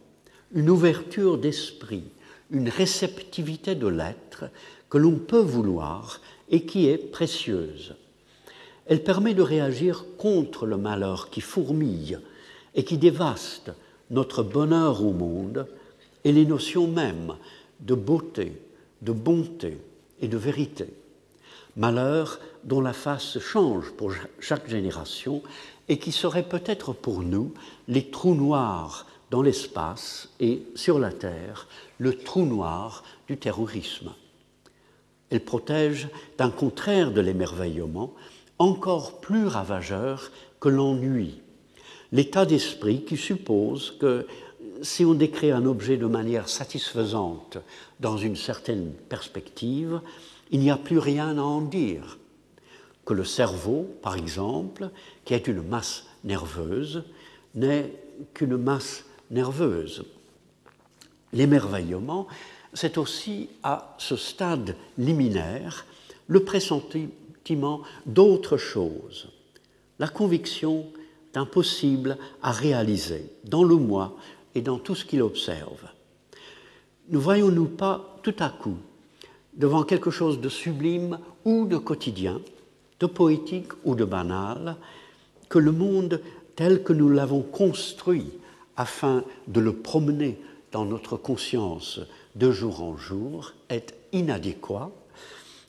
une 0.54 0.70
ouverture 0.70 1.38
d'esprit, 1.38 2.04
une 2.52 2.70
réceptivité 2.70 3.76
de 3.76 3.88
l'être 3.88 4.46
que 4.90 4.98
l'on 4.98 5.16
peut 5.16 5.40
vouloir 5.40 6.22
et 6.50 6.66
qui 6.66 6.88
est 6.88 6.98
précieuse. 6.98 7.96
Elle 8.86 9.04
permet 9.04 9.34
de 9.34 9.42
réagir 9.42 10.06
contre 10.18 10.66
le 10.66 10.78
malheur 10.78 11.30
qui 11.30 11.42
fourmille 11.42 12.20
et 12.76 12.84
qui 12.84 12.98
dévaste 12.98 13.72
notre 14.10 14.44
bonheur 14.44 15.04
au 15.04 15.12
monde 15.12 15.68
et 16.24 16.32
les 16.32 16.46
notions 16.46 16.88
mêmes 16.88 17.36
de 17.82 17.96
beauté, 17.96 18.54
de 19.02 19.12
bonté 19.12 19.78
et 20.22 20.28
de 20.28 20.38
vérité. 20.38 20.88
Malheur 21.76 22.40
dont 22.64 22.82
la 22.82 22.94
face 22.94 23.40
change 23.40 23.92
pour 23.92 24.12
chaque 24.40 24.70
génération 24.70 25.42
et 25.90 26.00
qui 26.00 26.12
serait 26.12 26.48
peut-être 26.48 26.94
pour 26.94 27.22
nous 27.22 27.54
les 27.88 28.10
trous 28.10 28.36
noirs 28.36 29.06
dans 29.30 29.42
l'espace 29.42 30.30
et 30.40 30.64
sur 30.76 31.00
la 31.00 31.12
Terre, 31.12 31.68
le 31.98 32.18
trou 32.18 32.46
noir 32.46 33.04
du 33.28 33.38
terrorisme. 33.38 34.14
Elle 35.30 35.44
protège 35.44 36.08
d'un 36.38 36.50
contraire 36.50 37.12
de 37.12 37.22
l'émerveillement 37.22 38.14
encore 38.60 39.20
plus 39.20 39.46
ravageur 39.46 40.32
que 40.60 40.70
l'ennui, 40.70 41.42
l'état 42.12 42.46
d'esprit 42.46 43.04
qui 43.04 43.18
suppose 43.18 43.96
que 44.00 44.26
si 44.82 45.06
on 45.06 45.14
décrit 45.14 45.52
un 45.52 45.66
objet 45.66 45.98
de 45.98 46.06
manière 46.06 46.50
satisfaisante 46.50 47.58
dans 48.00 48.18
une 48.18 48.36
certaine 48.36 48.92
perspective, 49.10 50.02
il 50.52 50.60
n'y 50.60 50.72
a 50.72 50.78
plus 50.78 51.00
rien 51.00 51.38
à 51.38 51.42
en 51.42 51.62
dire. 51.62 52.18
Que 53.06 53.14
le 53.14 53.26
cerveau, 53.26 53.88
par 54.02 54.16
exemple, 54.16 54.90
qui 55.26 55.34
est 55.34 55.48
une 55.48 55.62
masse 55.62 56.06
nerveuse, 56.24 57.04
n'est 57.56 57.92
qu'une 58.34 58.58
masse 58.58 59.06
nerveuse. 59.32 60.04
L'émerveillement, 61.34 62.28
c'est 62.74 62.98
aussi 62.98 63.50
à 63.64 63.96
ce 63.98 64.16
stade 64.16 64.76
liminaire 64.98 65.86
le 66.28 66.44
pressentiment 66.44 67.82
d'autre 68.06 68.58
chose, 68.58 69.30
la 70.00 70.08
conviction 70.08 70.86
d'impossible 71.34 72.18
à 72.42 72.52
réaliser 72.52 73.30
dans 73.46 73.64
le 73.64 73.76
moi 73.76 74.16
et 74.58 74.62
dans 74.62 74.80
tout 74.80 74.96
ce 74.96 75.06
qu'il 75.06 75.22
observe. 75.22 75.88
Ne 77.10 77.20
voyons-nous 77.20 77.68
pas 77.68 78.18
tout 78.24 78.34
à 78.40 78.50
coup 78.50 78.78
devant 79.54 79.84
quelque 79.84 80.10
chose 80.10 80.42
de 80.42 80.50
sublime 80.50 81.20
ou 81.46 81.68
de 81.68 81.78
quotidien, 81.78 82.42
de 83.00 83.06
poétique 83.06 83.72
ou 83.86 83.94
de 83.94 84.04
banal, 84.04 84.76
que 85.48 85.60
le 85.60 85.72
monde 85.72 86.22
tel 86.56 86.82
que 86.82 86.92
nous 86.92 87.08
l'avons 87.08 87.44
construit 87.44 88.32
afin 88.78 89.24
de 89.48 89.60
le 89.60 89.74
promener 89.74 90.40
dans 90.72 90.86
notre 90.86 91.18
conscience 91.18 92.00
de 92.36 92.52
jour 92.52 92.82
en 92.82 92.98
jour 92.98 93.54
est 93.70 93.94
inadéquat 94.12 94.90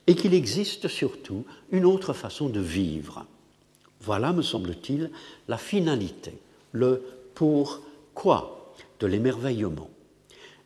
et 0.06 0.14
qu'il 0.14 0.32
existe 0.32 0.88
surtout 0.88 1.44
une 1.72 1.84
autre 1.84 2.14
façon 2.14 2.48
de 2.48 2.60
vivre. 2.60 3.26
Voilà, 4.00 4.32
me 4.32 4.40
semble-t-il, 4.40 5.10
la 5.46 5.58
finalité, 5.58 6.38
le 6.72 7.02
pourquoi 7.34 8.57
de 9.00 9.06
l'émerveillement. 9.06 9.90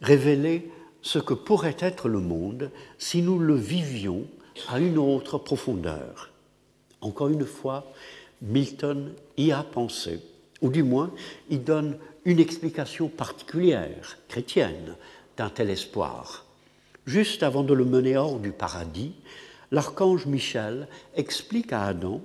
Révéler 0.00 0.70
ce 1.02 1.18
que 1.18 1.34
pourrait 1.34 1.76
être 1.80 2.08
le 2.08 2.20
monde 2.20 2.70
si 2.98 3.22
nous 3.22 3.38
le 3.38 3.54
vivions 3.54 4.26
à 4.68 4.78
une 4.78 4.98
autre 4.98 5.38
profondeur. 5.38 6.30
Encore 7.00 7.28
une 7.28 7.44
fois, 7.44 7.92
Milton 8.40 9.12
y 9.36 9.52
a 9.52 9.62
pensé, 9.62 10.20
ou 10.60 10.70
du 10.70 10.82
moins, 10.82 11.12
il 11.50 11.64
donne 11.64 11.98
une 12.24 12.38
explication 12.38 13.08
particulière, 13.08 14.18
chrétienne, 14.28 14.96
d'un 15.36 15.48
tel 15.48 15.70
espoir. 15.70 16.44
Juste 17.06 17.42
avant 17.42 17.64
de 17.64 17.74
le 17.74 17.84
mener 17.84 18.16
hors 18.16 18.38
du 18.38 18.52
paradis, 18.52 19.12
l'archange 19.72 20.26
Michel 20.26 20.86
explique 21.16 21.72
à 21.72 21.84
Adam 21.84 22.20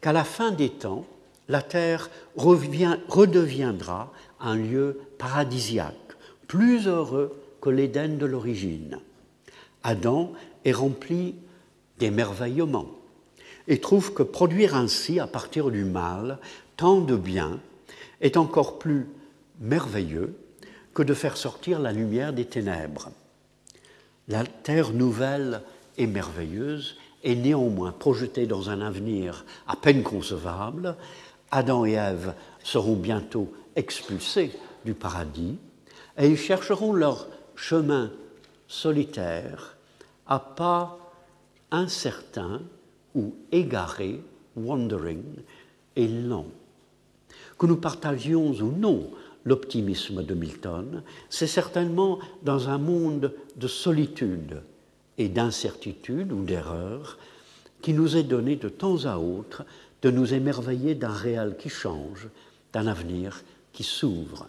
qu'à 0.00 0.12
la 0.12 0.24
fin 0.24 0.52
des 0.52 0.70
temps, 0.70 1.04
la 1.48 1.60
terre 1.60 2.08
redeviendra 2.36 4.12
un 4.42 4.56
lieu 4.56 5.00
paradisiaque, 5.18 5.94
plus 6.48 6.86
heureux 6.86 7.34
que 7.60 7.70
l'Éden 7.70 8.18
de 8.18 8.26
l'origine. 8.26 8.98
Adam 9.82 10.32
est 10.64 10.72
rempli 10.72 11.34
d'émerveillement 11.98 12.88
et 13.68 13.80
trouve 13.80 14.12
que 14.12 14.22
produire 14.22 14.74
ainsi, 14.74 15.20
à 15.20 15.26
partir 15.26 15.70
du 15.70 15.84
mal, 15.84 16.38
tant 16.76 17.00
de 17.00 17.16
bien 17.16 17.60
est 18.20 18.36
encore 18.36 18.78
plus 18.78 19.06
merveilleux 19.60 20.34
que 20.94 21.02
de 21.02 21.14
faire 21.14 21.36
sortir 21.36 21.78
la 21.78 21.92
lumière 21.92 22.32
des 22.32 22.44
ténèbres. 22.44 23.10
La 24.28 24.44
terre 24.44 24.92
nouvelle 24.92 25.62
et 25.98 26.06
merveilleuse 26.06 26.96
est 27.24 27.34
néanmoins 27.34 27.92
projetée 27.92 28.46
dans 28.46 28.70
un 28.70 28.80
avenir 28.80 29.44
à 29.66 29.76
peine 29.76 30.02
concevable. 30.02 30.96
Adam 31.50 31.84
et 31.84 31.92
Ève 31.92 32.34
seront 32.62 32.96
bientôt 32.96 33.52
expulsés 33.76 34.52
du 34.84 34.94
paradis 34.94 35.56
et 36.18 36.28
ils 36.28 36.36
chercheront 36.36 36.92
leur 36.92 37.28
chemin 37.54 38.10
solitaire 38.68 39.76
à 40.26 40.38
pas 40.38 40.98
incertain 41.70 42.62
ou 43.14 43.34
égaré, 43.50 44.20
wandering, 44.56 45.22
et 45.96 46.08
lent. 46.08 46.46
Que 47.58 47.66
nous 47.66 47.76
partagions 47.76 48.50
ou 48.50 48.72
non 48.72 49.10
l'optimisme 49.44 50.22
de 50.22 50.34
Milton, 50.34 51.02
c'est 51.28 51.46
certainement 51.46 52.18
dans 52.42 52.68
un 52.68 52.78
monde 52.78 53.34
de 53.56 53.66
solitude 53.66 54.62
et 55.18 55.28
d'incertitude 55.28 56.32
ou 56.32 56.44
d'erreur 56.44 57.18
qui 57.82 57.92
nous 57.92 58.16
est 58.16 58.22
donné 58.22 58.56
de 58.56 58.68
temps 58.68 59.04
à 59.04 59.18
autre 59.18 59.64
de 60.02 60.10
nous 60.10 60.34
émerveiller 60.34 60.94
d'un 60.94 61.12
réel 61.12 61.56
qui 61.58 61.68
change, 61.68 62.28
d'un 62.72 62.86
avenir 62.86 63.42
qui 63.72 63.82
s'ouvre. 63.82 64.46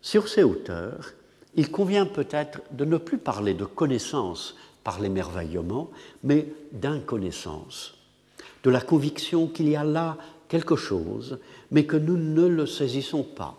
Sur 0.00 0.28
ces 0.28 0.42
hauteurs, 0.42 1.12
il 1.54 1.70
convient 1.70 2.06
peut-être 2.06 2.60
de 2.70 2.84
ne 2.84 2.96
plus 2.96 3.18
parler 3.18 3.54
de 3.54 3.64
connaissance 3.64 4.56
par 4.84 5.00
l'émerveillement, 5.00 5.90
mais 6.24 6.48
d'inconnaissance, 6.72 7.94
de 8.64 8.70
la 8.70 8.80
conviction 8.80 9.46
qu'il 9.46 9.68
y 9.68 9.76
a 9.76 9.84
là 9.84 10.16
quelque 10.48 10.76
chose, 10.76 11.38
mais 11.70 11.84
que 11.84 11.96
nous 11.96 12.16
ne 12.16 12.46
le 12.46 12.66
saisissons 12.66 13.22
pas. 13.22 13.56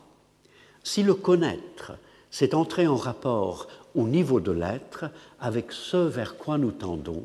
Si 0.83 1.01
le 1.03 1.13
connaître, 1.13 1.93
c'est 2.29 2.53
entrer 2.53 2.87
en 2.87 2.97
rapport 2.97 3.67
au 3.95 4.07
niveau 4.07 4.39
de 4.39 4.51
l'être 4.51 5.05
avec 5.39 5.71
ce 5.71 5.97
vers 5.97 6.35
quoi 6.35 6.57
nous 6.57 6.71
tendons, 6.71 7.23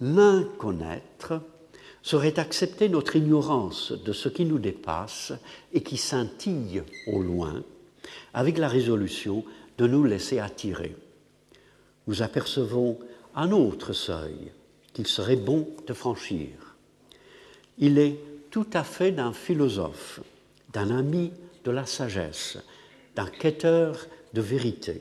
l'inconnaître 0.00 1.40
serait 2.04 2.38
accepter 2.38 2.90
notre 2.90 3.16
ignorance 3.16 3.90
de 3.92 4.12
ce 4.12 4.28
qui 4.28 4.44
nous 4.44 4.58
dépasse 4.58 5.32
et 5.72 5.82
qui 5.82 5.96
scintille 5.96 6.82
au 7.06 7.22
loin, 7.22 7.64
avec 8.34 8.58
la 8.58 8.68
résolution 8.68 9.42
de 9.78 9.86
nous 9.86 10.04
laisser 10.04 10.38
attirer. 10.38 10.94
Nous 12.06 12.20
apercevons 12.20 12.98
un 13.34 13.52
autre 13.52 13.94
seuil 13.94 14.52
qu'il 14.92 15.06
serait 15.06 15.36
bon 15.36 15.66
de 15.86 15.94
franchir. 15.94 16.76
Il 17.78 17.98
est 17.98 18.20
tout 18.50 18.68
à 18.74 18.84
fait 18.84 19.10
d'un 19.10 19.32
philosophe, 19.32 20.20
d'un 20.74 20.94
ami 20.94 21.32
de 21.64 21.70
la 21.70 21.86
sagesse, 21.86 22.58
d'un 23.16 23.26
quêteur 23.26 24.06
de 24.34 24.42
vérité, 24.42 25.00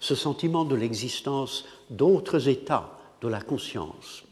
ce 0.00 0.14
sentiment 0.14 0.64
de 0.64 0.76
l'existence 0.76 1.66
d'autres 1.90 2.48
états 2.48 2.98
de 3.20 3.28
la 3.28 3.42
conscience. 3.42 4.24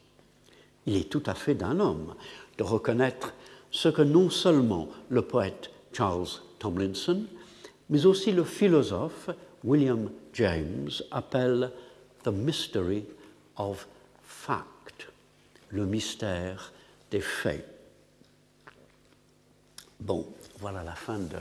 Il 0.87 0.97
est 0.97 1.11
tout 1.11 1.23
à 1.27 1.35
fait 1.35 1.55
d'un 1.55 1.81
homme 1.81 2.15
de 2.59 2.63
reconnaître 2.63 3.35
ce 3.71 3.89
que 3.89 4.03
non 4.03 4.31
seulement 4.31 4.89
le 5.09 5.23
poète 5.23 5.71
Charles 5.93 6.29
Tomlinson, 6.59 7.25
mais 7.91 8.07
aussi 8.07 8.33
le 8.33 8.45
philosophe 8.45 9.31
William 9.65 10.11
James 10.33 10.91
appelle 11.11 11.71
the 12.25 12.29
mystery 12.29 13.05
of 13.57 13.87
fact, 14.23 15.09
le 15.71 15.87
mystère 15.87 16.73
des 17.11 17.21
faits. 17.21 17.67
Bon, 20.01 20.27
voilà 20.61 20.83
la 20.83 20.95
fin 20.95 21.19
de 21.19 21.39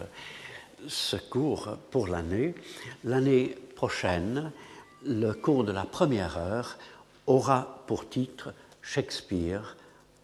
ce 0.88 1.18
cours 1.18 1.78
pour 1.92 2.08
l'année. 2.08 2.56
L'année 3.04 3.56
prochaine, 3.76 4.52
le 5.06 5.34
cours 5.34 5.64
de 5.64 5.72
la 5.72 5.84
première 5.84 6.38
heure 6.38 6.78
aura 7.28 7.84
pour 7.88 8.08
titre 8.10 8.54
Shakespeare, 8.86 9.76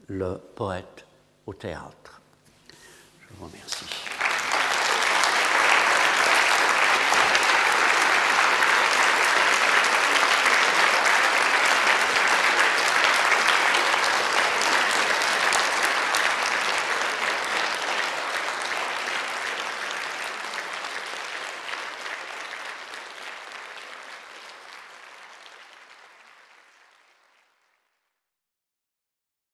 le 0.07 0.38
poète 0.55 1.05
au 1.45 1.53
théâtre. 1.53 2.22
Je 3.20 3.36
vous 3.38 3.45
remercie. 3.45 4.01